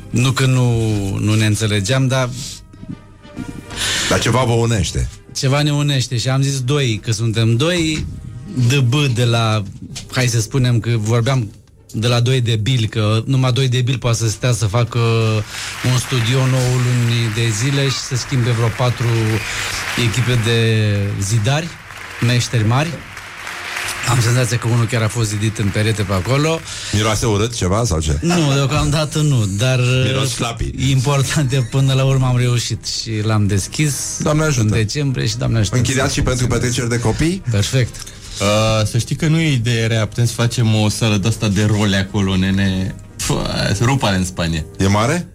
[0.09, 0.71] Nu că nu,
[1.19, 2.29] nu ne înțelegeam, dar
[4.09, 8.05] Dar ceva vă unește ceva ne unește și am zis doi, că suntem doi,
[8.67, 9.63] DB de la,
[10.11, 11.51] hai să spunem că vorbeam
[11.93, 14.99] de la doi debili, că numai doi debili poate să stea să facă
[15.91, 19.07] un studio nouă luni de zile și să schimbe vreo patru
[20.07, 20.83] echipe de
[21.21, 21.67] zidari,
[22.25, 22.89] meșteri mari.
[24.09, 26.59] Am senzația că unul chiar a fost zidit în perete pe acolo.
[26.93, 28.17] Miroase urât ceva sau ce?
[28.21, 30.73] Nu, deocamdată nu, dar Miros uh, flapii.
[30.89, 34.61] important e până la urmă am reușit și l-am deschis Doamne ajută.
[34.61, 35.75] în decembrie și Doamne ajută.
[35.77, 37.41] Închiriați și pentru petreceri de copii?
[37.51, 37.95] Perfect.
[38.41, 41.47] uh, Să știi că nu e idee rea Putem să facem o sală de asta
[41.47, 42.95] de role acolo, nene
[43.27, 45.27] Pă, Rupare în Spania E mare?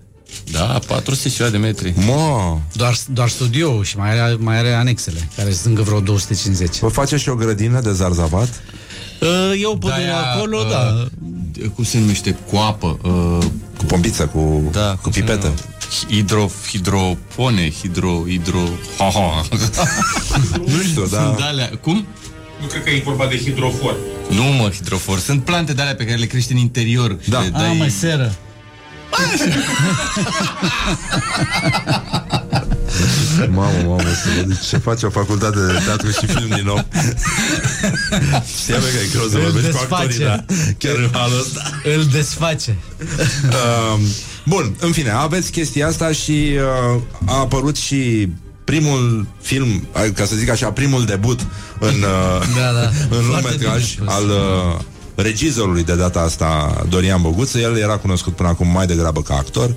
[0.50, 4.72] Da, 400 și ceva de metri Mă, Doar, doar studio și mai are, mai are
[4.72, 6.78] anexele, care sunt încă vreo 250.
[6.78, 8.62] vă faceți și o grădină de zarzavat?
[9.20, 11.06] Uh, Eu pun De-aia, acolo, uh, da.
[11.74, 12.36] Cum se numește?
[12.50, 13.46] Cu apă uh,
[13.78, 15.52] Cu pompiță, cu, Da, cu pipetă
[16.08, 18.58] Hidro, hidropone, hidro, hidro...
[18.98, 19.42] Ha, ha.
[20.72, 21.70] Nu știu, Sunt dar alea.
[21.80, 22.06] Cum?
[22.60, 23.96] Nu cred că e vorba de hidrofor.
[24.30, 25.18] Nu, mă, hidrofor.
[25.18, 27.18] Sunt plante de alea pe care le crești în interior.
[27.28, 27.40] Da.
[27.40, 27.76] Le A, dai...
[27.78, 28.34] mai seră.
[33.50, 36.84] Mamă, mamă, să văd ce face o facultate de teatru și film din nou
[38.60, 40.02] Știam că e greu să Îl vorbești cu desface.
[40.02, 40.44] actorii, da
[40.78, 41.62] Chiar în halul ăsta
[41.96, 42.76] Îl desface.
[43.94, 44.00] Um,
[44.46, 46.52] Bun, în fine, aveți chestia asta și
[46.94, 48.28] uh, a apărut și
[48.64, 51.40] primul film, uh, ca să zic așa, primul debut
[51.78, 52.88] în, uh, Da, da.
[53.16, 54.08] în Foarte lungmetraj bine spus.
[54.08, 54.80] al uh,
[55.14, 57.58] regizorului de data asta, Dorian Boguță.
[57.58, 59.74] El era cunoscut până acum mai degrabă ca actor.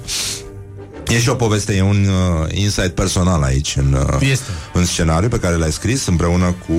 [1.07, 4.49] E și o poveste, e un uh, insight personal aici în, uh, Este.
[4.73, 6.73] în scenariu pe care l-ai scris împreună cu...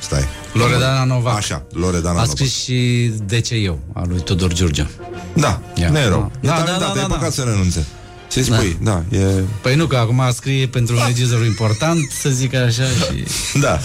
[0.00, 0.24] Stai.
[0.52, 1.36] Loredana Novac.
[1.36, 2.28] Așa, Loredana A Novac.
[2.28, 4.90] scris și De ce eu, a lui Tudor Giurgea.
[5.32, 5.88] Da, Ia.
[5.90, 6.30] nu e rău.
[6.40, 7.14] Da, e da, talentat, da, da, e da.
[7.14, 7.86] păcat să renunțe.
[8.42, 9.42] Să-i spui, da, e...
[9.62, 13.24] Păi nu, că acum scrie pentru un regizor important, să zic așa și...
[13.66, 13.80] Da.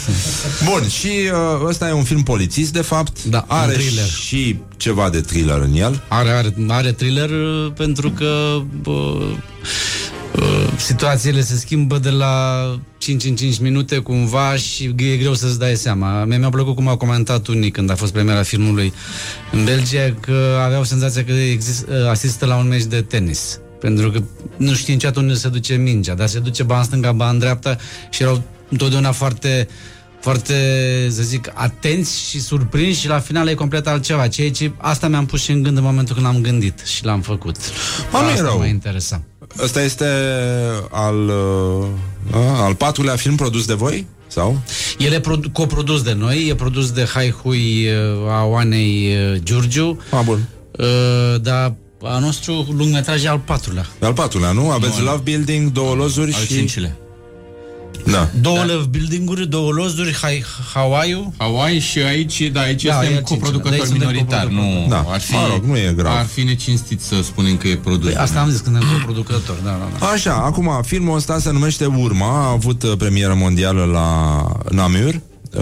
[0.66, 3.24] Bun, și uh, ăsta e un film polițist, de fapt.
[3.24, 4.06] Da, un are thriller.
[4.06, 6.04] și ceva de thriller în el.
[6.08, 12.66] Are, are, are thriller uh, pentru că bă, uh, situațiile se schimbă de la
[12.98, 16.24] 5 în 5 minute cumva și e greu să-ți dai seama.
[16.24, 18.94] Mie mi-a plăcut cum au comentat unii când a fost premiera filmului
[19.52, 23.60] în Belgia că aveau senzația că exist, uh, asistă la un meci de tenis.
[23.82, 24.22] Pentru că
[24.58, 27.40] nu știi niciodată unde se duce mingea, dar se duce ba în stânga, ba în
[27.40, 27.78] dreapta
[28.10, 29.68] și erau întotdeauna foarte
[30.22, 30.54] foarte,
[31.10, 34.28] să zic, atenți și surprinși și la final e complet altceva.
[34.28, 37.22] Ceea ce asta mi-am pus și în gând în momentul când l-am gândit și l-am
[37.22, 37.56] făcut.
[38.12, 38.58] Mă, nu e asta rău.
[38.58, 39.22] mă interesa.
[39.64, 40.06] Ăsta este
[40.92, 41.86] al, uh,
[42.32, 44.08] a, al patrulea film produs de voi?
[44.28, 44.62] Sau?
[44.98, 49.40] El e produ- coprodus de noi, e produs de Hai Hui uh, a Oanei uh,
[49.44, 50.02] Giurgiu.
[50.12, 50.48] A, bun.
[50.72, 53.86] Uh, dar A nostru lungmetraj e al patrulea.
[54.02, 54.70] Al patrulea, nu?
[54.70, 56.48] Aveți Nu, Love Building, două lozuri Al și...
[56.54, 56.96] cincilea.
[58.06, 58.30] Da.
[58.42, 58.66] Două da.
[58.66, 61.32] love building-uri, două lozuri, hai, Hawaii-ul.
[61.38, 63.24] Hawaii și aici, da, aici Da, da, e suntem al cincilea.
[63.24, 64.54] Da, coproducători aici suntem minoritari.
[64.54, 65.06] Nu, coproducători.
[65.06, 65.14] Da.
[65.14, 66.18] ar fi, Mă rog, nu e grav.
[66.18, 68.12] Ar fi necinstit să spunem că e produs.
[68.12, 70.06] Păi asta am zis când am coproducător, da, da, da.
[70.06, 75.22] Așa, acum, filmul ăsta se numește Urma, a avut uh, premieră mondială la Namur,
[75.54, 75.62] uh,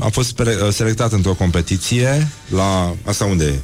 [0.00, 2.94] a fost pre- uh, selectat într-o competiție la...
[3.04, 3.58] Asta unde e?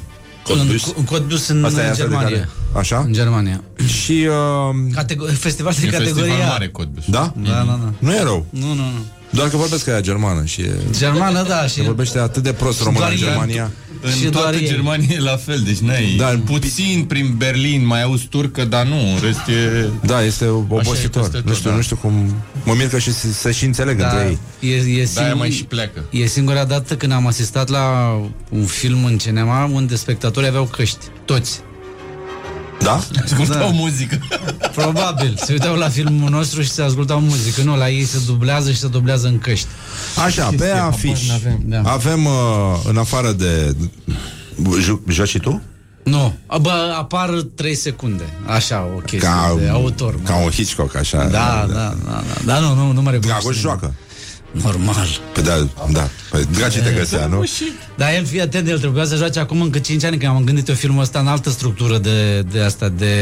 [0.47, 0.85] Cottbus?
[0.85, 2.37] În, în Cottbus, în, Asta e în asta de Germania.
[2.37, 2.97] care- Așa?
[3.05, 3.61] În Germania.
[3.87, 4.27] Și...
[4.29, 6.23] Uh, Catego- festival de E categoria.
[6.23, 7.03] festival mare Cottbus.
[7.07, 7.33] da?
[7.43, 7.93] Da, da, da.
[7.99, 8.45] Nu e rău.
[8.49, 9.05] Nu, nu, nu.
[9.29, 10.75] Doar că vorbesc că ea germană și e...
[10.91, 11.73] Germană, da, și...
[11.73, 13.71] Se vorbește atât de prost română doar în el- Germania.
[14.01, 14.67] În Și toată doar ei.
[14.67, 16.15] Germania e la fel, deci n-ai...
[16.17, 19.87] Da, puțin prin Berlin mai auzi turcă, dar nu, în rest e...
[20.05, 20.95] Da, este obositor.
[20.95, 21.75] peste tot, Nu știu, da.
[21.75, 22.35] nu știu cum...
[22.63, 24.69] Mă mir că și se, se și înțeleg Da, între ei.
[24.71, 26.03] e, e, De-aia singur, mai și pleacă.
[26.09, 28.15] e singura dată când am asistat la
[28.49, 30.97] un film în cinema unde spectatorii aveau căști.
[31.25, 31.59] Toți.
[32.79, 32.99] Da?
[33.23, 33.65] Ascultau Da.
[33.73, 34.19] muzică.
[34.75, 35.37] Probabil.
[35.45, 37.61] Se uitau la filmul nostru și se ascultau muzică.
[37.61, 39.67] Nu, la ei se dublează și se dublează în căști.
[40.25, 41.19] Așa, pe afiș
[41.65, 41.81] Da.
[41.85, 42.31] avem, uh,
[42.87, 43.75] în afară de...
[44.79, 45.61] Ju- Joci și tu?
[46.03, 46.33] Nu.
[46.61, 48.23] Bă, apar 3 secunde.
[48.45, 50.13] Așa, o chestie Ca, de autor.
[50.15, 50.21] mă.
[50.29, 51.17] ca un Hitchcock, așa.
[51.17, 52.23] Da, da, da, da.
[52.45, 53.43] Dar nu, nu, nu mă recunoaște.
[53.49, 53.93] Dragoș nimeni.
[54.61, 54.77] Joacă.
[54.77, 55.07] Normal.
[55.33, 56.09] Păi da, da.
[56.29, 57.43] Păi Dragi te găsea, nu?
[57.97, 60.67] Dar el, fii atent, el trebuia să joace acum încă 5 ani, când am gândit
[60.67, 63.13] eu filmul ăsta în altă structură de, de asta, de,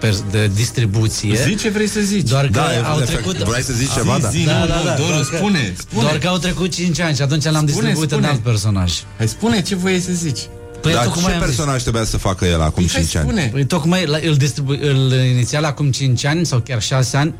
[0.00, 1.36] pers- de distribuție.
[1.44, 2.28] Zici ce vrei să zici.
[2.28, 3.36] Doar că Da, e au de trecut...
[3.36, 3.48] fapt.
[3.48, 4.28] Vrei să zici ceva, da?
[4.28, 6.02] Zi, Da, nu, da, nu, da, Doru, doar că- spune, spune.
[6.02, 8.26] Doar că au trecut 5 ani și atunci l-am Spune, distribuit spune.
[8.26, 8.92] în alt personaj.
[9.16, 10.40] Hai, spune ce voiai să zici.
[10.80, 11.46] Păi Dar tocmai ce am zis.
[11.46, 13.26] personaj trebuia să facă el acum Păi hai, 5 ani?
[13.28, 13.48] spune.
[13.52, 17.34] Păi tocmai la- îl, distribu- îl inițial acum 5 ani sau chiar 6 ani,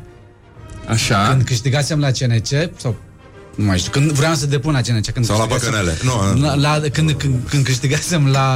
[0.87, 1.27] Așa.
[1.29, 2.47] când câștigasem la CNC,
[2.77, 2.95] sau
[3.57, 5.09] nu mai știu, când vreau să depun la CNC.
[5.09, 5.97] Când Sau la câștigasem- păcănele.
[6.03, 8.55] Nu, La, la, când, când, când câștigasem la,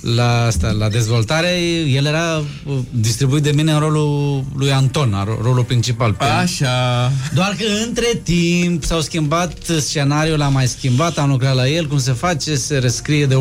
[0.00, 1.48] la, asta, la dezvoltare,
[1.86, 6.12] el era uh, distribuit de mine în rolul lui Anton, ro- rolul principal.
[6.12, 7.12] Pe Așa.
[7.34, 11.98] Doar că între timp s-au schimbat scenariul, l-am mai schimbat, am lucrat la el, cum
[11.98, 13.38] se face, se rescrie de 8-9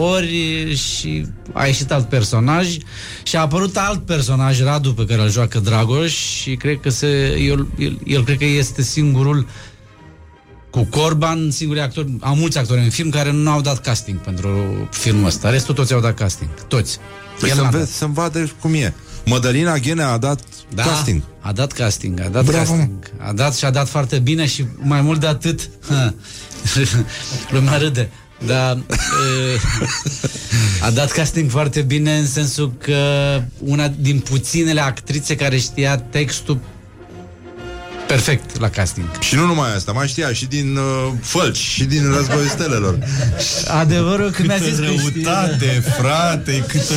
[0.00, 2.68] ori și a ieșit alt personaj
[3.22, 7.06] și a apărut alt personaj, Radu, pe care îl joacă Dragoș și cred că se,
[7.48, 9.46] el, el, el cred că este singurul
[10.74, 14.48] cu Corban, singurii actori, am mulți actori în film care nu au dat casting pentru
[14.90, 15.50] filmul ăsta.
[15.50, 16.50] Restul toți au dat casting.
[16.68, 16.98] Toți.
[17.40, 17.94] Păi El să-mi, n-a vezi, dat.
[17.94, 18.94] să-mi vadă cum e.
[19.24, 20.40] Mădălina Ghenea a dat
[20.74, 21.22] Da, casting.
[21.40, 23.10] a dat casting, a dat Bravo, casting.
[23.18, 26.14] A dat și a dat foarte bine și mai mult de atât, ha,
[27.54, 28.10] lumea râde.
[28.46, 29.58] Dar e,
[30.80, 32.96] a dat casting foarte bine în sensul că
[33.58, 36.58] una din puținele actrițe care știa textul
[38.06, 39.06] perfect la casting.
[39.20, 42.98] Și nu numai asta, mai știa și din uh, Fălci, și din Războiul Stelelor.
[43.66, 45.10] Adevărul că mi-a zis că știe.
[45.12, 46.94] răutate, frate, câtă...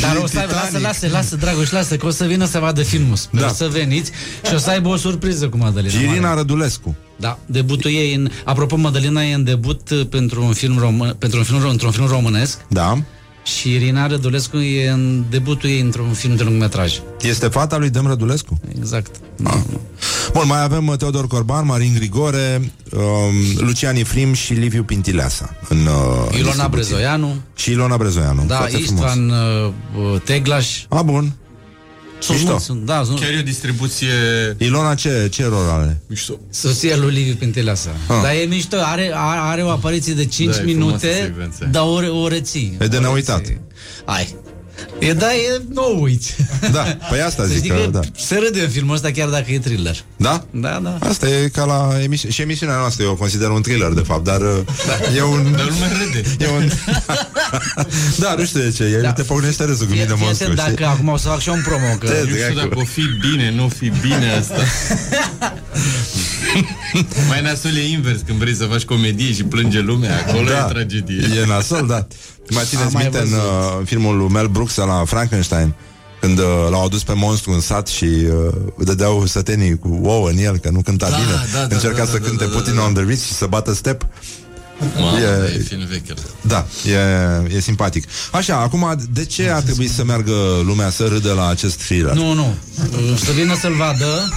[0.00, 2.82] Dar o să aibă, lasă, lasă, lasă, Dragoș, lasă, că o să vină să vadă
[2.82, 3.16] filmul.
[3.16, 3.48] Sper Da.
[3.48, 4.10] să veniți
[4.46, 5.92] și o să aibă o surpriză cu Madalina.
[5.92, 6.34] Și Irina Mare.
[6.34, 6.96] Rădulescu.
[7.16, 8.30] Da, debutul ei în...
[8.44, 12.06] Apropo, Madalina e în debut uh, pentru un film, român, pentru un film, într-un film
[12.06, 13.02] românesc Da.
[13.42, 17.00] Și Irina Rădulescu e în debutul ei într-un film de lungmetraj.
[17.20, 18.60] Este fata lui Dem Rădulescu?
[18.78, 19.16] Exact.
[19.44, 19.54] Ah.
[20.32, 23.00] Bun, mai avem uh, Teodor Corban, Marin Grigore, um,
[23.66, 25.56] Lucian Ifrim și Liviu Pintileasa.
[25.68, 26.68] În, uh, Ilona distribuție.
[26.70, 28.44] Brezoianu, Și Ilona Brezoianu.
[28.46, 29.04] da, Foarte frumos.
[29.04, 29.70] Istvan uh,
[30.12, 30.84] uh, Teglaș.
[30.88, 31.32] A, bun.
[32.20, 32.50] Sunt, Mișto.
[32.50, 34.08] mulți, sunt, da, sunt Chiar e o distribuție...
[34.58, 36.00] Ilona ce, ce rol are?
[36.06, 36.38] Mișto.
[36.50, 37.90] soția lui Liviu Pintileasa.
[38.08, 38.18] Ah.
[38.22, 41.68] Dar e mișto, are, are, are o apariție de 5 Da, e frumoasă minute, secvență.
[41.70, 42.76] dar o, o reții.
[42.80, 43.38] E de O neuitat.
[43.38, 43.60] reții.
[45.00, 45.08] Hai.
[45.08, 46.34] E, da, e, nu uiți.
[46.72, 48.00] Da, păi asta Să zic știi că, că da.
[48.16, 49.96] se râde în filmul ăsta chiar dacă e thriller.
[50.16, 50.44] Da?
[50.50, 50.96] Da, da.
[51.08, 52.34] Asta e ca la emisiune.
[52.34, 55.14] Și emisiunea noastră eu o consider un thriller, de fapt, dar da.
[55.16, 55.52] e un...
[55.56, 56.22] Dar lumea râde.
[56.44, 56.70] E un...
[58.18, 59.12] da, nu știu de ce, el Da.
[59.12, 60.74] te pocnește râsul cu Fii, mine fii monstru, atent știi?
[60.76, 62.06] dacă acum o să fac și eu un promo că...
[62.06, 62.54] Te- Nu știu Dracu.
[62.68, 64.54] dacă o fi bine, nu o fi bine asta.
[67.28, 70.66] Mai nasol e invers când vrei să faci comedie și plânge lumea, acolo Da.
[70.68, 71.22] e tragedie.
[71.42, 72.06] E nasol, da.
[72.50, 73.44] Mai țineți Am mai minte în văzut.
[73.44, 75.74] uh, în filmul lui Mel Brooks la Frankenstein
[76.20, 80.38] când uh, l-au adus pe monstru în sat și uh, dădeau sătenii cu ouă în
[80.38, 81.28] el, că nu cânta Da, bine.
[81.52, 82.82] da, da, Încerca da, să da, cânte da, da, Putin da.
[82.82, 84.06] on the Ritz și să bată step.
[84.98, 86.10] Mamă, E- e film vechi.
[86.10, 86.20] ăla.
[86.40, 86.66] Da,
[87.50, 88.04] e, e simpatic.
[88.32, 90.32] Așa, acum, de ce ar trebui să meargă
[90.64, 92.12] lumea să râdă la acest thriller?
[92.14, 92.54] Nu, nu.
[93.24, 94.32] Să vină să-l vadă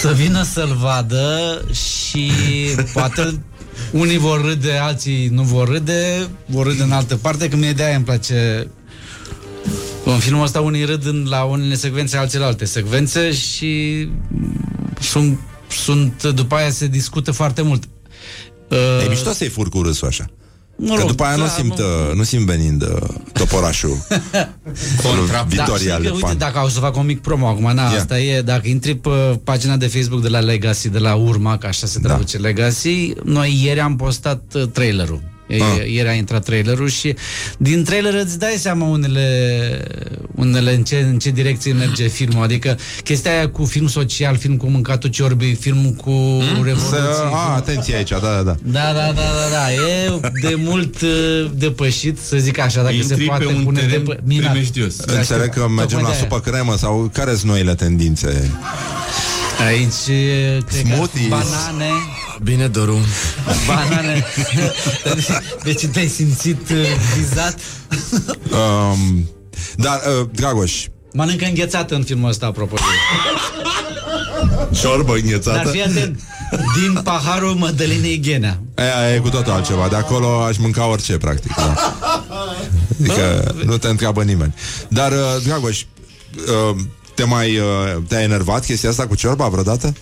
[0.00, 2.32] Să vină să-l vadă Și
[2.92, 3.40] poate
[3.92, 7.96] Unii vor râde, alții nu vor râde Vor râde în altă parte Că mie de-aia
[7.96, 8.68] îmi place
[10.04, 14.08] În filmul ăsta unii râd în, la unele secvențe Alții la alte secvențe Și
[15.00, 15.38] sunt,
[15.68, 17.84] sunt După aia se discută foarte mult
[18.70, 20.26] E uh, mișto să-i fur cu râsul așa.
[20.76, 23.96] Mă Că rog, după aia nu da, simt, mă- uh, nu simt venind uh, toporașul
[25.30, 26.38] Da, Victoria știi că, uite, Lepant.
[26.38, 27.88] dacă au să fac un mic promo acum, na, Ia.
[27.98, 31.66] asta e, dacă intri pe pagina de Facebook de la Legacy, de la Urma, că
[31.66, 32.08] așa se Da.
[32.08, 35.22] traduce Legacy, noi ieri am postat uh, trailerul.
[35.46, 35.92] E- Ah.
[35.92, 37.14] Ieri a intrat trailerul și
[37.58, 39.28] din trailer îți dai seama unele,
[40.34, 42.42] unele în, ce, în ce direcție merge filmul.
[42.42, 46.64] Adică chestia aia cu film social, film cu mâncatul ciorbii, film cu Hmm?
[46.64, 46.88] revoluție.
[46.96, 49.72] Să, a, atenție aici, da, da, da Da, da, da, da, da.
[49.72, 53.80] E de mult uh, depășit, să zic așa, dacă Intri se poate pe un pune
[53.80, 54.16] teren depă...
[54.24, 54.50] Minat.
[54.50, 54.96] primejdios.
[54.96, 55.62] Da, Înțeleg știu.
[55.62, 56.22] că mergem Tocmai la de-aia.
[56.30, 58.50] supă cremă Sau care sunt noile tendințe?
[59.66, 61.28] Aici, e, cred că Smoothies.
[61.28, 61.90] banane,
[62.42, 62.98] Bine, Doru.
[63.66, 64.24] banane.
[65.64, 66.76] deci te-ai simțit uh,
[67.16, 67.58] vizat?
[68.50, 69.28] Um,
[69.76, 72.76] dar, uh, Dragoș Mănâncă înghețată în filmul ăsta, apropo.
[74.80, 76.20] Ciorbă Dar înghețată fii atent,
[76.80, 78.60] din paharul Mădălinei Ghenea.
[78.74, 81.74] Aia e cu totul altceva De acolo aș mânca orice, practic da.
[83.00, 84.54] Adică nu te întreabă nimeni
[84.88, 86.76] Dar, uh, Dragoș uh,
[87.14, 89.94] te mai, uh, te-a enervat chestia asta cu ciorba vreodată?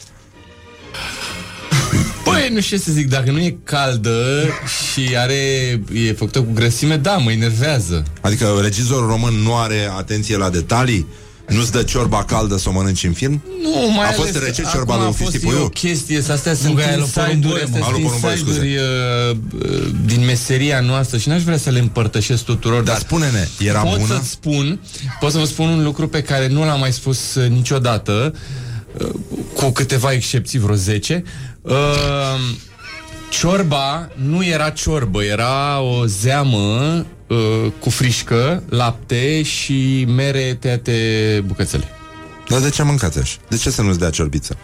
[2.53, 4.45] Păi, nu știu ce să zic, dacă nu e caldă
[4.83, 5.35] și are,
[5.93, 8.03] e făcută cu grăsime, da, mă enervează.
[8.21, 11.07] Adică regizorul român nu are atenție la detalii?
[11.49, 13.43] Nu-ți dă ciorba caldă să o rănânci în film?
[13.63, 15.53] Nu, mai A ales fost că rece ciorba acum lui a fost Fisti e o
[15.53, 15.69] Puiu?
[15.69, 17.85] chestie, să astea sunt că aia lui inside-uri, Porumboi, astea mă.
[17.85, 19.37] sunt A, lui Porumboi, inside-uri uh,
[19.71, 22.83] uh, din meseria noastră și n-aș vrea să le împărtășesc tuturor.
[22.83, 24.15] Dar spune-ne, era pot bună?
[24.15, 24.81] să-ți spun,
[25.21, 28.35] pot să vă spun un lucru pe care nu l-am mai spus uh, niciodată,
[28.99, 29.09] uh,
[29.55, 31.23] cu câteva excepții, vreo 10.
[31.63, 31.75] Uh,
[33.31, 41.89] ciorba nu era ciorbă, era o zeamă uh, cu frișcă, lapte și mere tăiate bucățele.
[42.49, 43.37] Dar de ce mâncați așa?
[43.49, 44.57] De ce să nu-ți dea ciorbiță?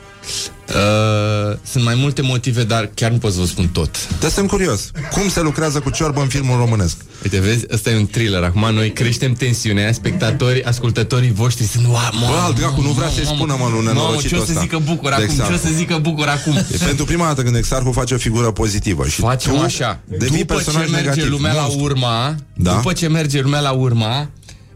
[0.69, 4.19] Uh, sunt mai multe motive, dar chiar nu pot să vă spun tot.
[4.21, 4.91] Dar sunt curios.
[5.13, 6.97] Cum se lucrează cu ciorbă în filmul românesc?
[7.23, 8.43] Uite, vezi, ăsta e un thriller.
[8.43, 13.25] Acum noi creștem tensiunea, spectatorii, ascultătorii voștri sunt Ua, Bă, alt dracu, nu vrea să-i
[13.25, 14.61] spună, mă, lui Mamă, nenorocitul ce o să ăsta.
[14.63, 15.67] zică Bucur De acum, ce o Exarhu.
[15.67, 16.57] să zică Bucur acum.
[16.57, 20.01] E pentru prima dată când Exarhu face o figură pozitivă și Facem tu așa.
[20.19, 21.31] devii După personaj ce merge negativ.
[21.31, 21.83] lumea la monstru.
[21.85, 22.73] urma, Da?
[22.75, 24.31] după ce merge lumea la urma,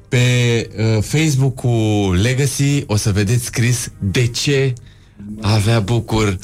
[0.08, 0.18] pe
[0.96, 4.72] uh, Facebook-ul Legacy o să vedeți scris de ce
[5.40, 6.38] avea Bucur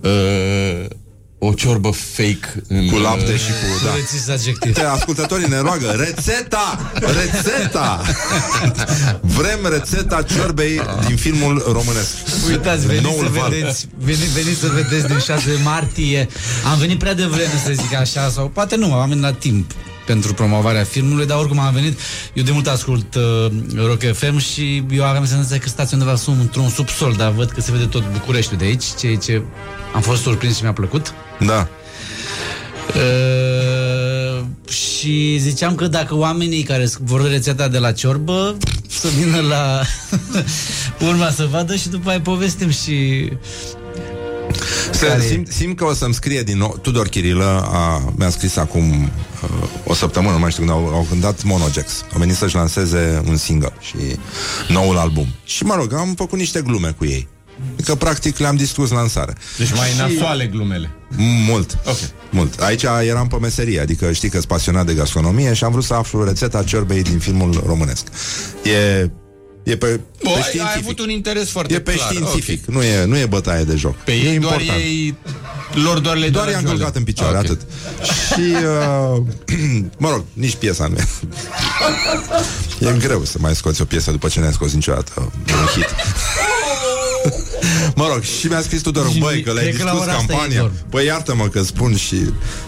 [0.00, 0.84] uh,
[1.38, 3.84] o ciorbă fake în, Cu lapte și cu...
[3.84, 3.94] Da.
[3.94, 4.74] Rețis adjectiv.
[4.74, 6.92] Te, ascultătorii ne roagă Rețeta!
[6.94, 8.02] Rețeta!
[9.20, 12.10] Vrem rețeta ciorbei din filmul românesc
[12.48, 13.50] Uitați, veniți Noul să val.
[13.50, 16.28] vedeți veni, veniți să vedeți din 6 martie
[16.72, 19.70] Am venit prea devreme să zic așa Sau poate nu, am venit la timp
[20.06, 21.98] pentru promovarea filmului, dar oricum am venit.
[22.32, 23.46] Eu de mult ascult uh,
[23.86, 27.60] Rock FM și eu aveam senzația că stați undeva sub, într-un subsol Dar văd că
[27.60, 29.42] se vede tot Bucureștiul de aici Ceea ce
[29.94, 31.12] am fost surprins și mi-a plăcut.
[31.40, 31.68] Da.
[32.94, 38.56] Uh, și ziceam că dacă oamenii care vor rețeta de la ciorbă
[38.88, 39.80] să vină la
[41.08, 43.28] urma să vadă și după aia povestim și
[44.90, 45.26] Se, Care e?
[45.26, 49.08] simt, simt că o să-mi scrie din nou Tudor Chirilă a, mi-a scris acum uh,
[49.84, 53.36] o săptămână, nu mai știu când au, au cântat Monogex Au venit să-și lanseze un
[53.36, 53.96] single și
[54.68, 57.28] noul album Și mă rog, am făcut niște glume cu ei
[57.84, 60.90] Că practic le-am distrus lansarea Deci mai Și- nasoale glumele.
[61.48, 61.96] Mult, Ok.
[62.30, 62.60] mult.
[62.60, 65.94] Aici eram pe meserie, adică știi că sunt pasionat de gastronomie și am vrut să
[65.94, 68.06] aflu rețeta ciorbei din filmul românesc.
[68.64, 69.10] E,
[69.66, 70.82] e pe, Bă, pe ai, ai științific.
[70.82, 72.08] avut un interes foarte E pe clar.
[72.10, 73.94] științific, nu, e, nu e bătaie de joc.
[73.96, 74.78] Pe e ei doar important.
[74.84, 75.14] ei
[75.84, 77.44] lor doar le Doar i-am călcat în picioare, Ok.
[77.44, 77.60] atât.
[78.02, 79.22] Și, uh,
[79.98, 81.06] mă rog, nici piesa nu e.
[82.88, 85.86] E greu să mai scoți o piesă după ce ne-ai scos niciodată un hit.
[87.94, 90.18] Mă rog, și mi-a scris Tudor, Și băi, că le-ai cred că la distrus ora
[90.18, 90.60] asta e campania.
[90.60, 90.72] dor.
[90.90, 92.16] Băi, iartă-mă că spun și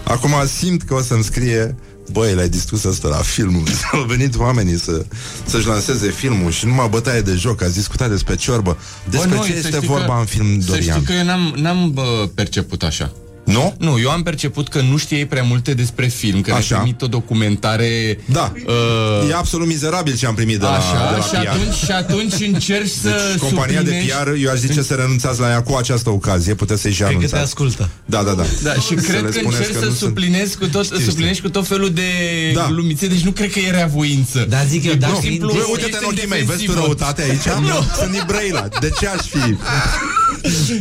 [0.02, 1.76] acum simt că o să-mi scrie
[2.12, 3.62] Băi, l-ai distrus asta la filmul.
[3.92, 5.04] Au venit oamenii să,
[5.46, 7.62] să-și lanseze filmul Și numai bătaie de joc.
[7.62, 8.78] Ați discutat despre ciorbă.
[9.10, 10.96] Despre Bă, ce să este știi vorba că, în film Să Dorian?
[10.96, 13.12] știi că eu n-am, n-am bă, perceput așa.
[13.52, 13.74] Nu?
[13.78, 16.66] Nu, eu am perceput că nu știai prea multe despre film, că Așa.
[16.68, 18.18] ne-ai primit o documentare...
[18.24, 18.52] Da.
[18.66, 21.48] Uh, E absolut mizerabil ce am primit de la, așa, de la și, PR.
[21.48, 25.40] atunci, și atunci încerci să Deci, compania de suplinești- PR, eu aș zice să renunțați
[25.40, 27.44] la ea cu această ocazie, puteți să-i și cred că te anunțați.
[27.44, 27.88] ascultă.
[28.04, 28.44] Da, da, da.
[28.62, 30.84] Da, și Să cred le că spuneți încerci că să nu sunt- suplinești cu tot,
[30.84, 32.02] Știu, suplinești cu tot felul de
[32.54, 32.66] Da.
[32.70, 34.46] glumițe, deci nu cred că era voință.
[34.48, 36.28] Dar zic eu, E dar pur și fiind- simplu Băi, o uite-te în chestie ochii
[36.28, 36.84] mei, vezi tu defensivă.
[36.84, 37.46] răutate aici?
[37.70, 37.78] Nu.
[37.98, 38.68] Sunt din Brăila.
[38.80, 39.56] De ce aș fi?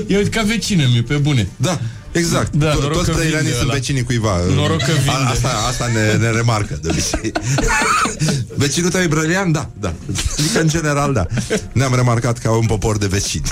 [0.08, 1.48] E uite ca vecină mi pe bune.
[1.56, 1.80] Da,
[2.18, 2.54] exact.
[2.56, 3.74] Da, To- noroc Toți că brăilanii vinde sunt ăla.
[3.74, 4.38] vecinii cuiva.
[4.56, 5.12] Noroc că vinde.
[5.12, 7.32] A- Asta, asta ne, ne remarcă de obicei.
[8.64, 9.52] Vecinul tău e brăilean?
[9.52, 9.94] Da, da.
[10.40, 11.26] Adică în general, da.
[11.72, 13.44] Ne-am remarcat ca un popor de vecini.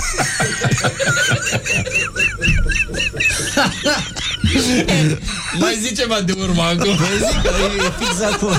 [5.58, 6.96] Mai zi ceva de urmă acum.
[6.96, 7.50] Păi zic că
[7.86, 8.52] e fix acolo.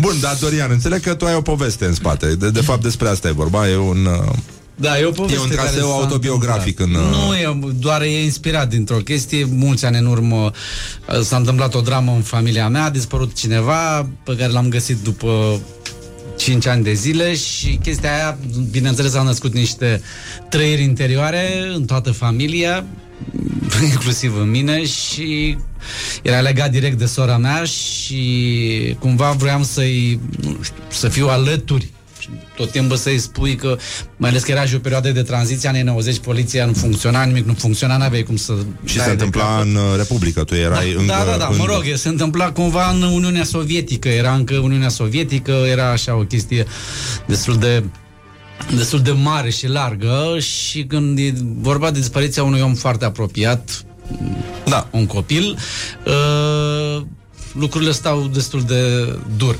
[0.00, 2.34] Bun, dar Dorian, înțeleg că tu ai o poveste în spate.
[2.34, 3.68] De, de fapt, despre asta e vorba.
[3.68, 4.04] E un...
[4.04, 4.32] uh,
[4.78, 7.12] Da, e o poveste E un care traseu s-a autobiografic întâmplat.
[7.12, 9.44] în, uh, Nu, e, doar e inspirat dintr-o chestie.
[9.50, 10.50] Mulți ani în urmă
[11.08, 14.96] uh, s-a întâmplat o dramă în familia mea, a dispărut cineva pe care l-am găsit
[14.96, 15.60] după
[16.36, 18.38] 5 ani de zile și chestia aia,
[18.70, 20.02] bineînțeles, au născut niște
[20.48, 22.84] trăiri interioare în toată familia,
[23.90, 25.56] inclusiv în mine și
[26.22, 31.84] era legat direct de sora mea și cumva vroiam să-i, nu știu, să fiu alături
[31.84, 31.95] și
[32.56, 33.76] tot timpul să-i spui că,
[34.16, 37.46] mai ales că era și o perioadă de tranziție, anii 90, poliția nu funcționa, nimic
[37.46, 38.52] nu funcționa, n-aveai cum să...
[38.84, 39.66] Și dai se de întâmpla capăt.
[39.66, 40.44] în uh, Republică.
[40.44, 41.12] Tu erai Da, încă...
[41.12, 41.56] da, da, da, în...
[41.56, 46.22] mă rog, se întâmpla cumva în Uniunea Sovietică, era încă Uniunea Sovietică, era așa o
[46.22, 46.66] chestie
[47.26, 47.84] destul de
[48.76, 53.84] destul de mare și largă și când e vorba de dispariția unui om foarte apropiat,
[54.64, 54.88] da.
[54.90, 55.58] un copil,
[56.06, 57.02] uh,
[57.58, 59.58] lucrurile stau destul de dur.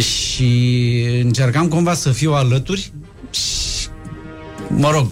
[0.00, 0.48] Și
[1.22, 2.92] încercam cumva să fiu alături
[3.30, 3.88] și,
[4.68, 5.10] mă rog,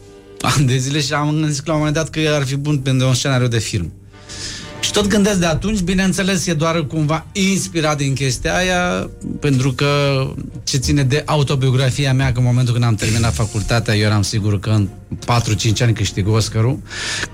[0.56, 3.06] ani de zile și am gândit la un moment dat că ar fi bun pentru
[3.06, 3.92] un scenariu de film.
[4.90, 9.10] Și tot gândesc de atunci, bineînțeles, e doar cumva inspirat din chestia aia,
[9.40, 10.22] pentru că
[10.64, 14.58] ce ține de autobiografia mea, că în momentul când am terminat facultatea, eu eram sigur
[14.60, 14.88] că în
[15.78, 16.78] 4-5 ani câștig Oscarul.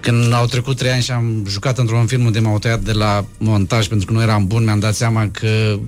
[0.01, 3.25] Când au trecut 3 ani și am jucat într-un film unde m-au tăiat de la
[3.39, 5.79] montaj pentru că nu eram bun, mi-am dat seama că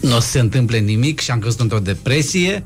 [0.00, 2.64] nu o să se întâmple nimic și am căzut într-o depresie.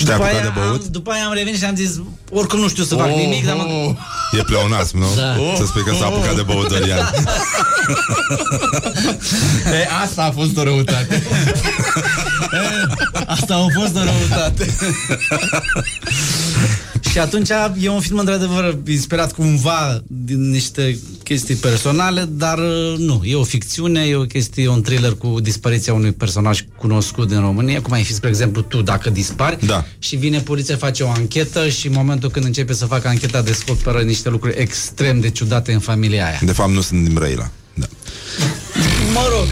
[0.00, 0.82] Și Te-ai după apucat aia, de băut?
[0.82, 1.90] am, după aia am revenit și am zis,
[2.30, 3.62] oricum nu știu să fac Oh, nimic, dar mă...
[3.62, 3.94] oh.
[4.38, 5.06] E pleonasm, nu?
[5.16, 5.34] Da.
[5.56, 7.10] Să spui că s-a apucat de băut Dorian.
[9.72, 11.22] E, asta a fost o răutate.
[13.26, 14.76] Asta a fost o răutate.
[17.10, 17.48] și atunci
[17.80, 23.44] e un film într-adevăr inspirat cumva din niște chestii personale, dar uh, nu, e o
[23.44, 27.92] ficțiune, e o chestie, e un thriller cu dispariția unui personaj cunoscut din România, cum
[27.92, 29.84] ai fi, spre exemplu, tu, dacă dispari da.
[29.98, 34.00] și vine poliția, face o anchetă și în momentul când începe să facă ancheta descoperă
[34.00, 36.38] niște lucruri extrem de ciudate în familia aia.
[36.42, 37.50] De fapt, nu sunt din Brăila.
[37.74, 37.86] Da.
[39.12, 39.46] Mă rog,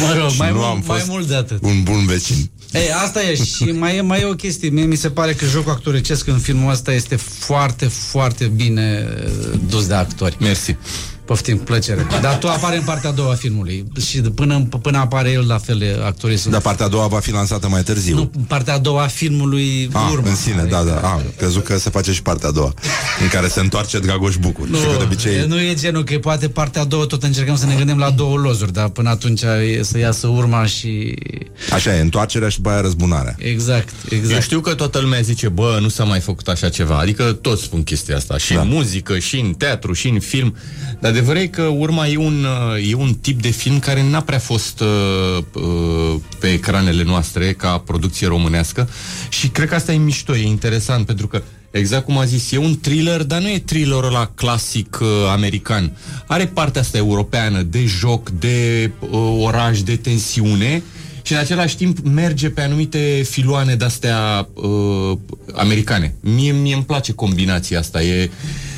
[0.00, 1.62] mă rog, Și mai, nu mult, am mai fost mult de atât.
[1.62, 2.50] Un bun vecin.
[2.72, 4.68] Ei, asta e și mai e, mai e o chestie.
[4.68, 9.58] Mie mi se pare că jocul actorecesc în filmul ăsta este foarte, foarte bine uh,
[9.68, 10.36] dus de actori.
[10.40, 10.76] Mersi.
[11.32, 12.06] Poftim, cu plăcere.
[12.20, 15.46] Dar tu apare în partea a doua a filmului și de- până, până apare el
[15.46, 16.52] la fel actorii sunt.
[16.52, 18.14] Dar partea a doua va fi lansată mai târziu.
[18.14, 20.28] Nu, în partea a doua a filmului Ah, urmă.
[20.28, 21.00] în sine, da, da.
[21.00, 22.74] Ah, crezut că se face și partea a doua,
[23.22, 24.68] în care se întoarce Dragoș Bucur.
[24.68, 25.46] Nu, și că de obicei...
[25.46, 28.36] nu e genul că poate partea a doua tot încercăm să ne gândim la două
[28.36, 31.14] lozuri, dar până atunci e să iasă urma și...
[31.72, 33.34] Așa e, întoarcerea și după aia răzbunarea.
[33.38, 34.32] Exact, exact.
[34.34, 36.98] Eu știu că toată lumea zice, bă, nu s-a mai făcut așa ceva.
[36.98, 38.38] Adică toți spun chestia asta.
[38.38, 38.60] Și da.
[38.60, 40.56] în muzică, și în teatru, și în film.
[41.02, 44.20] Dar adevărul e că urma e un, uh, e un tip de film care n-a
[44.20, 48.88] prea fost uh, uh, pe ecranele noastre ca producție românească.
[49.28, 52.56] Și cred că asta e mișto, e interesant, pentru că Exact cum a zis, e
[52.56, 55.96] un thriller, dar nu e thrillerul ăla clasic uh, american.
[56.26, 60.82] Are partea asta europeană, de joc, de uh, oraș, de tensiune
[61.22, 65.18] și în același timp merge pe anumite filoane de-astea uh,
[65.54, 66.14] americane.
[66.20, 68.02] Mie, mie îmi place combinația asta.
[68.02, 68.30] E,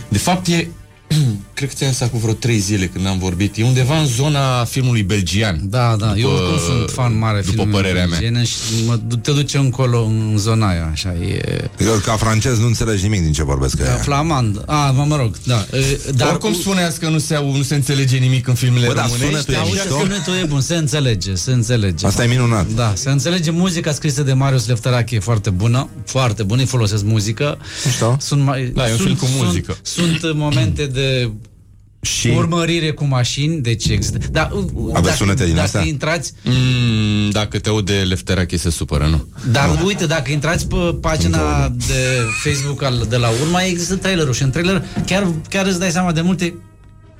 [0.09, 0.67] de fapt, e
[1.55, 3.57] cred că ți-am zis cu vreo trei zile când am vorbit.
[3.57, 5.61] E undeva în zona filmului belgian.
[5.63, 8.19] Da, da, eu oricum sunt fan mare după filmelor părerea mea.
[8.19, 8.55] belgiene Și
[8.87, 11.41] mă, du- te duce încolo în zona aia, așa, e...
[11.79, 13.95] Eu, ca francez, nu înțelegi nimic din ce vorbesc Ca ăia.
[13.97, 14.63] flamand.
[14.67, 15.67] A, mă, mă rog, da.
[15.73, 18.93] E, Dar oricum spuneați că nu se, au, nu se înțelege nimic în filmele Bă,
[18.95, 19.29] da, românești.
[19.31, 19.99] sunetul e Auzi, mișto.
[19.99, 22.07] Sunetul e bun, se înțelege, se înțelege.
[22.07, 22.67] Asta e minunat.
[22.69, 27.05] Da, se înțelege muzica scrisă de Marius Lefterache, e foarte bună, foarte bună, îi folosesc
[27.05, 27.59] muzică.
[27.85, 28.17] Mișto.
[28.21, 29.77] Sunt mai, Da, e un sunt, film cu sunt- muzică.
[29.83, 31.31] Sunt, momente de
[32.05, 34.19] Și urmărire cu mașini, deci există.
[34.31, 34.49] Da,
[34.93, 35.83] Aveți sunete din dacă astea?
[35.83, 39.27] intrați, Mm, dacă te aud de Lefterache se supără, nu?
[39.53, 44.43] Dar uite, dacă intrați pe pagina de Facebook al, de la urma, există trailerul și
[44.43, 46.55] în trailer chiar, chiar îți dai seama de multe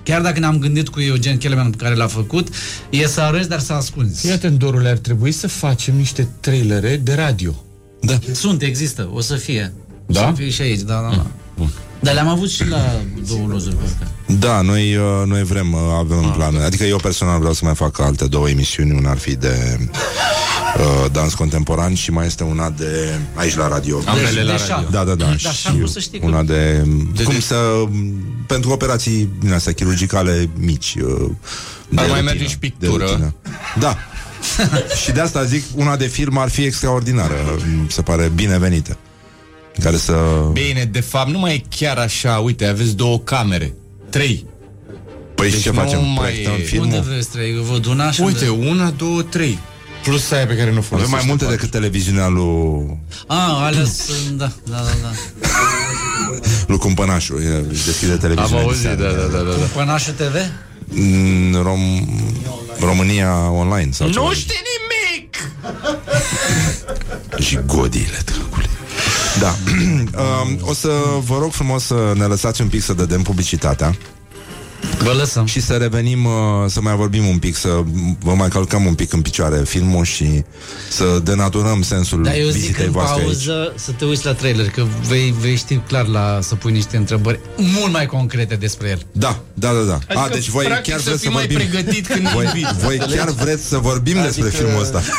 [0.03, 2.49] Chiar dacă ne-am gândit cu Eugen Kelemen pe care l-a făcut,
[2.91, 4.27] e să arăți, dar să ascunzi.
[4.27, 7.65] Iată, Dorule, ar trebui să facem niște trailere de radio.
[8.01, 8.19] Da.
[8.33, 9.73] Sunt, există, o să fie.
[10.07, 10.21] Da?
[10.21, 11.27] O să fie și aici, da, da, da.
[11.57, 11.71] Bun.
[12.05, 14.09] Dar le-am avut și la două lozuri pe astea.
[14.39, 16.57] Da, noi, uh, noi vrem, uh, avem în plan.
[16.57, 18.93] Adică eu personal vreau să mai fac alte două emisiuni.
[18.93, 19.79] Una ar fi de
[20.79, 24.01] uh, dans contemporan și mai este una de aici la radio.
[24.07, 24.65] Ambele la de radio.
[24.67, 24.85] șah.
[24.91, 25.25] Da, da, da.
[25.25, 27.57] Da, și șahul să știi că- una de, De- cum de- să
[28.47, 30.95] pentru operații din astea chirurgicale mici.
[31.01, 31.31] uh,
[31.89, 33.05] de Ar mai rutină, merge și de pictură.
[33.05, 33.35] rutină.
[33.79, 33.97] Da.
[35.03, 37.35] și de asta zic, una de film ar fi extraordinară.
[37.81, 38.97] Mi Se pare binevenită.
[39.83, 40.15] Care să...
[40.53, 42.39] Bine, de fapt, nu mai e chiar așa.
[42.39, 43.75] Uite, aveți două camere.
[44.11, 44.47] Trei.
[45.35, 46.05] Păi Deci ce nu facem?
[46.05, 46.87] mai Proiectăm e- filmul?
[46.87, 47.63] Unde vreți trei?
[47.71, 48.69] Văd una și Uite, unde...
[48.69, 49.59] una, două, trei.
[50.03, 51.17] Plus aia pe care nu o Avem folosește.
[51.17, 54.39] mai multe decât televiziunea lui, A, alea sunt...
[54.39, 55.11] Da, da, da, da.
[56.67, 57.43] lui Cumpănașul.
[57.45, 58.65] El își deschide Am televiziunea.
[58.65, 59.43] auzit, da, da, da, da.
[59.43, 59.65] da.
[59.75, 60.35] Pănașul TV?
[60.95, 61.81] În Rom...
[62.81, 64.25] România Online sau ceva.
[64.27, 65.37] Nu știi nimic!
[67.47, 68.54] Și godiile, dragule.
[69.41, 69.55] Da.
[70.23, 70.89] um, o să
[71.27, 73.97] vă rog frumos să ne lăsați un pic să dădem publicitatea.
[74.99, 75.47] Vă lăsăm.
[75.47, 76.33] Și să revenim, uh,
[76.67, 77.69] să mai vorbim un pic, să
[78.19, 80.45] vă mai călcăm un pic în picioare filmul și
[80.91, 83.31] să denaturăm sensul Dar eu zic vizitei în voastre aici.
[83.31, 86.97] pauză să te uiți la trailer, că vei, vei ști clar la să pui niște
[86.97, 89.07] întrebări mult mai concrete despre el.
[89.13, 89.95] Da, da, da, da.
[89.95, 92.45] Adică, A, deci voi practic, chiar să vreți fii să mai vorbim pregătit când voi,
[92.45, 93.17] inviți, voi înțelegi?
[93.25, 95.03] chiar vreți să vorbim Adică- despre filmul ăsta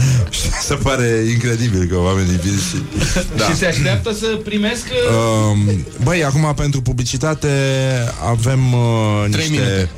[0.68, 2.82] Se pare incredibil că oamenii vin și...
[3.36, 3.44] Da.
[3.44, 4.84] Și se așteaptă să primesc...
[5.50, 7.48] Um, băi, acum pentru publicitate
[8.28, 9.90] avem uh, Trei niște minute.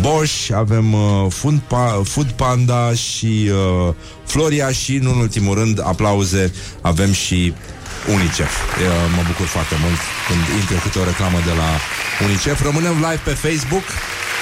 [0.00, 3.94] Bosch, avem uh, Food, pa- Food Panda și uh,
[4.26, 7.54] Floria și, nu în ultimul rând, aplauze, avem și
[8.14, 8.54] UNICEF.
[8.62, 8.86] Uh,
[9.16, 11.68] mă bucur foarte mult când intră câte o reclamă de la
[12.24, 12.62] UNICEF.
[12.62, 13.86] Rămânem live pe Facebook.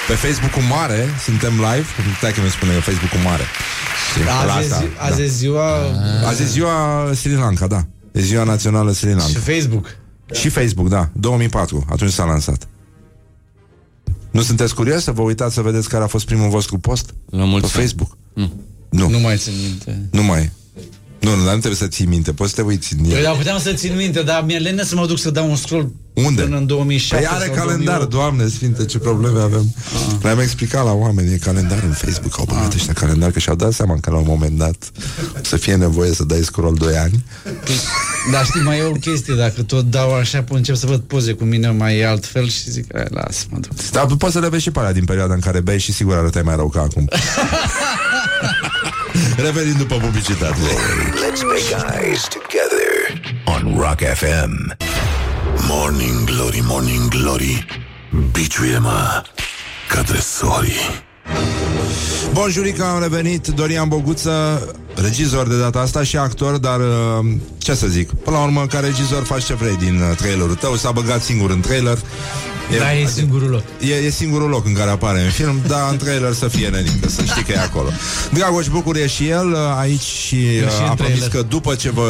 [0.09, 1.85] Pe Facebook-ul mare suntem live.
[2.17, 3.43] Stai că mi spune că Facebook-ul mare.
[4.09, 4.23] Știi?
[4.23, 5.67] La Azi, e asta, zi, azi e ziua...
[6.25, 7.85] Azi e ziua Sri Lanka, da.
[8.11, 9.25] E ziua națională Sri Lanka.
[9.25, 9.95] Și Facebook.
[10.31, 11.09] Și Facebook, da.
[11.13, 12.67] 2004, atunci s-a lansat.
[14.31, 17.13] Nu sunteți curios să vă uitați să vedeți care a fost primul vostru post?
[17.29, 17.85] La mulți Pe ani.
[17.85, 18.17] Facebook?
[18.33, 18.51] Mm.
[18.89, 19.09] Nu.
[19.09, 20.07] Nu mai țin minte.
[20.11, 20.51] Nu mai.
[21.19, 23.23] Nu, nu, dar nu trebuie să ții minte, poți să te uiți în Păi, el.
[23.23, 25.91] dar puteam să țin minte, dar mi-e lene să mă duc să dau un scroll
[26.13, 26.41] Unde?
[26.41, 28.09] până în 2007 Păi are sau calendar, 2008.
[28.11, 29.75] doamne sfinte, ce probleme avem.
[29.93, 30.15] Ah.
[30.21, 33.73] Le-am explicat la oameni, e calendar în Facebook, au băgat ăștia calendar, că și-au dat
[33.73, 34.91] seama că la un moment dat
[35.35, 37.23] o să fie nevoie să dai scroll 2 ani.
[38.31, 41.33] Dar știi, mai e o chestie, dacă tot dau așa, până încep să văd poze
[41.33, 43.71] cu mine mai e altfel și zic, "Hai, lasă, mă duc.
[43.91, 46.15] Dar poți să le vezi și pe alea din perioada în care bei și sigur
[46.15, 47.07] arătai mai rău ca acum.
[49.43, 50.55] Revenim după publicitate.
[50.55, 51.69] Let's make
[52.01, 52.87] eyes together
[53.45, 54.77] on Rock FM.
[55.67, 57.65] Morning Glory, Morning Glory
[58.31, 59.23] Biciuie-mă
[59.89, 61.03] ca tresorii
[62.33, 64.61] Bonjurica, am revenit, Dorian Boguță,
[65.01, 67.25] regizor de data asta și actor, dar uh,
[67.57, 70.75] ce să zic, până la urmă, ca regizor faci ce vrei din uh, trailerul tău,
[70.75, 71.97] s-a băgat singur în trailer.
[72.77, 73.63] Da, e singurul loc.
[73.79, 77.09] E, e singurul loc în care apare în film, dar în trailer să fie nenică,
[77.09, 77.89] să știi că e acolo.
[78.33, 81.27] Dragoș Bucur e și el uh, aici și, uh, și în a promis trailer.
[81.27, 82.07] că după ce vă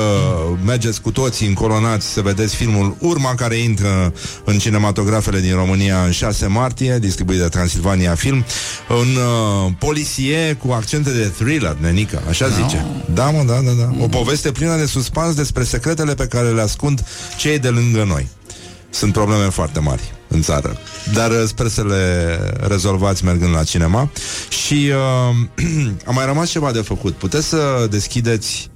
[0.65, 4.13] mergeți cu toții încoronați să vedeți filmul Urma care intră
[4.43, 8.45] în cinematografele din România în 6 martie, distribuit de Transilvania Film,
[8.89, 12.78] un uh, poliție cu accente de thriller, nenică, așa zice.
[13.13, 14.03] Da, mă, da, da, da.
[14.03, 17.05] O poveste plină de suspans despre secretele pe care le ascund
[17.37, 18.27] cei de lângă noi.
[18.89, 20.77] Sunt probleme foarte mari în țară.
[21.13, 22.37] Dar uh, sper să le
[22.67, 24.11] rezolvați mergând la cinema.
[24.49, 24.91] Și
[25.59, 25.65] uh,
[26.09, 27.13] a mai rămas ceva de făcut.
[27.13, 28.69] Puteți să deschideți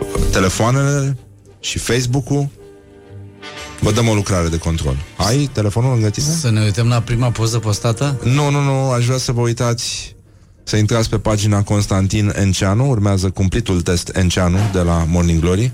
[0.00, 1.16] uh, telefoanele
[1.60, 2.48] și Facebook-ul.
[3.80, 4.96] Vă dăm o lucrare de control.
[5.16, 6.26] Ai telefonul lângă tine?
[6.26, 8.20] Să ne uităm la prima poză postată?
[8.24, 10.16] Nu, nu, nu, aș vrea să vă uitați
[10.68, 12.88] să intrați pe pagina Constantin Enceanu.
[12.88, 15.72] Urmează cumplitul test Enceanu De la Morning Glory.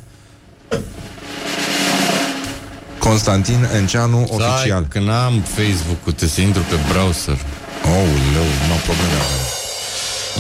[2.99, 4.67] Constantin Enceanu Oficial.
[4.67, 7.39] Stai, că n-am Facebook-ul, trebuie să intru pe browser.
[7.85, 9.54] Oh, leu, nu au probleme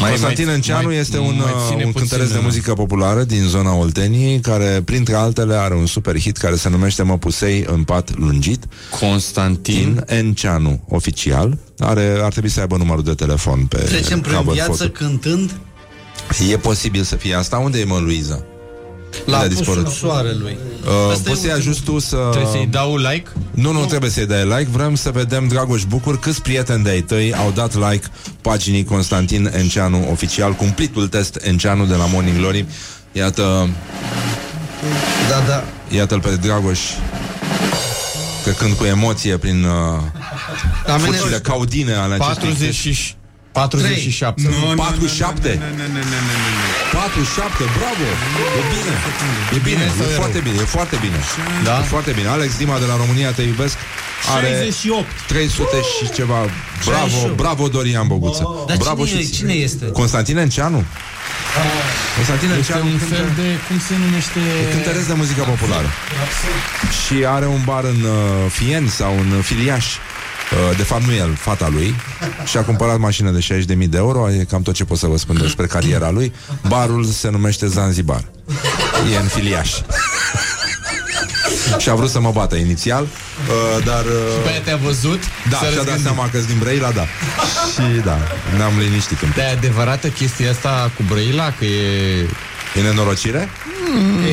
[0.00, 2.44] Mai- Constantin mai- Enceanu mai- este un, mai uh, ține un puțin, cântăresc de uh,
[2.44, 7.02] muzică populară din zona Olteniei, care, printre altele, are un super hit care se numește
[7.02, 8.64] Măpusei în pat lungit.
[9.00, 11.58] Constantin Enceanu, oficial.
[11.78, 14.90] Are, ar trebui să aibă numărul de telefon pe Trecem prin cover viață photo.
[14.90, 15.50] cântând
[16.50, 17.56] E posibil să fie asta.
[17.56, 18.44] Unde e mă, Luiza?
[19.26, 19.84] La Unde a dispărut?
[19.84, 20.56] pusul soarelui.
[20.84, 21.56] Uh, Asta e poți să-i ultimul.
[21.72, 22.16] ajut tu să...
[22.30, 23.30] Trebuie să-i dau like?
[23.50, 27.34] Nu, nu, trebuie să-i dai like Vrem să vedem, Dragoș Bucur, câți prieteni de-ai tăi
[27.34, 28.06] Au dat like
[28.40, 32.66] paginii Constantin Enceanu Oficial, cumplitul test Enceanu De la Morning Glory
[33.12, 33.68] Iată,
[35.30, 35.64] Da, da.
[35.96, 36.78] iată-l pe Dragoș
[38.44, 39.70] Trecând cu emoție prin uh,
[40.86, 43.14] La mine- furcile caudine ale acestui 40 și
[43.54, 44.42] 47.
[44.42, 45.60] Nu, 47
[46.92, 48.06] 47, bravo.
[48.58, 48.92] E bine,
[49.56, 50.46] e bine, sau e e foarte rău?
[50.48, 51.18] bine, e foarte bine.
[51.64, 51.78] Da?
[51.78, 53.76] E foarte bine, Alex Dima de la România Te iubesc.
[54.34, 55.06] Are 68.
[55.26, 56.40] 300 și ceva.
[56.84, 57.36] Bravo, 68.
[57.36, 58.44] bravo Dorian Boguță.
[58.68, 59.84] Dar Bravo cine, și e, cine este?
[59.86, 60.84] Constantin Enceanu.
[62.16, 64.40] Constantin Este Enceanu un cântă- fel de, cum se numește...
[64.72, 65.88] cântăresc de muzică populară.
[67.04, 69.86] Și are un bar în uh, Fien sau în uh, Filiaș.
[69.86, 70.13] Uh,
[70.76, 71.94] de fapt nu el, fata lui
[72.44, 75.16] Și a cumpărat mașină de 60.000 de euro E cam tot ce pot să vă
[75.18, 76.32] spun despre cariera lui
[76.68, 78.24] Barul se numește Zanzibar
[79.12, 79.70] E în filiaș.
[81.78, 84.04] și a vrut să mă bată inițial, uh, dar...
[84.04, 85.22] Uh, Pe aia te-a văzut?
[85.50, 86.02] da, S-a și-a dat răzgândit.
[86.04, 87.02] seama că din Brăila, da.
[87.74, 88.18] și da,
[88.56, 89.36] ne-am liniștit un pic.
[89.36, 91.52] Dar e adevărată chestia asta cu Brăila?
[91.58, 92.28] Că e...
[92.78, 93.48] E nenorocire?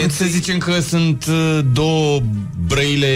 [0.05, 2.19] E, să zicem că sunt uh, două
[2.67, 3.07] brăile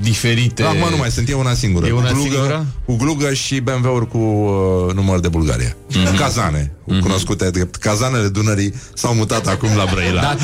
[0.00, 0.62] diferite.
[0.62, 1.86] Acum nu mai sunt, e una singură.
[1.86, 2.66] E una cu glugă, singură?
[2.84, 5.76] Cu glugă și BMW-uri cu uh, număr de Bulgaria.
[5.88, 6.16] Mhm.
[6.16, 7.74] Cazane, cunoscute drept.
[7.76, 10.20] Cazanele Dunării s-au mutat acum la Brăila.
[10.20, 10.36] Da,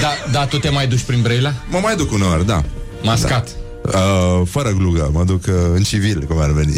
[0.00, 1.52] da, da, tu te mai duci prin Brăila?
[1.70, 2.64] Mă mai duc uneori, da.
[3.02, 3.48] Mascat.
[3.90, 3.98] Da.
[3.98, 6.72] Uh, fără glugă, mă duc uh, în civil, cum ar veni.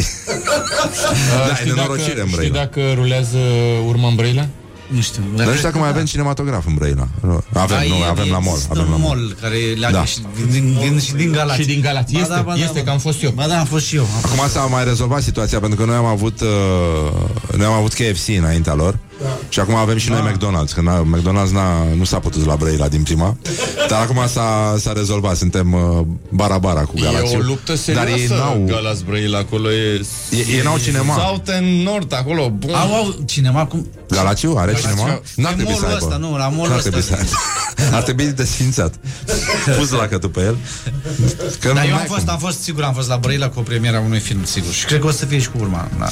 [1.47, 2.57] da, e știi nenorocire dacă, în știi Brăila.
[2.57, 3.37] dacă rulează
[3.87, 4.47] urma în Brăila?
[4.95, 5.21] Nu știu.
[5.35, 7.07] Dar nu știu dacă mai avem cinematograf în Brăila.
[7.21, 8.47] Nu, Avem, Da, nu, e- avem la mall.
[8.55, 9.17] există Avem la un mall.
[9.19, 10.05] mall care leagă Da.
[10.05, 10.17] și
[10.51, 11.59] din, din, și din Galați.
[11.61, 12.13] Și din Galați.
[12.13, 13.31] Ba Este, da, ba da, este, ba că am fost eu.
[13.31, 14.01] Ba da, am fost și eu.
[14.01, 17.71] Am fost Acum s-a mai rezolvat situația pentru că noi am avut uh, noi am
[17.73, 19.37] avut KFC înaintea lor da.
[19.49, 22.87] și acum avem și noi McDonald's, că n-a, McDonald's n-a, nu s-a putut la Brăila
[22.87, 23.37] din prima,
[23.89, 27.37] dar acum s-a, s-a rezolvat, suntem uh, bara-bara cu Galațiu.
[27.37, 28.09] E o luptă serioasă.
[28.09, 30.05] Dar ei n-au, Galați Brăila acolo e...
[30.31, 31.15] Ei- ei n-au cinema.
[31.17, 32.49] South and Nord acolo.
[32.49, 32.73] Bun.
[32.73, 33.87] Au, au cinema cum...
[34.07, 34.89] Galațiu are Galațiu.
[34.89, 35.21] cinema?
[35.35, 36.05] N-ar Pe trebui să mall-ul aibă.
[36.05, 36.89] ăsta, nu, la mall-ul N-ar ăsta.
[36.89, 37.95] trebui să aibă.
[37.95, 38.93] Ar trebui desfințat.
[39.77, 40.57] Pus la cătul pe el.
[41.59, 43.59] Că Dar nu eu mai am fost, am fost, sigur, am fost la Brăila cu
[43.59, 44.71] o premiera unui film, sigur.
[44.73, 45.87] Și cred că o să fie și cu urma.
[45.99, 46.09] Da.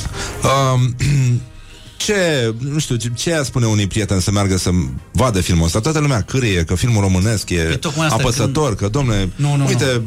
[0.49, 0.95] Um,
[2.06, 4.69] ce, nu știu, ce- ce a spune unui prieten să meargă să
[5.11, 5.80] vadă filmul ăsta?
[5.80, 9.65] Toată lumea cârie că filmul românesc e Păi tocmai asta, apăsător, că, domne, Nu, nu,
[9.68, 10.02] uite,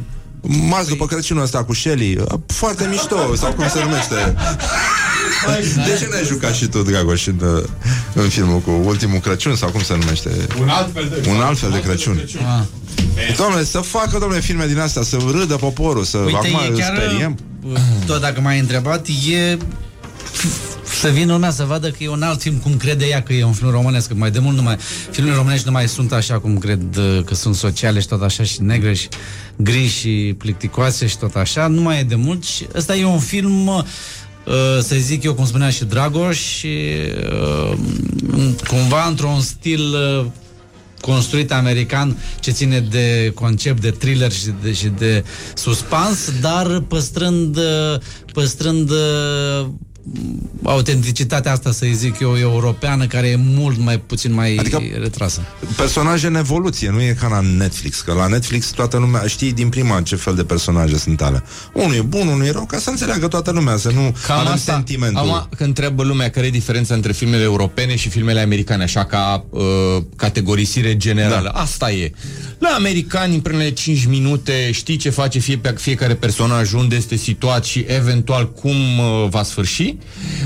[0.68, 2.16] Marți după Crăciunul ăsta cu Shelly
[2.46, 4.34] Foarte mișto, sau cum se numește.
[5.74, 7.62] De ce n-ai jucat și tu, Dragoș în, uh,
[8.14, 10.30] în filmul cu Ultimul Crăciun Sau cum se numește?
[10.60, 12.24] Un alt fel de, Un alt fel de Crăciun.
[12.58, 12.64] Ah.
[13.36, 16.78] Domnule, să facă, domnule, filme din astea Să râdă poporul, să Uite, acum e îl
[16.78, 17.38] chiar, speriem.
[17.66, 19.56] uh, tot dacă m-ai întrebat, e
[20.94, 23.44] să vină lumea să vadă că e un alt film cum crede ea că e
[23.44, 24.08] un film românesc.
[24.08, 24.76] Că mai de mult nu mai,
[25.10, 28.42] filmele românești nu mai sunt așa cum cred uh, că sunt sociale și tot așa
[28.42, 29.08] și negre și
[29.56, 31.66] gri și plicticoase și tot așa.
[31.66, 33.82] Nu mai e de mult și ăsta e un film uh,
[34.80, 36.76] să zic eu, cum spunea și Dragoș, și,
[37.70, 37.78] uh,
[38.66, 40.26] cumva într-un stil uh,
[41.00, 47.56] construit american ce ține de concept de thriller și de, și de suspans, dar păstrând,
[47.56, 48.00] uh,
[48.32, 49.66] păstrând uh,
[50.62, 55.40] autenticitatea asta, să zic eu, europeană, care e mult mai puțin mai adică, retrasă.
[55.76, 59.68] Personaje în evoluție, nu e ca la Netflix Că la Netflix toată lumea știe din
[59.68, 62.90] prima ce fel de personaje sunt ale Unul e bun, unul e rău, ca să
[62.90, 64.72] înțeleagă toată lumea Să nu Cam avem asta.
[64.72, 69.04] sentimentul Acum, când întreabă lumea care e diferența între filmele europene și filmele americane, așa
[69.04, 69.62] ca uh,
[70.16, 71.60] categorisire generală, da.
[71.60, 72.12] asta e.
[72.58, 77.64] La americani, în primele 5 minute, știi ce face fie, fiecare personaj, unde este situat
[77.64, 79.93] și eventual cum uh, va sfârși.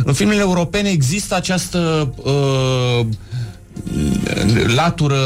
[0.05, 3.07] În filmele europene există această uh,
[4.75, 5.19] latură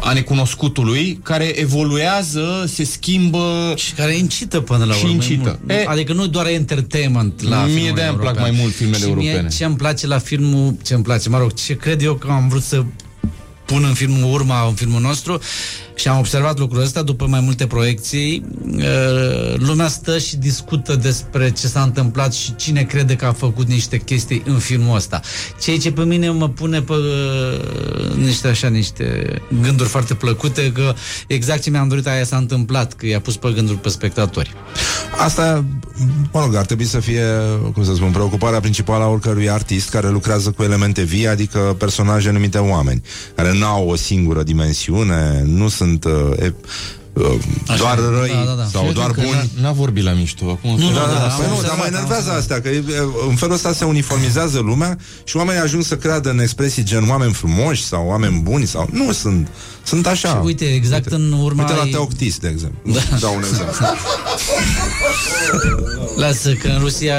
[0.00, 5.14] a necunoscutului, care evoluează, se schimbă și care incită până la și urmă.
[5.14, 5.58] incită.
[5.66, 5.86] E, mult.
[5.86, 8.50] adică nu doar entertainment la Mie filmul de-aia îmi plac european.
[8.54, 9.40] mai mult filmele și europene.
[9.40, 12.28] Mie ce îmi place la filmul, ce îmi place, mă rog, ce cred eu că
[12.30, 12.84] am vrut să
[13.64, 15.40] pun în filmul urma, în filmul nostru
[16.00, 18.44] și am observat lucrul ăsta după mai multe proiecții.
[18.76, 23.68] uh, Lumea stă și discută despre ce s-a întâmplat și cine crede că a făcut
[23.68, 25.20] niște chestii în filmul ăsta.
[25.62, 30.94] Ceea ce pe mine mă pune pe uh, niște așa, niște gânduri foarte plăcute că
[31.26, 34.54] exact ce mi-am dorit aia s-a întâmplat, că i-a pus pe gânduri pe spectatori.
[35.18, 35.64] Asta,
[36.32, 37.24] mă rog, ar trebui să fie,
[37.72, 42.30] cum să spun, preocuparea principală a oricărui artist care lucrează cu elemente vii, adică personaje
[42.30, 43.02] numite oameni,
[43.34, 46.54] care n-au o singură dimensiune, nu sunt uh, e,
[47.12, 47.34] uh,
[47.78, 48.68] doar răi da, da, da.
[48.72, 49.50] sau Cred doar că buni.
[49.56, 50.44] n-a- N-a vorbit la mișto.
[50.50, 52.82] Acum Nu, că- da, da, da, păi nu, dar mă enervează astea, că e,
[53.28, 57.32] în felul ăsta se uniformizează lumea și oamenii ajung să creadă în expresii gen oameni
[57.32, 58.88] frumoși sau oameni buni sau...
[58.92, 59.48] Nu sunt.
[59.84, 60.28] Sunt așa.
[60.28, 62.92] Și uite, exact în urma Uite la ai- Teoctis, de exemplu.
[62.92, 63.00] Da.
[63.20, 63.86] Dau un exemplu.
[66.16, 67.14] Lasă că în Rusia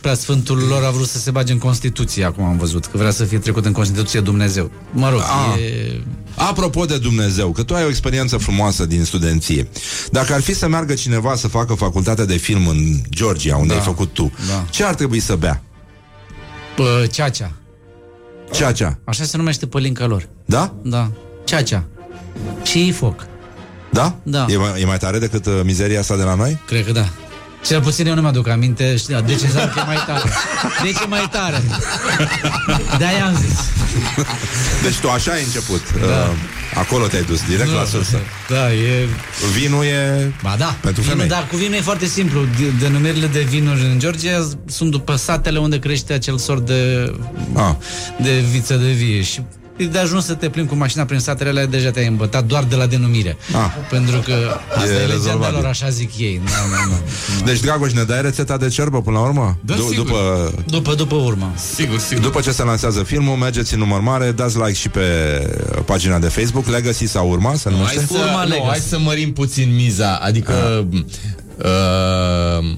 [0.00, 3.24] preasfântul lor a vrut să se bage în Constituție, acum am văzut, că vrea să
[3.24, 4.70] fie trecut în Constituție Dumnezeu.
[4.92, 5.58] Mă rog, A.
[5.58, 6.00] e...
[6.36, 9.68] Apropo de Dumnezeu, că tu ai o experiență frumoasă din studenție.
[10.10, 12.78] Dacă ar fi să meargă cineva să facă facultatea de film în
[13.10, 13.78] Georgia, unde Da.
[13.78, 14.64] ai făcut tu, Da.
[14.70, 15.62] ce ar trebui să bea?
[16.76, 17.52] Pă, ceacea.
[18.52, 18.98] Ceacea.
[19.04, 20.28] Așa se numește pălinca lor.
[20.44, 20.74] Da?
[20.82, 21.10] Da.
[21.44, 21.84] Ceacea.
[22.62, 23.26] Și foc.
[23.92, 24.14] Da?
[24.22, 24.46] Da.
[24.48, 26.60] E mai, e mai tare decât uh, mizeria asta de la noi?
[26.66, 27.08] Cred că da.
[27.66, 30.22] Cel puțin eu nu mi-aduc aminte știi, De ce înseamnă că e mai tare
[30.82, 31.62] De ce e mai tare
[32.98, 33.58] De-aia am zis
[34.84, 35.82] Deci tu așa ai început.
[36.00, 36.06] Da.
[36.06, 36.30] Uh,
[36.74, 38.18] acolo te-ai dus, direct la sursă.
[38.48, 39.08] Da, e...
[39.58, 41.28] Vinul e Ba da, pentru vinul, femei.
[41.30, 42.40] dar cu vinul e foarte simplu.
[42.58, 47.12] De- Denumirile de vinuri în Georgia sunt după satele unde crește acel sort de,
[47.52, 47.74] Ah.
[48.22, 49.22] de viță de vie.
[49.22, 49.40] Și
[49.76, 52.64] e de ajuns să te plimbi cu mașina prin satele alea, deja te-ai îmbătat doar
[52.64, 53.36] de la denumire.
[53.52, 53.70] Ah.
[53.90, 54.32] Pentru că
[54.76, 55.54] asta E e, legenda rezolvabil.
[55.54, 56.40] lor, așa zic ei.
[56.44, 57.44] Da, da, da.
[57.44, 59.58] Deci, Dragoș, ne dai rețeta de cerbă până la urmă?
[59.60, 59.94] Da, sigur.
[59.94, 61.52] după, După, după urmă.
[61.74, 62.22] Sigur, sigur.
[62.22, 65.02] după ce se lansează filmul, mergeți în număr mare, dați like și pe
[65.84, 67.96] pagina de Facebook, Legacy sau Urma, se Nu, numește?
[67.98, 70.86] hai, să, nu, hai să mărim puțin miza Adică
[71.58, 72.74] uh,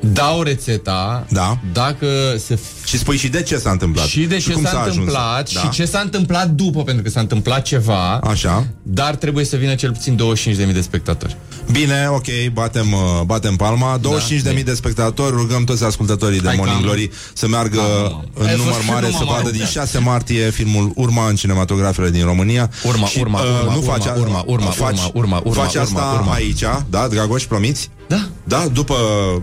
[0.00, 1.58] Dau rețeta Da.
[1.72, 2.06] Dacă
[2.46, 4.06] se Și spui și de ce s-a întâmplat.
[4.06, 4.96] Și de ce cum s-a, s-a ajuns.
[4.96, 5.60] întâmplat Da.
[5.60, 8.66] Și ce s-a întâmplat după Pentru că s-a întâmplat ceva Așa.
[8.82, 10.16] Dar trebuie să vină cel puțin
[10.68, 11.36] 25.000 de spectatori
[11.72, 13.98] Bine, ok, batem, uh, batem palma
[14.54, 17.80] 25.000 de spectatori Rugăm toți ascultătorii de Da, Hai Morning că am- Glory Să meargă
[18.34, 19.42] în Ai număr fost și mare numai Să mare.
[19.42, 23.72] vadă din 6 martie Filmul Urma în cinematografele din România Urma, Și, urma, uh, urma,
[23.72, 26.32] nu urma, faci, urma, urma, faci, urma, urma, urma, faci asta urma, urma.
[26.32, 27.90] aici Da, Dragoș, promiți?
[28.08, 28.94] Da Da, după,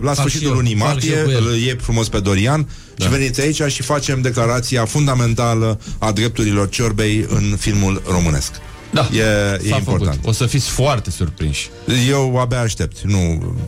[0.02, 1.46] la și sfârșitul eu, lunii fac martie și eu cu el.
[1.46, 3.04] Îl iei frumos pe Dorian Da.
[3.04, 8.50] Și veniți aici și facem declarația fundamentală A drepturilor ciorbei în filmul românesc
[8.90, 9.18] Da, E,
[9.64, 10.28] e s-a important făcut.
[10.28, 11.70] O să fiți foarte surprinși
[12.08, 13.18] Eu abia aștept, nu,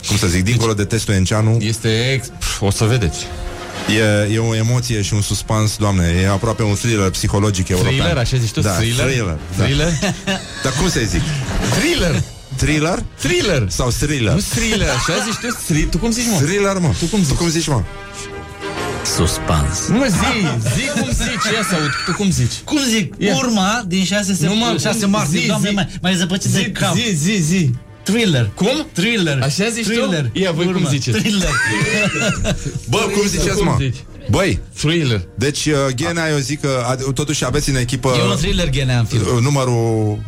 [0.07, 2.27] cum să zic, dincolo de testul Enceanu Este ex...
[2.39, 3.25] Pf, O să vedeți
[4.27, 7.93] E, e o emoție și un suspans, doamne, e aproape un thriller psihologic european.
[7.93, 8.61] Thriller, așa zici tu?
[8.61, 9.05] Da, Thriller?
[9.05, 9.37] thriller.
[9.57, 9.63] Da.
[9.63, 9.91] Thriller?
[10.63, 11.21] Dar cum să zic?
[11.79, 12.23] Thriller
[12.59, 13.03] Thriller?
[13.19, 14.33] Thriller Sau thriller?
[14.33, 15.89] Nu thriller, așa zici tu thriller.
[15.89, 16.37] Tu cum zici, mă?
[16.45, 16.91] Thriller, mă.
[16.99, 17.27] Tu cum zici?
[17.27, 17.83] Tu cum zici, mă?
[19.15, 19.87] Suspans.
[19.87, 22.51] Nu, zi, zi cum zici, ia să aud, tu cum zici?
[22.65, 23.13] Cum zic?
[23.17, 23.35] Ia.
[23.35, 25.39] Urma din 6, Nu, mă, se- 6 cum- martie.
[25.39, 25.73] zi, Doamne, zi.
[25.75, 26.95] mai, mai zăpăcit de Zi, cap.
[26.95, 27.69] zi, zi, zi
[28.03, 28.49] Thriller.
[28.55, 28.87] Cum?
[28.93, 29.39] Thriller.
[29.43, 29.89] Așa zici tu?
[29.91, 30.29] Thriller.
[30.33, 30.89] Ia, voi cum Urma.
[30.89, 31.17] ziceți?
[31.17, 31.49] Thriller.
[32.91, 33.75] Bă, cum ziceți, Cum mă?
[33.79, 33.95] zici?
[34.29, 38.35] Băi, Thriller deci uh, Ghena, eu zic că ad- totuși aveți în echipă E un
[38.35, 39.21] thriller ghenea în film.
[39.35, 40.19] uh, numărul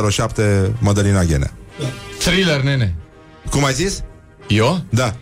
[0.00, 1.52] uh, 007 Madalina Ghenea.
[2.18, 2.94] Thriller, nene
[3.50, 4.02] Cum ai zis?
[4.48, 4.84] Eu?
[4.90, 5.14] Da.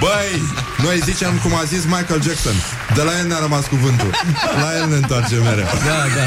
[0.00, 0.42] Băi,
[0.82, 2.52] noi zicem cum a zis Michael Jackson
[2.94, 4.10] De la el ne-a rămas cuvântul
[4.56, 6.26] La el ne întoarce mereu Da, da.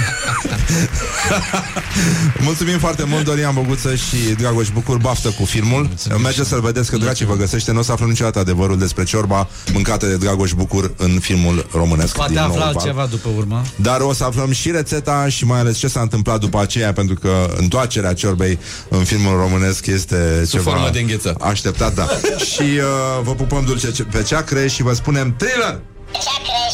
[2.48, 5.90] Mulțumim foarte mult, Dorian Băguță și Dragoș Bucur Baftă cu filmul
[6.24, 9.48] Mergeți să-l vedeți că dracii vă găsește Nu o să aflăm niciodată adevărul despre ciorba
[9.74, 12.74] Mâncată de Dragoș Bucur în filmul românesc Poate din afla nou val.
[12.76, 13.62] altceva după urmă.
[13.76, 17.16] Dar o să aflăm și rețeta și mai ales ce s-a întâmplat după aceea Pentru
[17.16, 21.42] că întoarcerea ciorbei în filmul românesc este Sub ceva formă de înghețat.
[21.42, 22.08] Așteptat, da
[22.54, 22.84] Și uh,
[23.24, 25.80] vă pupăm dulce ce- pe ceacre și vă spunem thriller!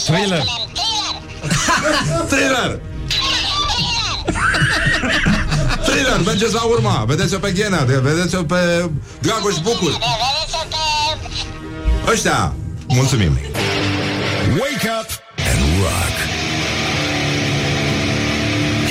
[0.05, 0.43] Thriller.
[2.27, 2.79] Thriller!
[5.83, 8.89] Thriller, mergeți la urma Vedeți-o pe Ghena, de- vedeți-o pe
[9.19, 9.97] Dragoș Bucur.
[12.11, 12.53] Ăștia,
[12.87, 13.37] mulțumim.
[14.59, 15.09] Wake up
[15.51, 16.15] and rock.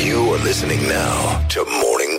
[0.08, 2.11] You are listening now to Morning